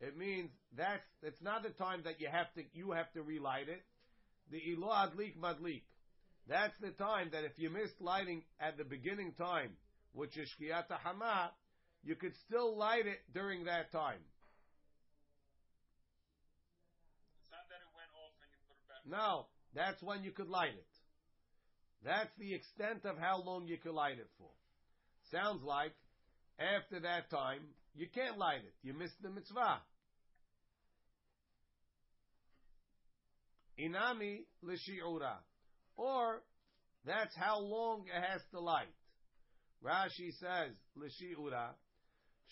It 0.01 0.16
means 0.18 0.51
that's 0.77 1.03
it's 1.22 1.41
not 1.43 1.62
the 1.62 1.70
time 1.70 2.03
that 2.05 2.20
you 2.20 2.29
have 2.31 2.53
to 2.55 2.62
you 2.72 2.91
have 2.93 3.12
to 3.12 3.22
relight 3.22 3.68
it. 3.68 3.83
The 4.51 4.61
ilo 4.72 4.89
adlik 4.89 5.37
madlik. 5.39 5.83
That's 6.49 6.75
the 6.81 6.91
time 6.91 7.31
that 7.33 7.45
if 7.45 7.53
you 7.57 7.70
missed 7.70 8.01
lighting 8.01 8.43
at 8.61 8.77
the 8.77 8.85
beginning 8.85 9.33
time, 9.39 9.70
which 10.12 10.37
is 10.37 10.49
shkiyat 10.61 10.91
hama, 11.03 11.53
you 12.03 12.16
could 12.16 12.35
still 12.47 12.77
light 12.77 13.07
it 13.07 13.20
during 13.33 13.64
that 13.64 13.91
time. 13.93 14.20
It's 17.41 17.51
not 17.51 17.66
that 17.70 17.81
it 17.81 17.89
went 17.97 18.11
off 18.12 18.37
and 18.43 18.51
you 18.53 18.59
put 18.68 18.77
it 18.77 18.85
back. 18.89 19.07
No, 19.09 19.47
that's 19.75 20.03
when 20.03 20.22
you 20.22 20.33
could 20.33 20.51
light 20.51 20.75
it. 20.77 20.93
That's 22.05 22.35
the 22.39 22.53
extent 22.53 23.07
of 23.07 23.16
how 23.16 23.41
long 23.43 23.66
you 23.66 23.79
could 23.79 23.95
light 23.95 24.18
it 24.18 24.29
for. 24.39 24.51
Sounds 25.31 25.62
like 25.64 25.95
after 26.59 27.00
that 27.00 27.30
time, 27.30 27.61
you 27.94 28.07
can't 28.14 28.38
light 28.38 28.59
it. 28.59 28.74
You 28.82 28.94
missed 28.94 29.20
the 29.22 29.30
mitzvah. 29.30 29.80
Inami 33.78 34.44
l'shi'ura. 34.62 35.34
Or, 35.96 36.42
that's 37.05 37.34
how 37.36 37.61
long 37.61 38.05
it 38.07 38.20
has 38.20 38.40
to 38.52 38.61
light. 38.61 38.92
Rashi 39.84 40.32
says, 40.40 40.72
l'shi'ura, 40.96 41.70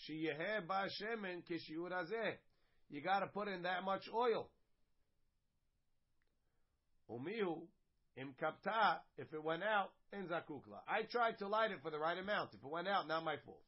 sheyehe 0.07 0.67
ba 0.67 0.87
shemen 1.01 1.41
kishi'ura 1.49 2.05
zeh. 2.05 2.33
You 2.89 3.01
gotta 3.01 3.27
put 3.27 3.47
in 3.47 3.63
that 3.63 3.83
much 3.83 4.03
oil. 4.13 4.49
Umihu, 7.09 7.61
im 8.17 8.35
kapta, 8.41 8.99
if 9.17 9.33
it 9.33 9.43
went 9.43 9.63
out, 9.63 9.91
in 10.11 10.27
zakukla. 10.27 10.79
I 10.87 11.03
tried 11.09 11.39
to 11.39 11.47
light 11.47 11.71
it 11.71 11.79
for 11.81 11.89
the 11.89 11.99
right 11.99 12.17
amount. 12.17 12.51
If 12.53 12.63
it 12.63 12.69
went 12.69 12.87
out, 12.87 13.07
not 13.07 13.23
my 13.23 13.35
fault. 13.45 13.61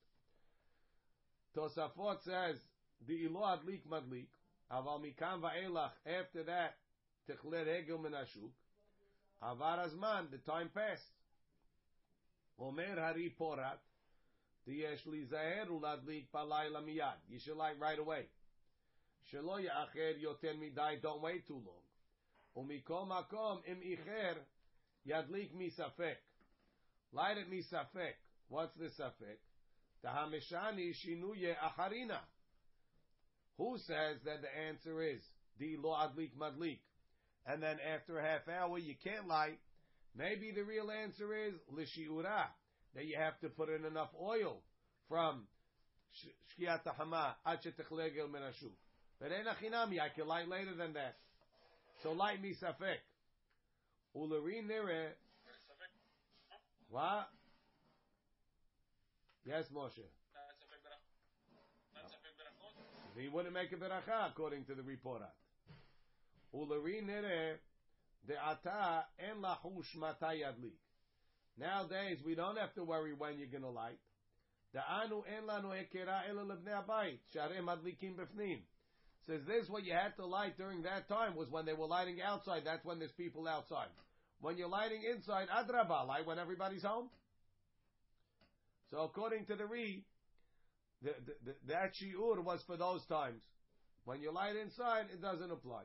Tosafot 1.55 2.21
says, 2.23 2.57
the 3.07 3.25
ilo 3.25 3.41
adlik 3.41 3.81
madlik, 3.89 4.27
aval 4.71 4.99
mikam 5.01 5.41
va'elach, 5.41 5.91
after 6.05 6.43
that, 6.43 6.75
techler 7.29 7.67
egil 7.67 7.99
menashuk, 7.99 8.51
avar 9.41 9.79
azman, 9.79 10.29
the 10.31 10.37
time 10.39 10.69
passed. 10.73 11.03
Omer 12.59 12.95
hari 12.99 13.33
porat, 13.39 13.79
diyesh 14.67 15.05
li 15.05 15.25
zaher 15.25 15.67
uladlik 15.67 16.25
balayla 16.33 16.83
miyad. 16.83 17.19
You 17.29 17.39
should 17.39 17.57
light 17.57 17.79
right 17.79 17.99
away. 17.99 18.25
Shelo 19.31 19.59
ya'acher 19.59 20.21
yoten 20.21 20.59
midai, 20.59 21.01
don't 21.01 21.21
wait 21.21 21.47
too 21.47 21.61
long. 21.65 21.85
Umikom 22.57 23.09
akom 23.11 23.59
im 23.67 23.81
icher, 23.81 24.37
yadlik 25.07 25.53
misafek. 25.53 26.17
Light 27.11 27.37
it 27.37 27.51
misafek. 27.51 28.15
What's 28.47 28.75
the 28.75 28.85
safek? 28.85 29.39
Tahamishani 30.03 30.93
shinuye 30.93 31.55
acharina. 31.57 32.19
Who 33.57 33.77
says 33.77 34.17
that 34.25 34.41
the 34.41 34.57
answer 34.67 35.01
is 35.01 35.21
di 35.59 35.77
lo 35.81 35.91
adlik 35.91 36.31
madlik? 36.37 36.79
And 37.45 37.61
then 37.61 37.77
after 37.93 38.19
a 38.19 38.23
half 38.23 38.47
hour 38.47 38.77
you 38.77 38.95
can't 39.03 39.27
light. 39.27 39.59
Maybe 40.17 40.51
the 40.51 40.63
real 40.63 40.91
answer 40.91 41.33
is 41.35 41.53
lishiura 41.73 42.45
that 42.95 43.05
you 43.05 43.17
have 43.17 43.39
to 43.41 43.49
put 43.49 43.69
in 43.69 43.85
enough 43.85 44.09
oil 44.19 44.61
from 45.09 45.47
Shkiyat 46.59 46.87
hama 46.97 47.35
ad 47.45 47.59
shetechlegel 47.61 48.29
menashuk. 48.29 48.71
But 49.19 49.31
ain't 49.31 49.47
achinami. 49.47 49.99
I 49.99 50.09
can 50.09 50.27
light 50.27 50.47
later 50.47 50.75
than 50.75 50.93
that. 50.93 51.15
So 52.03 52.11
light 52.11 52.41
me 52.41 52.53
safek. 52.61 52.99
Ulerin 54.15 54.67
nire. 54.67 55.13
What? 56.89 57.29
Big 59.45 59.53
berachot. 59.53 60.09
He 63.21 63.29
wouldn't 63.29 63.53
make 63.53 63.71
a 63.71 63.75
beracha 63.75 64.31
according 64.31 64.65
to 64.65 64.75
the 64.75 64.83
report. 64.83 65.21
Ulari 66.53 67.05
nere 67.05 67.59
en 68.27 69.41
lahush. 69.41 69.95
Nowadays, 71.57 72.17
we 72.25 72.35
don't 72.35 72.57
have 72.57 72.73
to 72.73 72.83
worry 72.83 73.13
when 73.17 73.37
you're 73.37 73.47
going 73.47 73.63
to 73.63 73.69
light. 73.69 73.99
The 74.73 74.81
anu 74.81 75.23
en 75.23 75.47
lanu 75.47 75.71
ekera 75.71 76.27
ela 76.29 76.43
lebnei 76.43 76.83
abayit 76.83 77.19
sharei 77.33 77.61
madlikim. 77.61 78.17
Says 79.25 79.41
this 79.47 79.69
what 79.69 79.85
you 79.85 79.93
had 79.93 80.15
to 80.17 80.25
light 80.25 80.57
during 80.57 80.83
that 80.83 81.07
time 81.07 81.35
was 81.35 81.49
when 81.49 81.65
they 81.65 81.73
were 81.73 81.87
lighting 81.87 82.21
outside. 82.21 82.63
That's 82.65 82.83
when 82.83 82.99
there's 82.99 83.13
people 83.13 83.47
outside. 83.47 83.87
When 84.41 84.57
you're 84.57 84.69
lighting 84.69 85.01
inside, 85.15 85.47
adraba, 85.47 86.05
light 86.05 86.27
when 86.27 86.37
everybody's 86.37 86.83
home. 86.83 87.09
So 88.91 88.99
according 88.99 89.45
to 89.47 89.55
the 89.55 89.65
Re, 89.65 90.03
the, 91.01 91.11
the, 91.25 91.33
the, 91.45 91.55
that 91.67 91.91
shiur 92.01 92.43
was 92.43 92.61
for 92.67 92.77
those 92.77 93.05
times. 93.05 93.41
When 94.05 94.21
you 94.21 94.31
light 94.31 94.55
inside, 94.55 95.07
it 95.11 95.21
doesn't 95.21 95.51
apply. 95.51 95.83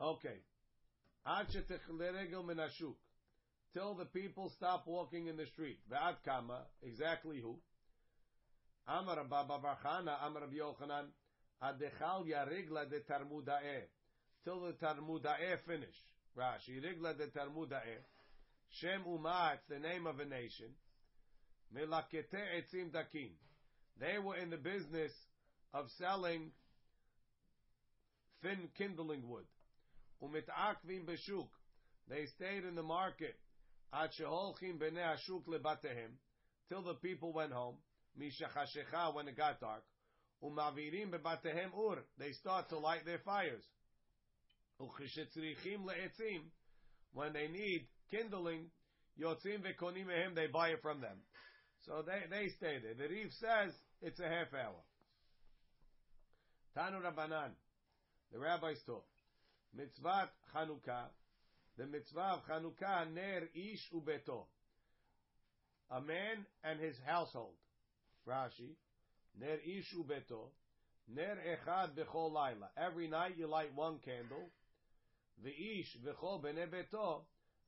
Okay. 0.00 0.40
Till 3.72 3.94
the 3.94 4.04
people 4.04 4.52
stop 4.56 4.86
walking 4.86 5.26
in 5.26 5.36
the 5.36 5.46
street. 5.46 5.78
Ve'ad 5.90 6.16
kama, 6.24 6.62
exactly 6.82 7.40
who? 7.40 7.58
Amar 8.86 9.24
Baba 9.24 9.58
Barchana, 9.58 10.24
Amar 10.24 10.42
Yochanan, 10.42 11.06
Adechal 11.62 12.24
Yarigla 12.26 12.88
de 12.88 13.00
Tarmudae. 13.00 13.88
Till 14.44 14.60
the 14.60 14.72
Tarmudae 14.74 15.58
finish. 15.66 15.96
Rashi, 16.38 16.80
Rigla 16.80 17.16
de 17.16 17.26
Tarmudae. 17.26 18.04
Shem 18.70 19.02
Umah, 19.08 19.54
it's 19.54 19.68
the 19.68 19.78
name 19.78 20.06
of 20.06 20.20
a 20.20 20.24
nation. 20.24 20.68
Melakete 21.74 22.34
Etzim 22.34 22.92
Dakin. 22.92 23.32
They 23.98 24.18
were 24.18 24.36
in 24.36 24.50
the 24.50 24.56
business 24.56 25.12
of 25.72 25.86
selling 25.98 26.50
thin 28.42 28.68
kindling 28.76 29.28
wood. 29.28 29.46
Umit'akvim 30.22 31.04
beshuk. 31.04 31.48
They 32.08 32.26
stayed 32.36 32.64
in 32.64 32.74
the 32.74 32.82
market. 32.82 33.34
At 33.92 34.10
sheholchim 34.20 34.78
b'nei 34.78 35.16
hashuk 35.16 35.46
lebatehem. 35.46 36.12
Till 36.68 36.82
the 36.82 36.94
people 36.94 37.32
went 37.32 37.52
home. 37.52 37.76
Mishachashecha 38.20 39.14
when 39.14 39.28
it 39.28 39.36
got 39.36 39.60
dark. 39.60 39.82
Umavirim 40.42 41.10
bebatehem 41.10 41.76
ur. 41.76 42.04
They 42.18 42.32
start 42.32 42.68
to 42.70 42.78
light 42.78 43.04
their 43.04 43.20
fires. 43.24 43.64
Uchishetzrichim 44.80 45.84
le'etzim. 45.84 46.42
When 47.12 47.32
they 47.32 47.48
need 47.48 47.88
kindling, 48.10 48.66
yotzim 49.20 49.62
vekonim 49.62 50.06
mehem, 50.06 50.34
they 50.34 50.46
buy 50.46 50.70
it 50.70 50.82
from 50.82 51.00
them. 51.00 51.18
So 51.86 52.02
they, 52.04 52.22
they 52.30 52.48
stay 52.50 52.78
there. 52.82 52.94
The 52.94 53.12
Rif 53.12 53.32
says 53.40 53.72
it's 54.02 54.20
a 54.20 54.28
half 54.28 54.52
hour. 54.52 54.82
Tanu 56.76 57.00
Rabbanan. 57.00 57.50
The 58.32 58.38
rabbis 58.38 58.78
taught. 58.84 59.04
Mitzvah 59.74 60.28
Chanukah. 60.54 61.08
The 61.78 61.86
mitzvah 61.86 62.40
of 62.40 62.46
Chanukah, 62.46 63.12
ner 63.12 63.48
ish 63.54 63.90
ubeto. 63.94 64.44
A 65.90 66.00
man 66.00 66.46
and 66.64 66.80
his 66.80 66.96
household. 67.06 67.54
Rashi, 68.26 68.76
ner 69.38 69.58
ish 69.64 69.94
beto, 70.08 70.48
ner 71.08 71.36
echad 71.46 71.90
bechol 71.90 72.32
laila. 72.32 72.70
Every 72.76 73.08
night 73.08 73.36
you 73.36 73.46
light 73.46 73.74
one 73.74 73.98
candle. 74.04 74.50
The 75.44 75.50
ish 75.50 75.96
bechol 76.04 76.42
bene 76.42 76.66
beto, 76.66 77.20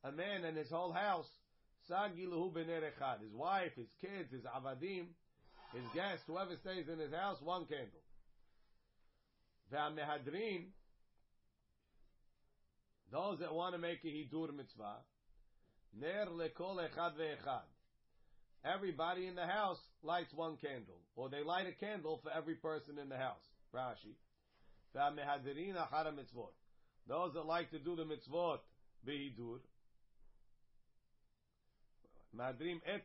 a 0.05 0.13
man 0.13 0.45
and 0.45 0.57
his 0.57 0.71
whole 0.71 0.93
house. 0.93 1.29
Sagiluhu 1.91 2.53
bener 2.53 2.83
echad. 2.83 3.21
His 3.21 3.33
wife, 3.33 3.73
his 3.77 3.89
kids, 4.01 4.31
his 4.33 4.43
avadim, 4.43 5.07
his 5.75 5.85
guests, 5.95 6.25
whoever 6.27 6.57
stays 6.57 6.89
in 6.89 6.99
his 6.99 7.13
house, 7.13 7.39
one 7.43 7.67
candle. 7.67 8.03
Ve'amehadrin, 9.73 10.65
those 13.11 13.39
that 13.41 13.55
want 13.55 13.75
to 13.75 13.79
make 13.79 14.05
a 14.05 14.09
hidur 14.09 14.55
mitzvah, 14.55 14.97
ner 15.99 16.27
lekol 16.27 16.77
echad 16.77 17.17
ve'echad. 17.17 17.67
Everybody 18.65 19.27
in 19.27 19.35
the 19.35 19.47
house 19.47 19.79
lights 20.03 20.35
one 20.35 20.57
candle, 20.57 21.01
or 21.17 21.29
they 21.29 21.43
light 21.43 21.67
a 21.67 21.73
candle 21.73 22.21
for 22.23 22.31
every 22.37 22.57
person 22.57 22.99
in 22.99 23.09
the 23.09 23.17
house. 23.17 23.45
Rashi. 23.75 24.17
Those 27.09 27.33
that 27.35 27.47
like 27.47 27.71
to 27.71 27.79
do 27.79 27.97
the 27.97 28.05
mitzvot, 28.05 28.59
behidur. 29.07 29.61
Madrim 32.37 32.81
et. 32.87 33.05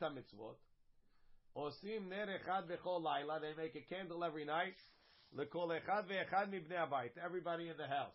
Osim 1.56 2.10
ner 2.10 2.28
echad 2.28 2.68
bechol 2.68 3.02
laila. 3.02 3.40
They 3.40 3.54
make 3.56 3.76
a 3.76 3.94
candle 3.94 4.24
every 4.24 4.46
night. 4.46 4.76
Lekol 5.38 5.80
echad 5.80 6.08
ve'echad 6.08 6.50
mibnei 6.52 6.88
abayit. 6.88 7.18
Everybody 7.24 7.70
in 7.70 7.78
the 7.78 7.88
house. 7.88 8.14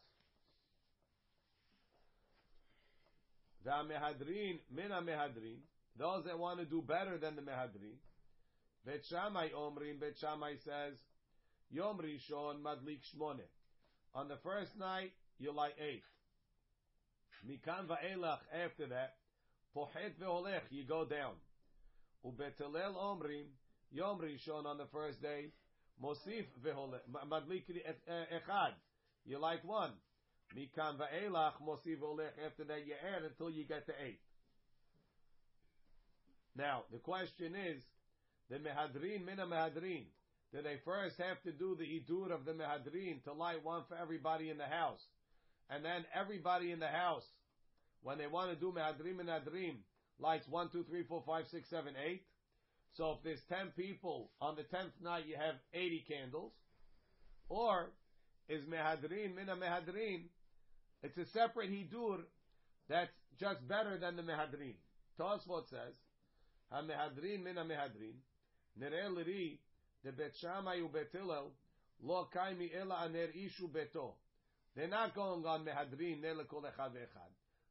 Ve'amehadrin 3.65 4.59
min 4.71 4.91
mehadrin. 4.91 5.61
Those 5.99 6.25
that 6.25 6.39
want 6.39 6.59
to 6.61 6.65
do 6.65 6.83
better 6.83 7.19
than 7.19 7.37
the 7.37 7.43
mehadrin. 7.43 7.99
Bet 8.85 9.05
Shammai 9.09 9.49
omrim. 9.51 10.01
Says, 10.65 10.99
Yom 11.71 11.99
Rishon 11.99 12.63
madlik 12.63 13.01
shmone. 13.15 13.47
On 14.15 14.29
the 14.29 14.39
first 14.43 14.77
night, 14.79 15.13
you 15.39 15.53
light 15.53 15.75
eight. 15.79 16.03
Mikan 17.47 17.87
va'elach. 17.87 18.39
After 18.53 18.87
that, 18.89 19.18
ve'olech. 20.21 20.63
You 20.71 20.85
go 20.85 21.05
down. 21.05 21.35
Ubetelel 22.25 22.97
omrim. 22.97 23.47
Yom 23.91 24.21
Rishon 24.21 24.67
on 24.67 24.79
the 24.79 24.87
first 24.93 25.23
day. 25.23 25.53
Mosif 26.03 26.47
ve'olech. 26.65 27.01
Madlik 27.29 27.65
eh, 27.71 28.13
echad. 28.33 28.73
You 29.25 29.39
light 29.39 29.65
one. 29.65 29.93
Mikan 30.57 30.99
va'elach 30.99 31.55
mosif 31.63 31.99
ve'olech. 31.99 32.33
After 32.47 32.65
that, 32.65 32.87
you 32.87 32.95
add 32.95 33.25
until 33.25 33.51
you 33.51 33.65
get 33.65 33.87
to 33.87 33.93
eight. 34.05 34.21
Now, 36.57 36.83
the 36.91 36.99
question 36.99 37.55
is, 37.55 37.83
the 38.51 38.57
mehadrin 38.57 39.25
mina 39.25 39.47
mehadrin. 39.47 40.07
Do 40.53 40.63
they 40.63 40.79
first 40.85 41.19
have 41.19 41.43
to 41.43 41.53
do 41.53 41.77
the 41.77 41.85
idur 41.85 42.33
of 42.33 42.45
the 42.45 42.53
mehadrin 42.53 43.23
to 43.25 43.33
light 43.33 43.63
one 43.63 43.85
for 43.89 43.97
everybody 43.97 44.49
in 44.49 44.57
the 44.57 44.65
house, 44.65 45.01
and 45.69 45.85
then 45.85 46.05
everybody 46.15 46.73
in 46.73 46.81
the 46.81 46.89
house, 46.89 47.25
when 48.03 48.19
they 48.19 48.27
want 48.27 48.51
to 48.51 48.57
do 48.57 48.73
mehadrin 48.73 49.17
mehadrin, 49.17 49.77
lights 50.19 50.47
one, 50.49 50.69
two, 50.71 50.85
three, 50.85 51.05
four, 51.05 51.23
five, 51.27 51.45
six, 51.51 51.69
seven, 51.69 51.95
eight. 52.09 52.23
So 52.95 53.13
if 53.13 53.19
there's 53.23 53.43
ten 53.49 53.69
people 53.77 54.31
on 54.41 54.57
the 54.57 54.65
tenth 54.65 54.93
night, 55.03 55.27
you 55.27 55.37
have 55.37 55.55
eighty 55.75 56.05
candles, 56.09 56.53
or 57.49 57.91
is 58.49 58.65
mehadrin 58.65 59.35
mina 59.35 59.57
mehadrin? 59.57 60.25
It's 61.03 61.17
a 61.19 61.27
separate 61.27 61.71
hidur 61.71 62.19
that's 62.89 63.13
just 63.39 63.67
better 63.69 63.99
than 63.99 64.17
the 64.17 64.23
mehadrin. 64.23 64.75
Tosfot 65.19 65.69
says, 65.69 65.95
"Hamehadrin 66.73 67.45
mina 67.45 67.65
mehadrin." 67.65 68.17
Nere 68.77 69.09
liri 69.11 69.59
the 70.05 70.13
Bet 70.13 70.33
Shammai 70.41 70.81
lo 72.01 72.29
kaimi 72.35 72.71
ela 72.75 73.05
aner 73.05 73.29
ishu 73.29 73.69
beto. 73.71 74.15
They're 74.75 74.89
not 74.89 75.15
going 75.15 75.45
on 75.45 75.65
mehadrin 75.65 76.21
ner 76.21 76.35
lekol 76.35 76.63
echad. 76.65 76.93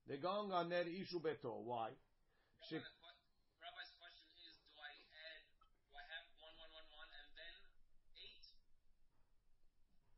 They're 0.07 0.23
going 0.23 0.51
on 0.55 0.69
ner 0.69 0.87
ishu 0.87 1.19
beto. 1.19 1.51
Why? 1.67 1.91
Rabbi, 1.91 2.79
Rabbi's 2.79 3.93
question 3.99 4.31
is, 4.47 4.55
do 4.71 4.79
I 4.79 4.95
add, 5.11 5.43
do 5.83 5.93
I 5.99 6.03
have 6.07 6.25
one, 6.39 6.55
one, 6.55 6.71
one, 6.71 6.87
one, 6.95 7.11
and 7.11 7.29
then 7.35 7.55
eight 8.23 8.47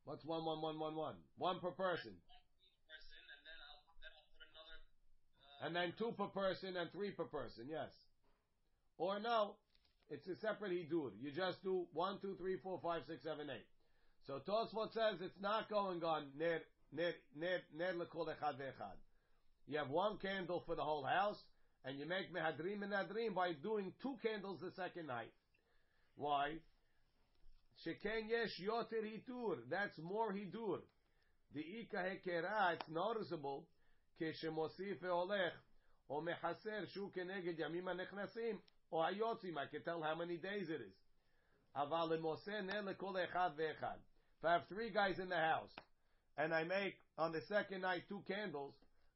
What's 0.06 0.26
one 0.26 0.46
one 0.46 0.62
one 0.62 0.78
one 0.78 0.96
one? 0.96 1.18
One 1.38 1.60
per 1.60 1.74
person, 1.74 2.14
each 2.14 2.82
person, 2.86 3.18
and 3.18 3.42
then 3.42 3.58
I'll 3.66 3.82
then 4.02 4.14
I'll 4.14 4.30
put 4.38 4.46
another. 4.54 4.78
Uh, 4.78 5.66
and 5.66 5.72
then 5.76 5.94
two 5.98 6.14
per 6.14 6.30
person 6.30 6.78
and 6.78 6.92
three 6.94 7.10
per 7.12 7.26
person. 7.26 7.66
Yes. 7.70 7.90
Or 8.98 9.20
no, 9.20 9.58
it's 10.10 10.28
a 10.28 10.36
separate 10.38 10.72
hidur. 10.72 11.18
You 11.22 11.32
just 11.34 11.64
do 11.64 11.86
one, 11.94 12.18
two, 12.22 12.36
three, 12.38 12.58
four, 12.62 12.80
five, 12.82 13.04
six, 13.10 13.24
seven, 13.24 13.50
eight. 13.50 13.66
So 14.26 14.38
Tosfot 14.46 14.94
says 14.94 15.22
it's 15.22 15.42
not 15.42 15.70
going 15.70 16.04
on 16.04 16.30
ner 16.38 16.62
ner 16.94 17.14
ner 17.36 17.62
ner 17.74 17.94
lekol 17.94 18.30
echad 18.30 18.58
ve'echad. 18.58 18.98
You 19.69 19.79
have 19.79 19.91
one 19.91 20.19
candle 20.19 20.63
for 20.67 20.75
the 20.75 20.83
whole 20.83 21.05
house, 21.05 21.39
and 21.85 21.99
you 21.99 22.07
make 22.07 22.33
mehadrim 22.33 22.83
and 22.83 22.93
nadrim 22.93 23.35
by 23.35 23.53
doing 23.53 23.93
two 24.03 24.17
candles 24.23 24.61
the 24.61 24.71
second 24.73 25.07
night. 25.07 25.33
Why? 26.17 26.57
Sheken 27.85 28.29
yesh 28.29 28.61
yoter 28.61 29.03
hidur. 29.03 29.59
That's 29.71 29.99
more 29.99 30.33
hidur. 30.33 30.81
The 31.55 31.61
ika 31.61 31.97
hekera, 31.97 32.75
it's 32.75 32.89
noticeable. 32.91 33.67
Keshemosif 34.21 35.01
ve'olech, 35.03 35.53
או 36.11 36.23
מחסר 36.23 36.85
שהוא 36.87 37.13
כנגד 37.13 37.59
ימים 37.59 37.89
הנכנסים, 37.89 38.59
או 38.93 39.05
היוצאים, 39.05 39.59
I 39.59 39.67
can 39.67 39.83
tell 39.83 40.03
how 40.03 40.15
many 40.15 40.37
days 40.37 40.69
it 40.69 40.81
is. 40.81 40.95
אבל 41.75 42.15
למוסה 42.15 42.61
נר 42.61 42.81
לכל 42.81 43.17
אחד 43.25 43.51
ואחד. 43.57 43.99
If 44.39 44.45
I 44.45 44.53
have 44.53 44.69
three 44.69 44.91
guys 44.91 45.19
in 45.19 45.29
the 45.29 45.37
house, 45.37 45.75
and 46.37 46.55
I 46.55 46.65
make 46.65 46.97
on 47.19 47.33
the 47.33 47.41
second 47.43 47.81
night 47.83 48.03
two 48.09 48.23
candles, 48.27 48.75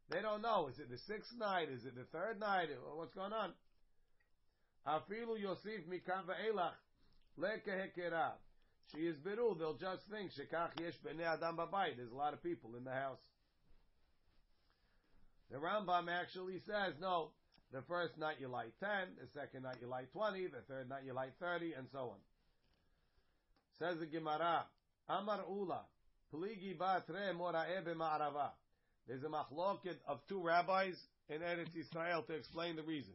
they 0.10 0.22
don't 0.22 0.42
know. 0.42 0.68
Is 0.68 0.80
it 0.80 0.90
the 0.90 0.98
sixth 0.98 1.34
night? 1.38 1.70
Is 1.70 1.86
it 1.86 1.96
the 1.96 2.06
third 2.12 2.40
night? 2.40 2.70
What's 2.96 3.14
going 3.14 3.34
on? 3.34 3.54
Afilu 4.88 5.40
Yosef 5.40 5.88
mikan 5.90 6.26
ve'elach 6.28 6.76
lekehekerav. 7.40 8.34
She 8.92 9.08
is 9.08 9.16
biru. 9.18 9.58
They'll 9.58 9.78
just 9.78 10.04
think 10.12 10.32
shekach 10.32 10.80
yesh 10.80 10.94
b'nei 11.06 11.26
adam 11.26 11.58
babayit. 11.58 11.98
There's 11.98 12.12
a 12.12 12.16
lot 12.16 12.34
of 12.34 12.44
people 12.44 12.76
in 12.76 12.84
the 12.84 12.92
house. 12.92 13.22
The 15.50 15.58
Rambam 15.58 16.10
actually 16.10 16.60
says 16.66 16.96
no. 17.00 17.32
The 17.72 17.82
first 17.88 18.18
night 18.18 18.36
you 18.40 18.50
light 18.50 18.74
ten. 18.80 19.16
The 19.20 19.28
second 19.34 19.64
night 19.64 19.78
you 19.82 19.88
light 19.88 20.12
twenty. 20.12 20.48
The 20.48 20.62
third 20.68 20.90
night 20.90 21.04
you 21.06 21.14
light 21.14 21.34
thirty, 21.40 21.74
and 21.74 21.88
so 21.92 22.00
on. 22.00 22.20
Says 23.80 24.00
the 24.00 24.06
Gemara, 24.06 24.66
Amar 25.10 25.46
Ula, 25.50 25.82
Pligi 26.32 26.78
batre 26.78 27.34
morae 27.36 27.84
b'ma'arava. 27.84 28.52
There's 29.08 29.24
a 29.24 29.28
machloket 29.28 29.98
of 30.08 30.20
two 30.28 30.42
rabbis 30.42 30.96
in 31.30 31.42
Eretz 31.42 31.76
Israel 31.76 32.24
to 32.24 32.34
explain 32.34 32.76
the 32.76 32.84
reason. 32.84 33.14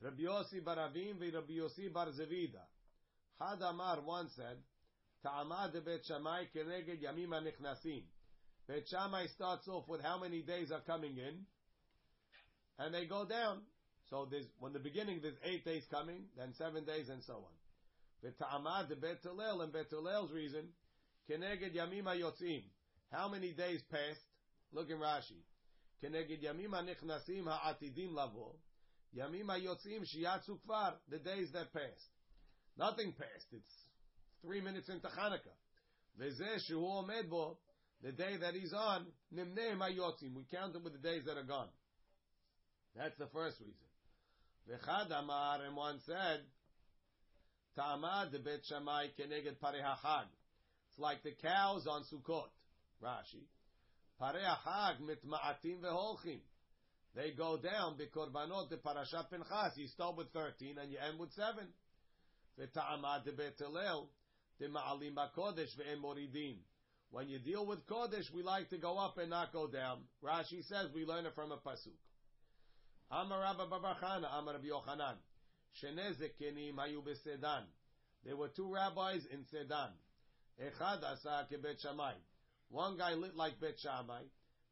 Rabbi 0.00 0.22
Yossi 0.22 0.64
bar 0.64 0.78
Avin 0.78 1.18
ve 1.18 1.30
Rabbi 1.30 1.54
Yossi 1.54 1.92
bar 1.92 2.06
Zevida. 2.06 2.62
Had 3.40 3.62
Amar 3.62 4.00
once 4.00 4.32
said, 4.36 4.56
Ta'amad 5.22 5.72
bet 5.84 6.00
Shammai 6.06 6.44
keneged 6.54 7.02
yamim 7.02 7.28
hanichnasim. 7.28 8.02
Bet 8.66 8.86
Shammai 8.88 9.26
starts 9.26 9.66
off 9.68 9.88
with 9.88 10.02
how 10.02 10.20
many 10.20 10.42
days 10.42 10.70
are 10.70 10.80
coming 10.80 11.16
in, 11.18 11.46
and 12.78 12.94
they 12.94 13.06
go 13.06 13.24
down. 13.24 13.62
So 14.10 14.26
there's, 14.30 14.46
when 14.58 14.72
the 14.72 14.78
beginning 14.78 15.20
there's 15.22 15.38
eight 15.44 15.64
days 15.64 15.84
coming, 15.90 16.24
then 16.36 16.54
seven 16.54 16.84
days, 16.84 17.08
and 17.08 17.22
so 17.24 17.34
on. 17.34 18.30
V'ta'amad 18.30 19.00
bet 19.00 19.18
Hillel, 19.22 19.62
and 19.62 19.72
bet 19.72 19.90
Hillel's 19.90 20.32
reason, 20.32 20.68
keneged 21.30 21.74
yamim 21.74 22.04
hayotzim. 22.04 22.64
How 23.12 23.28
many 23.28 23.52
days 23.52 23.80
passed? 23.90 24.20
Look 24.72 24.90
in 24.90 24.98
Rashi. 24.98 25.42
Keneged 26.02 26.42
yamim 26.42 26.70
hanichnasim 26.70 27.46
ha'atidim 27.46 28.14
lavo. 28.14 28.56
Yamim 29.16 29.46
hayotzim 29.46 30.04
shiyatzu 30.04 30.58
kvar. 30.66 30.94
The 31.08 31.18
days 31.18 31.50
that 31.52 31.72
passed. 31.72 32.10
Nothing 32.78 33.12
passed. 33.12 33.46
It's 33.52 33.74
three 34.42 34.60
minutes 34.60 34.88
into 34.88 35.08
Hanukkah. 35.08 35.56
V'zeh 36.20 36.58
shehu 36.70 36.82
omed. 36.82 37.56
The 38.02 38.12
day 38.12 38.36
that 38.40 38.54
he's 38.54 38.72
on, 38.72 39.06
nimnei 39.34 39.76
hayotzim. 39.76 40.34
We 40.34 40.44
count 40.50 40.72
them 40.72 40.84
with 40.84 40.92
the 40.92 41.00
days 41.00 41.24
that 41.26 41.36
are 41.36 41.42
gone. 41.42 41.68
That's 42.96 43.16
the 43.18 43.26
first 43.32 43.60
reason. 43.60 43.74
V'chad 44.70 45.10
amar, 45.18 45.62
and 45.64 45.74
one 45.74 45.98
said, 46.06 46.40
Ta'amad 47.74 48.32
the 48.32 48.38
bet 48.38 48.60
Shammai 48.68 49.06
keneged 49.18 49.58
parei 49.62 49.82
hachag. 49.82 50.26
Like 50.98 51.22
the 51.22 51.32
cows 51.40 51.86
on 51.86 52.02
Sukkot. 52.02 52.50
Rashi. 53.02 53.46
Parei 54.20 54.44
hachag 54.44 55.00
mitma'atim 55.00 55.80
veholchim. 55.80 56.40
They 57.14 57.30
go 57.30 57.56
down 57.56 57.96
bikorbanot 57.96 58.68
the 58.68 58.76
parashat 58.76 59.30
Pinchas. 59.30 59.76
You 59.76 59.86
start 59.88 60.16
with 60.16 60.32
13 60.32 60.76
and 60.78 60.90
you 60.90 60.98
end 60.98 61.18
with 61.18 61.32
7. 61.32 61.66
V'ta'amad 62.58 63.24
the 63.24 63.32
bet 63.32 63.54
Hillel, 63.58 64.10
the 64.58 64.66
ma'alim 64.66 65.14
ba'kodesh 65.14 65.76
ve'em 65.78 66.02
moridim. 66.02 66.56
When 67.10 67.28
you 67.28 67.38
deal 67.38 67.64
with 67.64 67.86
Kodesh, 67.86 68.32
we 68.34 68.42
like 68.42 68.68
to 68.70 68.78
go 68.78 68.98
up 68.98 69.16
and 69.16 69.30
not 69.30 69.52
go 69.52 69.66
down. 69.66 70.00
Rashi 70.22 70.62
says 70.68 70.88
we 70.94 71.06
learn 71.06 71.24
it 71.24 71.34
from 71.34 71.52
a 71.52 71.56
pasuk. 71.56 71.96
Amar 73.10 73.40
Rabba 73.40 73.66
Babachana, 73.66 74.28
Amar 74.38 74.54
Rabbi 74.54 74.66
Yochanan. 74.66 75.16
Shnei 75.82 76.12
zekenim 76.20 76.74
hayu 76.74 77.02
beSedan. 77.02 77.62
There 78.24 78.36
were 78.36 78.48
two 78.48 78.70
rabbis 78.70 79.22
in 79.32 79.44
Sedan. 79.50 79.92
Echad 80.60 81.02
asa 81.04 81.46
kebet 81.50 81.84
shamai. 81.84 82.14
One 82.70 82.96
guy 82.96 83.14
lit 83.14 83.36
like 83.36 83.60
bet 83.60 83.76
shamai. 83.84 84.22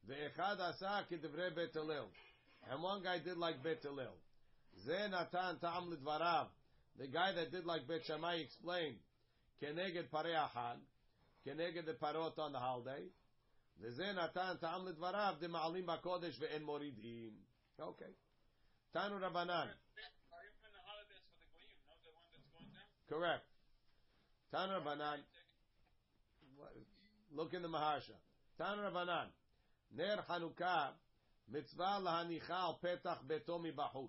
Ve'echad 0.08 0.60
asa 0.60 1.06
kedivre 1.10 1.54
bet 1.54 1.72
Hillel, 1.72 2.08
And 2.70 2.82
one 2.82 3.02
guy 3.02 3.18
did 3.18 3.36
like 3.36 3.62
bet 3.62 3.82
Hillel. 3.82 4.16
Ze 4.84 5.08
natan 5.08 5.58
ta'am 5.60 5.90
lidvarav. 5.90 6.46
The 6.98 7.06
guy 7.06 7.32
that 7.32 7.50
did 7.52 7.64
like 7.64 7.86
bet 7.86 8.02
shamai 8.08 8.42
explained. 8.42 8.96
Keneged 9.62 10.10
parei 10.12 10.34
ahad. 10.34 10.78
Keneged 11.46 11.86
the 11.86 11.94
parot 11.94 12.38
on 12.38 12.52
the 12.52 12.58
holiday. 12.58 13.04
וזה 13.80 14.12
נתן 14.12 14.56
טעם 14.60 14.88
לדבריו, 14.88 15.36
maalim 15.42 15.86
בקודש 15.86 16.38
ve'en 16.38 16.62
moridim. 16.62 17.34
Okay. 17.78 18.12
Tanu 18.94 19.20
רבנן. 19.20 19.68
Correct. 23.08 23.44
Tanu 24.52 24.80
Banan, 24.82 25.20
Look 27.36 27.52
in 27.52 27.60
the 27.60 27.68
Maharsha. 27.68 28.16
Tanu 28.58 28.90
Rabbanan. 28.90 29.26
Ner 29.94 30.24
Hanukkah. 30.28 30.88
Mitzvah 31.52 32.00
lahanichal 32.02 32.76
petach 32.82 33.18
beto 33.28 33.60
mibachutz. 33.60 34.08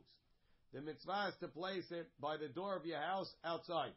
The 0.73 0.81
mitzvah 0.81 1.27
is 1.27 1.35
to 1.41 1.49
place 1.49 1.91
it 1.91 2.07
by 2.21 2.37
the 2.37 2.47
door 2.47 2.77
of 2.77 2.85
your 2.85 3.01
house 3.01 3.29
outside. 3.43 3.91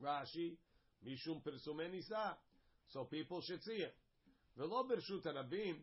Rashi. 0.00 0.58
Mishum 1.04 1.42
persume 1.42 1.90
nisa. 1.90 2.36
So 2.92 3.02
people 3.04 3.42
should 3.42 3.64
see 3.64 3.82
it. 3.82 3.94
Velo 4.56 4.84
bershut 4.84 5.24
rabim. 5.26 5.74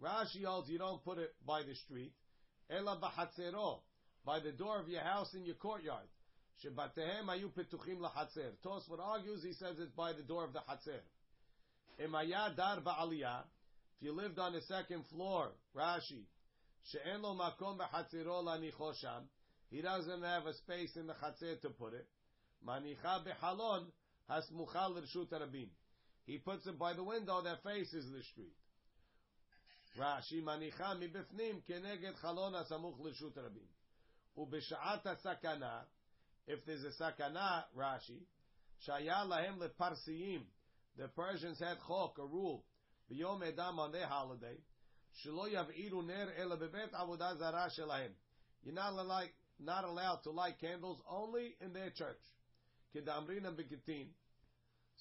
Rashi 0.00 0.44
holds 0.44 0.70
you 0.70 0.78
don't 0.78 1.04
put 1.04 1.18
it 1.18 1.34
by 1.44 1.62
the 1.62 1.74
street. 1.74 2.12
Ela 2.70 2.96
b'chatzero. 3.02 3.80
By 4.24 4.38
the 4.38 4.52
door 4.52 4.80
of 4.80 4.88
your 4.88 5.02
house 5.02 5.34
in 5.34 5.44
your 5.44 5.56
courtyard. 5.56 6.06
Shebatehem 6.64 7.26
ayu 7.26 7.50
petuchim 7.50 7.98
lahatzer. 7.98 8.52
Tosfot 8.64 9.00
argues, 9.00 9.42
he 9.42 9.52
says 9.52 9.76
it's 9.80 9.92
by 9.96 10.12
the 10.12 10.22
door 10.22 10.44
of 10.44 10.52
the 10.52 10.60
hatzer. 10.60 11.00
Emaya 12.00 12.54
dar 12.56 12.80
ba'aliyah. 12.80 13.44
If 13.98 14.02
you 14.06 14.12
lived 14.12 14.38
on 14.38 14.52
the 14.52 14.60
second 14.62 15.04
floor, 15.06 15.52
Rashi, 15.74 16.24
she'en 16.90 17.22
lo 17.22 17.34
makom 17.34 17.78
b'chatzero 17.78 18.44
lanichosham. 18.44 19.22
He 19.70 19.80
doesn't 19.80 20.22
have 20.22 20.46
a 20.46 20.54
space 20.54 20.96
in 20.96 21.06
the 21.06 21.14
chatzer 21.14 21.60
to 21.62 21.70
put 21.70 21.94
it. 21.94 22.06
Manicha 22.66 23.24
behalon 23.24 23.86
hasmucha 24.30 24.90
l'rshut 24.90 25.30
rabim. 25.30 25.68
He 26.26 26.38
puts 26.38 26.66
it 26.66 26.78
by 26.78 26.92
the 26.92 27.02
window 27.02 27.40
that 27.42 27.62
faces 27.62 28.10
the 28.10 28.22
street. 28.22 28.54
Rashi 29.98 30.42
manicha 30.42 30.94
mibifnim 31.00 31.62
keneged 31.68 32.20
chalon 32.22 32.52
hasamuch 32.52 32.98
l'rshut 33.00 33.36
rabim. 33.36 33.68
Ubeshaat 34.38 35.16
sakana, 35.24 35.84
if 36.46 36.64
there's 36.66 36.84
a 36.84 37.02
sakana, 37.02 37.64
Rashi, 37.76 38.20
shaya 38.86 39.26
lahem 39.26 39.58
leparsiyim, 39.58 40.42
the 40.96 41.08
Persians 41.08 41.58
had 41.58 41.76
chok, 41.86 42.16
a 42.18 42.26
rule, 42.26 42.64
b'yom 43.10 43.42
edam 43.42 43.78
on 43.78 43.92
their 43.92 44.06
holiday, 44.06 44.56
shelo 45.24 45.46
yav'iru 45.52 46.06
ner 46.06 46.32
ela 46.40 46.56
bebet 46.56 46.92
avodah 46.92 47.38
zara 47.38 47.68
shelahem. 47.78 48.12
You're 48.62 48.74
not 48.74 48.92
allowed, 48.92 49.28
not 49.60 49.84
allowed 49.84 50.20
to 50.24 50.30
light 50.30 50.58
candles 50.60 51.00
only 51.08 51.54
in 51.60 51.72
their 51.72 51.90
church. 51.90 52.20
Kedamrina 52.94 53.54
b'gitin. 53.54 54.08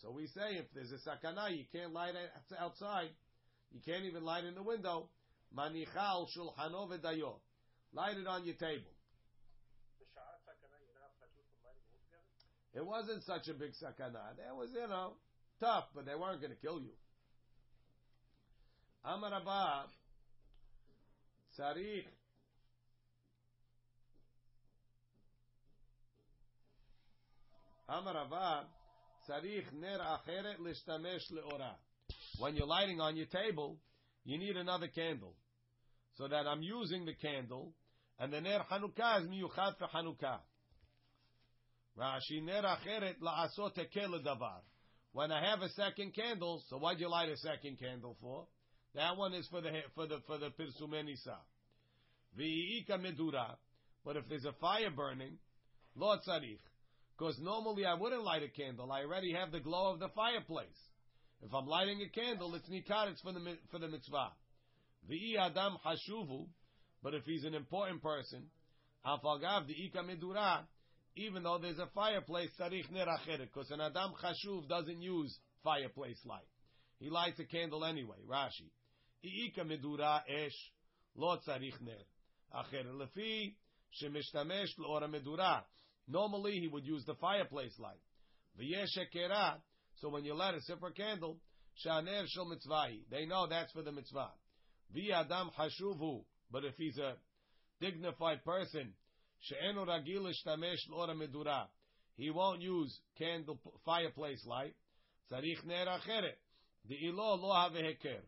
So 0.01 0.11
we 0.11 0.27
say 0.27 0.57
if 0.57 0.65
there's 0.73 0.91
a 0.91 1.09
sakana, 1.09 1.55
you 1.55 1.63
can't 1.71 1.93
light 1.93 2.15
it 2.15 2.29
outside. 2.59 3.09
You 3.71 3.79
can't 3.85 4.03
even 4.03 4.23
light 4.23 4.43
in 4.43 4.55
the 4.55 4.63
window. 4.63 5.09
Manichal 5.57 6.27
shulchano 6.35 6.89
v'dayo. 6.89 7.39
Light 7.93 8.17
it 8.17 8.27
on 8.27 8.45
your 8.45 8.55
table. 8.55 8.91
It 12.73 12.85
wasn't 12.85 13.23
such 13.23 13.47
a 13.47 13.53
big 13.53 13.71
sakana. 13.71 14.35
That 14.35 14.53
was, 14.53 14.69
you 14.73 14.85
know, 14.89 15.13
tough, 15.65 15.85
but 15.95 16.05
they 16.05 16.13
weren't 16.13 16.39
going 16.41 16.53
to 16.53 16.61
kill 16.61 16.79
you. 16.79 16.93
Amar 19.03 19.33
Abba, 19.33 19.85
Amar 27.89 28.17
Abba, 28.17 28.65
ner 29.73 29.99
acheret 29.99 30.59
lishtamesh 30.59 31.31
leora. 31.31 31.71
When 32.39 32.55
you're 32.55 32.67
lighting 32.67 32.99
on 32.99 33.15
your 33.15 33.27
table, 33.27 33.77
you 34.23 34.37
need 34.37 34.57
another 34.57 34.87
candle. 34.87 35.33
So 36.17 36.27
that 36.27 36.47
I'm 36.47 36.61
using 36.61 37.05
the 37.05 37.13
candle, 37.13 37.73
and 38.19 38.31
the 38.31 38.41
ner 38.41 38.61
Hanukkah 38.71 39.21
is 39.21 39.27
miyuchat 39.27 39.77
for 39.77 39.87
Hanukkah. 39.93 40.39
Rashi 41.97 42.43
ner 42.43 42.63
acheret 42.63 43.15
la'asot 43.21 43.75
hekel 43.75 44.23
davar. 44.23 44.61
When 45.15 45.31
I 45.31 45.49
have 45.49 45.61
a 45.61 45.69
second 45.69 46.13
candle, 46.13 46.61
so 46.69 46.77
why'd 46.77 46.99
you 46.99 47.09
light 47.09 47.29
a 47.29 47.37
second 47.37 47.79
candle 47.79 48.17
for? 48.19 48.47
That 48.95 49.15
one 49.15 49.33
is 49.33 49.47
for 49.47 49.61
the 49.61 49.71
for 49.95 50.07
the 50.07 50.19
for 50.27 50.37
the 50.37 50.49
pirsumenisa. 50.49 51.37
V'ika 52.37 52.99
medura. 52.99 53.55
But 54.03 54.17
if 54.17 54.27
there's 54.27 54.43
a 54.43 54.51
fire 54.59 54.91
burning, 54.91 55.37
lo 55.95 56.17
tzarich. 56.17 56.59
Because 57.17 57.39
normally 57.39 57.85
I 57.85 57.93
wouldn't 57.93 58.25
light 58.25 58.43
a 58.43 58.49
candle. 58.49 58.91
I 58.91 59.03
already 59.03 59.31
have 59.31 59.53
the 59.53 59.61
glow 59.61 59.93
of 59.93 59.99
the 59.99 60.09
fireplace. 60.09 60.67
If 61.41 61.53
I'm 61.53 61.65
lighting 61.65 62.01
a 62.01 62.09
candle, 62.09 62.53
it's 62.55 62.67
nikar, 62.67 63.09
it's 63.09 63.21
for 63.21 63.31
the 63.31 63.39
for 63.71 63.79
the 63.79 63.87
mitzvah. 63.87 64.33
V'i 65.09 65.37
adam 65.39 65.77
hashuvu. 65.85 66.45
But 67.01 67.13
if 67.13 67.23
he's 67.23 67.45
an 67.45 67.53
important 67.53 68.03
person, 68.03 68.47
afagav 69.05 69.65
the 69.67 69.75
medura, 70.01 70.65
even 71.15 71.43
though 71.43 71.57
there's 71.57 71.79
a 71.79 71.87
fireplace, 71.93 72.49
tzarich 72.59 72.91
ner 72.91 73.05
because 73.37 73.71
an 73.71 73.81
adam 73.81 74.13
chashuv 74.21 74.67
doesn't 74.67 75.01
use 75.01 75.37
fireplace 75.63 76.19
light. 76.25 76.47
He 76.99 77.09
lights 77.09 77.39
a 77.39 77.45
candle 77.45 77.85
anyway. 77.85 78.17
Rashi, 78.29 78.69
iika 79.23 79.65
medura 79.65 80.21
esh 80.27 80.71
lo 81.15 81.37
tzarich 81.37 81.79
ner 81.81 82.03
acheret 82.53 82.93
lefi 82.93 83.55
shemishtamesh 84.01 84.77
l'ora 84.77 85.07
medura. 85.07 85.63
Normally 86.07 86.59
he 86.59 86.67
would 86.67 86.85
use 86.85 87.03
the 87.05 87.15
fireplace 87.15 87.77
light. 87.79 88.01
So 90.01 90.09
when 90.09 90.23
you 90.23 90.35
light 90.35 90.55
a 90.55 90.61
separate 90.61 90.95
candle, 90.95 91.39
shaner 91.85 92.25
shel 92.27 92.45
mitzvahi. 92.45 93.09
They 93.09 93.25
know 93.25 93.47
that's 93.49 93.71
for 93.71 93.81
the 93.81 93.91
mitzvah. 93.91 94.31
Vi 94.93 95.11
adam 95.11 95.49
hashuvu. 95.57 96.23
But 96.51 96.63
if 96.63 96.75
he's 96.77 96.97
a 96.97 97.15
dignified 97.81 98.45
person, 98.45 98.93
she'enu 99.47 99.85
ragil 99.85 100.31
ishtamesh 100.31 100.89
l'ora 100.89 101.13
medura. 101.13 101.67
He 102.17 102.29
won't 102.29 102.61
use 102.61 102.99
candle 103.17 103.59
fireplace 103.85 104.45
light. 104.45 104.75
Tzarich 105.31 105.65
ner 105.65 105.85
acheret. 105.85 106.37
De'ilo 106.89 107.39
lo 107.39 107.53
have 107.53 107.73
heker. 107.73 108.21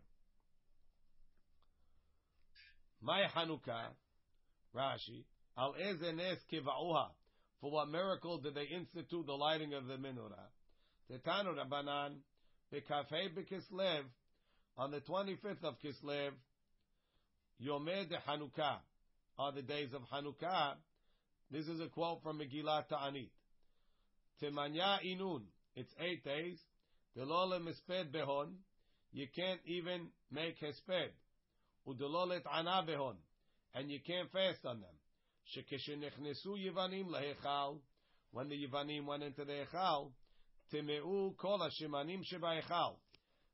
My 3.01 3.24
Hanukkah, 3.36 3.93
Rashi, 4.76 5.24
al 5.57 5.76
eze 5.76 6.11
nes 6.13 6.39
kiva'uha. 6.51 7.07
For 7.61 7.72
what 7.72 7.89
miracle 7.89 8.39
did 8.39 8.55
they 8.55 8.65
institute 8.65 9.26
the 9.26 9.34
lighting 9.34 9.74
of 9.74 9.88
the 9.88 9.95
menorah? 9.95 10.49
Tetanu 11.09 11.55
Rabbanan, 11.55 12.15
bekafei 12.74 13.30
bekislev, 13.34 14.03
on 14.78 14.91
the 14.91 14.99
25th 15.01 15.63
of 15.63 15.76
Kislev, 15.84 16.32
Yomed 17.63 18.11
Hanukkah, 18.28 18.78
are 19.39 19.51
the 19.51 19.61
days 19.61 19.89
of 19.93 20.01
Hanukkah. 20.13 20.76
This 21.50 21.68
is 21.68 21.80
a 21.80 21.88
quote 21.88 22.22
from 22.24 22.39
Megillah 22.39 22.88
Ta'anit. 22.89 23.30
Temanya 24.41 25.00
Inun, 25.06 25.43
it's 25.76 25.93
eight 26.00 26.24
days. 26.24 26.60
Delole 27.18 27.62
misped 27.62 28.12
behon, 28.12 28.54
you 29.14 29.28
can't 29.34 29.62
even 29.66 30.08
make 30.30 30.60
hesped. 30.60 31.12
Udelolet 31.88 32.41
ana 32.54 32.84
behon, 32.86 33.16
and 33.74 33.89
you 33.89 34.00
can't 34.06 34.30
fast 34.32 34.66
on 34.66 34.82
them. 34.82 34.89
Shekeshenechnesu 35.56 36.58
Yevanim 36.58 37.08
lahechal, 37.08 37.78
when 38.32 38.50
the 38.50 38.56
Yevanim 38.56 39.06
went 39.06 39.24
into 39.24 39.45
the 39.45 39.66
Echal, 39.72 40.12
Timeu 40.74 41.38
kol 41.38 41.60
hashemanim 41.60 42.22
sheba'echal. 42.32 42.95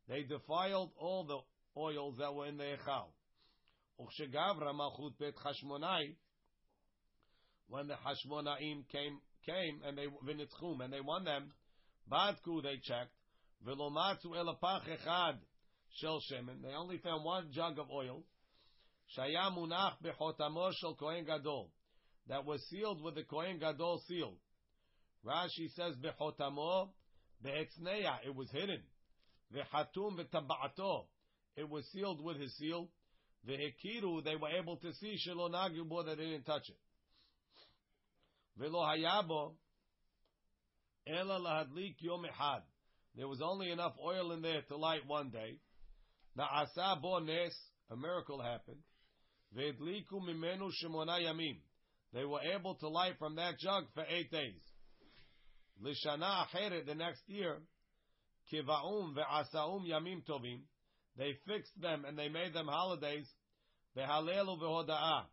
They 0.10 0.24
defiled 0.24 0.92
all 0.98 1.26
the 1.26 1.80
oils 1.80 2.16
that 2.18 2.34
were 2.34 2.48
in 2.48 2.58
the 2.58 2.64
Echal. 2.64 3.06
Uchshegavra 4.02 4.74
malchut 4.74 5.18
bet 5.20 5.36
Hashmonai, 5.36 6.16
when 7.74 7.88
the 7.88 7.96
Hashmonaim 7.96 8.88
came, 8.92 9.18
came 9.48 9.82
and 9.84 9.98
they 9.98 10.06
vinitzchum 10.06 10.80
and 10.84 10.94
they 10.94 11.02
won 11.02 11.24
them, 11.24 11.52
Badku 12.12 12.62
they 12.62 12.76
checked, 12.84 13.10
velomatzu 13.68 14.28
elapach 14.28 14.84
echad 14.88 15.38
shel 16.00 16.22
shemen. 16.32 16.62
They 16.62 16.76
only 16.78 17.00
found 17.00 17.26
one 17.26 17.48
jug 17.52 17.80
of 17.80 17.90
oil. 17.90 18.22
Shaya 19.18 19.52
munach 19.52 19.94
bechotamo 20.06 20.72
shel 20.80 20.94
kohen 20.94 21.26
gadol, 21.26 21.72
that 22.30 22.46
was 22.46 22.62
sealed 22.70 23.02
with 23.02 23.16
the 23.16 23.24
kohen 23.24 23.58
gadol 23.58 24.04
seal. 24.08 24.36
Rashi 25.26 25.74
says 25.76 25.96
bechotamo 25.96 26.90
be'etznea, 27.42 28.20
it 28.24 28.36
was 28.36 28.52
hidden. 28.52 28.84
Ve'hatum 29.52 30.18
be'taba'ato, 30.18 31.06
it 31.58 31.68
was 31.68 31.84
sealed 31.92 32.24
with 32.24 32.40
his 32.40 32.56
seal. 32.56 32.88
Ve'hekiru, 33.50 34.24
they 34.24 34.36
were 34.36 34.50
able 34.50 34.78
to 34.78 34.94
see 34.94 35.18
shelo 35.28 35.50
nagu 35.50 36.06
that 36.06 36.18
they 36.18 36.26
didn't 36.26 36.46
touch 36.46 36.70
it. 36.70 36.78
Ve'lo 38.60 38.86
hayabo, 38.86 39.56
ela 41.08 41.40
lahadlik 41.40 41.96
yom 42.00 42.26
echad. 42.26 42.62
There 43.16 43.28
was 43.28 43.42
only 43.42 43.72
enough 43.72 43.94
oil 44.04 44.32
in 44.32 44.42
there 44.42 44.62
to 44.70 44.78
light 44.78 45.06
one 45.08 45.30
day. 45.30 45.60
Na'asa 46.38 47.02
bo 47.02 47.20
nes, 47.20 47.54
a 47.92 47.96
miracle 47.96 48.42
happened. 48.42 48.82
Ve'edliku 49.56 50.22
mimenu 50.22 50.70
shemona 50.84 51.20
yamim. 51.20 51.58
They 52.14 52.26
were 52.26 52.42
able 52.42 52.76
to 52.76 52.88
light 52.88 53.18
from 53.18 53.36
that 53.36 53.60
jug 53.60 53.86
for 53.94 54.04
eight 54.08 54.32
days. 54.32 54.62
Lishana 55.82 56.46
acheret, 56.46 56.86
the 56.86 56.96
next 56.96 57.24
year, 57.28 57.62
kiva'um 58.52 59.16
ve'asaum 59.16 59.88
yamim 59.88 60.24
tovim. 60.28 60.62
They 61.18 61.34
fixed 61.48 61.80
them 61.80 62.06
and 62.06 62.18
they 62.18 62.30
made 62.30 62.54
them 62.54 62.68
holidays. 62.68 63.28
Behalelu 63.98 64.60
vehoda'ah. 64.60 65.26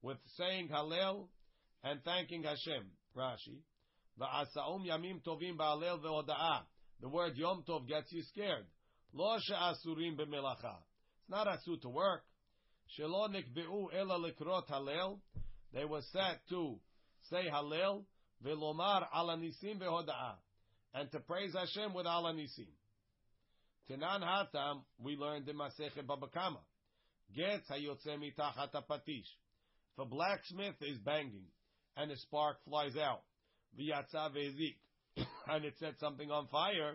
With 0.00 0.18
saying 0.36 0.68
Hallel 0.68 1.28
and 1.84 2.02
thanking 2.04 2.44
Hashem. 2.44 2.84
Rashi. 3.16 3.60
Va'asaum 4.20 4.86
yamim 4.86 5.22
tovim 5.22 5.56
ba'alel 5.56 6.00
vehoda'ah. 6.02 6.62
The 7.00 7.08
word 7.08 7.36
Yom 7.36 7.64
Tov 7.68 7.88
gets 7.88 8.12
you 8.12 8.22
scared. 8.22 8.66
Lo 9.12 9.36
she'asurim 9.40 10.16
b'melacha. 10.16 10.76
It's 11.20 11.30
not 11.30 11.46
asu 11.46 11.80
to 11.82 11.88
work. 11.88 12.22
Shelo 12.98 13.28
nikbe'u 13.28 13.88
ela 13.94 14.18
likrot 14.18 14.68
Hallel. 14.68 15.18
They 15.72 15.84
were 15.84 16.02
set 16.12 16.40
to 16.50 16.78
say 17.30 17.48
Hallel 17.52 18.04
ve'lomar 18.44 19.06
ala 19.14 19.36
nisim 19.36 19.80
vehoda'ah. 19.80 20.36
And 20.94 21.10
to 21.10 21.20
praise 21.20 21.54
Hashem 21.54 21.94
with 21.94 22.06
ala 22.06 22.32
nisim. 22.32 22.68
Tenan 23.90 24.22
hatam, 24.22 24.82
we 24.98 25.16
learned 25.16 25.48
in 25.48 25.56
Masechet 25.56 26.06
Baba 26.06 26.28
Kama. 26.28 26.60
Getz 27.34 27.68
hayotze 27.70 28.06
mitachat 28.06 28.72
patish. 28.88 29.26
If 29.92 29.98
a 29.98 30.04
blacksmith 30.04 30.76
is 30.82 30.98
banging 30.98 31.46
and 31.96 32.10
a 32.10 32.16
spark 32.16 32.56
flies 32.64 32.96
out, 32.96 33.22
and 35.48 35.64
it 35.64 35.74
sets 35.78 36.00
something 36.00 36.30
on 36.30 36.48
fire, 36.48 36.94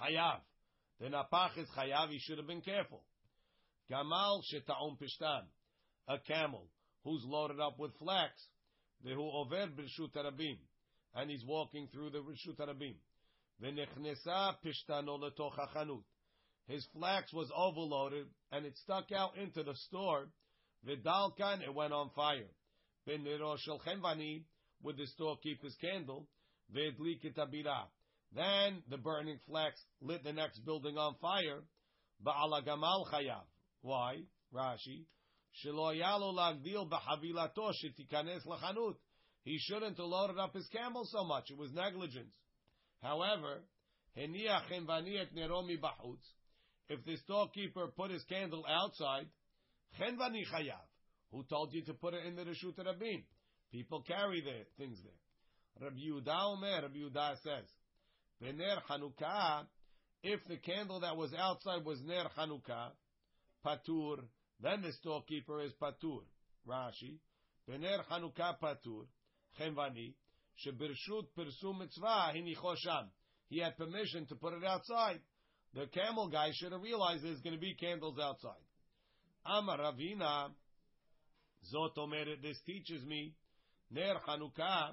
chayav. 0.00 0.40
The 1.00 1.06
napach 1.06 1.58
is 1.58 1.68
chayav, 1.76 2.10
he 2.10 2.18
should 2.18 2.38
have 2.38 2.46
been 2.46 2.62
careful. 2.62 3.02
Gamal 3.90 4.42
sheta'um 4.52 4.98
pishtan, 4.98 5.42
a 6.08 6.18
camel 6.18 6.68
who's 7.04 7.22
loaded 7.24 7.60
up 7.60 7.78
with 7.78 7.92
flax, 7.98 8.32
vehu 9.06 9.34
over 9.34 9.66
b'rshut 9.66 10.12
harabim, 10.14 10.58
and 11.14 11.30
he's 11.30 11.44
walking 11.44 11.88
through 11.92 12.10
the 12.10 12.18
rishut 12.18 12.56
harabim. 12.58 12.96
V'nechnesa 13.62 14.54
pishtano 14.64 15.18
letoch 15.18 15.56
hachanut. 15.58 16.02
His 16.66 16.86
flax 16.94 17.32
was 17.32 17.50
overloaded 17.54 18.26
and 18.52 18.64
it 18.64 18.76
stuck 18.78 19.10
out 19.12 19.36
into 19.36 19.62
the 19.62 19.74
store. 19.74 20.28
V'dalkan, 20.86 21.62
it 21.62 21.74
went 21.74 21.92
on 21.92 22.10
fire. 22.14 22.48
With 23.06 24.96
the 24.96 25.06
storekeeper's 25.06 25.76
candle. 25.80 26.28
V'edlik 26.74 27.24
abira. 27.36 27.88
Then 28.32 28.82
the 28.88 28.96
burning 28.96 29.40
flax 29.46 29.84
lit 30.00 30.22
the 30.22 30.32
next 30.32 30.64
building 30.64 30.96
on 30.96 31.16
fire. 31.20 31.64
Ba'ala 32.24 32.62
gamal 32.64 33.04
chayav. 33.10 33.42
Why? 33.82 34.22
Rashi. 34.54 35.06
He 39.42 39.58
shouldn't 39.58 39.96
have 39.96 40.06
loaded 40.06 40.38
up 40.38 40.54
his 40.54 40.68
camel 40.68 41.04
so 41.06 41.24
much. 41.24 41.50
It 41.50 41.58
was 41.58 41.72
negligence. 41.72 42.32
However. 43.02 43.64
If 44.16 44.32
the 47.04 47.16
storekeeper 47.24 47.86
put 47.96 48.10
his 48.10 48.24
candle 48.24 48.66
outside, 48.68 49.28
chenvani 49.98 50.44
chayav. 50.52 50.89
Who 51.32 51.44
told 51.44 51.72
you 51.72 51.84
to 51.84 51.94
put 51.94 52.14
it 52.14 52.26
in 52.26 52.36
the 52.36 52.42
reshut 52.42 52.76
rabin? 52.84 53.24
People 53.70 54.02
carry 54.02 54.40
their 54.40 54.64
things 54.78 54.98
there. 55.02 55.86
Rabbi 55.86 55.96
Yehuda 55.96 56.44
Omer, 56.44 56.82
Rabbi 56.82 56.96
Yehuda 56.96 57.36
says, 57.42 57.66
Bener 58.42 58.82
Chanukah, 58.88 59.66
if 60.22 60.40
the 60.48 60.56
candle 60.56 61.00
that 61.00 61.16
was 61.16 61.32
outside 61.38 61.84
was 61.84 62.00
Ner 62.02 62.24
Chanukah, 62.36 62.90
Patur, 63.64 64.24
then 64.60 64.82
the 64.82 64.92
storekeeper 65.00 65.62
is 65.62 65.72
Patur. 65.80 66.22
Rashi, 66.68 67.18
Bener 67.68 68.04
Chanukah 68.10 68.58
Patur, 68.60 69.06
Chenvani, 69.58 70.14
Shebirshut 70.66 71.28
Pirsum 71.38 71.78
Mitzvah, 71.78 72.32
Hinicho 72.34 72.74
Sham. 72.76 73.10
He 73.48 73.60
had 73.60 73.76
permission 73.76 74.26
to 74.26 74.34
put 74.34 74.54
it 74.54 74.64
outside. 74.64 75.20
The 75.74 75.86
camel 75.86 76.28
guy 76.28 76.50
should 76.52 76.72
have 76.72 76.82
realized 76.82 77.24
there's 77.24 77.40
going 77.40 77.54
to 77.54 77.60
be 77.60 77.74
candles 77.74 78.18
outside. 78.20 78.62
Amar 79.46 79.78
Ravina, 79.78 80.50
Zot 81.72 81.94
this 82.42 82.58
teaches 82.66 83.04
me, 83.04 83.34
Ner 83.90 84.16
Chanukah, 84.26 84.92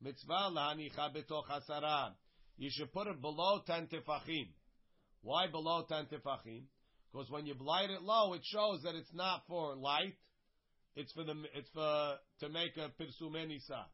Mitzvah 0.00 0.50
lahanicha 0.52 1.14
betoch 1.14 1.48
asara. 1.50 2.12
You 2.58 2.70
should 2.72 2.92
put 2.92 3.06
it 3.06 3.20
below 3.20 3.60
ten 3.66 3.86
tefachim. 3.86 4.48
Why 5.22 5.46
below 5.48 5.84
ten 5.88 6.06
tefachim? 6.06 6.64
Because 7.12 7.30
when 7.30 7.46
you 7.46 7.54
light 7.60 7.90
it 7.90 8.02
low, 8.02 8.34
it 8.34 8.42
shows 8.44 8.82
that 8.82 8.94
it's 8.94 9.12
not 9.14 9.42
for 9.48 9.74
light. 9.74 10.14
It's 10.94 11.12
for 11.12 11.24
the 11.24 11.34
it's 11.54 11.68
for 11.70 12.16
to 12.40 12.48
make 12.48 12.76
a 12.76 12.90
pirsum 13.00 13.32
enisa. 13.34 13.84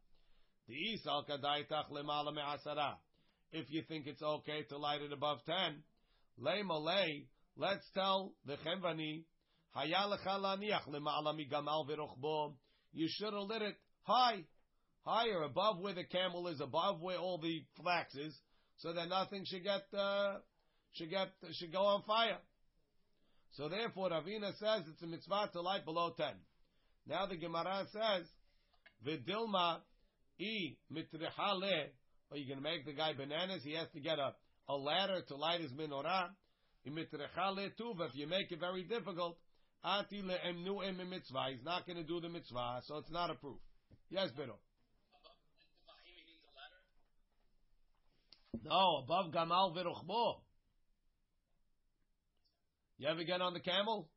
The 0.69 0.75
isal 0.75 1.29
kadaitach 1.29 1.91
lemala 1.91 2.35
me'asara. 2.35 2.95
If 3.53 3.67
you 3.71 3.83
think 3.89 4.07
it's 4.07 4.23
okay 4.23 4.63
to 4.69 4.79
light 4.79 5.03
it 5.03 5.13
above 5.13 5.39
ten, 5.45 5.83
lay 6.39 6.63
malay. 6.63 7.27
Let's 7.57 7.89
tell 7.95 8.33
the 8.47 8.57
chenvani 8.57 9.25
You 9.75 9.87
should 13.09 13.33
have 13.33 13.45
lit 13.45 13.63
it 13.63 13.75
high, 14.03 14.45
higher, 15.01 15.43
above 15.43 15.81
where 15.81 15.95
the 15.95 16.05
camel 16.05 16.47
is, 16.49 16.61
above 16.61 17.01
where 17.01 17.17
all 17.17 17.39
the 17.39 17.65
flax 17.81 18.15
is, 18.15 18.39
so 18.77 18.93
that 18.93 19.09
nothing 19.09 19.45
should 19.47 19.65
get 19.65 19.83
uh, 19.99 20.35
should 20.93 21.09
get 21.11 21.29
should 21.53 21.73
go 21.73 21.81
on 21.81 22.03
fire. 22.03 22.37
So 23.53 23.69
therefore, 23.69 24.11
Ravina 24.11 24.53
says 24.59 24.83
it's 24.89 25.03
a 25.03 25.07
mitzvah 25.07 25.51
to 25.53 25.63
light 25.63 25.85
below 25.85 26.11
ten. 26.17 26.35
Now 27.07 27.27
the 27.27 27.37
Gemara 27.37 27.87
says, 27.93 28.27
"V'dilma 29.07 29.81
i 30.41 30.77
mitrihale." 30.93 31.91
Are 32.31 32.39
you 32.39 32.47
going 32.47 32.59
to 32.59 32.63
make 32.63 32.87
the 32.87 32.95
guy 32.95 33.13
bananas? 33.13 33.63
He 33.63 33.75
has 33.75 33.89
to 33.93 34.01
get 34.01 34.19
a, 34.19 34.35
a 34.69 34.75
ladder 34.75 35.21
to 35.29 35.37
light 35.37 35.61
his 35.61 35.71
menorah. 35.73 36.31
If 36.85 38.15
you 38.15 38.27
make 38.27 38.51
it 38.51 38.59
very 38.59 38.83
difficult, 38.85 39.37
ati 39.85 40.23
le'emnu 40.23 40.87
em 40.87 41.09
mitzvah. 41.09 41.49
He's 41.51 41.65
not 41.65 41.87
going 41.87 41.99
to 41.99 42.05
do 42.05 42.21
the 42.21 42.29
mitzvah, 42.29 42.83
so 42.87 42.99
it's 42.99 43.11
not 43.11 43.31
a 43.31 43.35
proof. 43.35 43.59
Yes, 44.11 44.31
Biro. 44.39 44.57
No, 48.65 49.03
above 49.03 49.33
Gamal 49.33 49.75
Viruchbo. 49.75 50.37
You 52.99 53.09
ever 53.09 53.25
get 53.25 53.41
on 53.41 53.55
the 53.55 53.61
camel? 53.61 54.09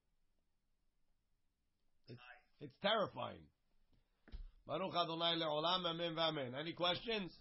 It's, 2.08 2.20
it's 2.62 2.76
terrifying. 2.84 3.42
Baruch 4.68 4.94
Adonai 4.96 5.36
le'olam, 5.38 5.86
amen 5.86 6.16
v'amen. 6.16 6.60
Any 6.60 6.74
questions? 6.74 7.32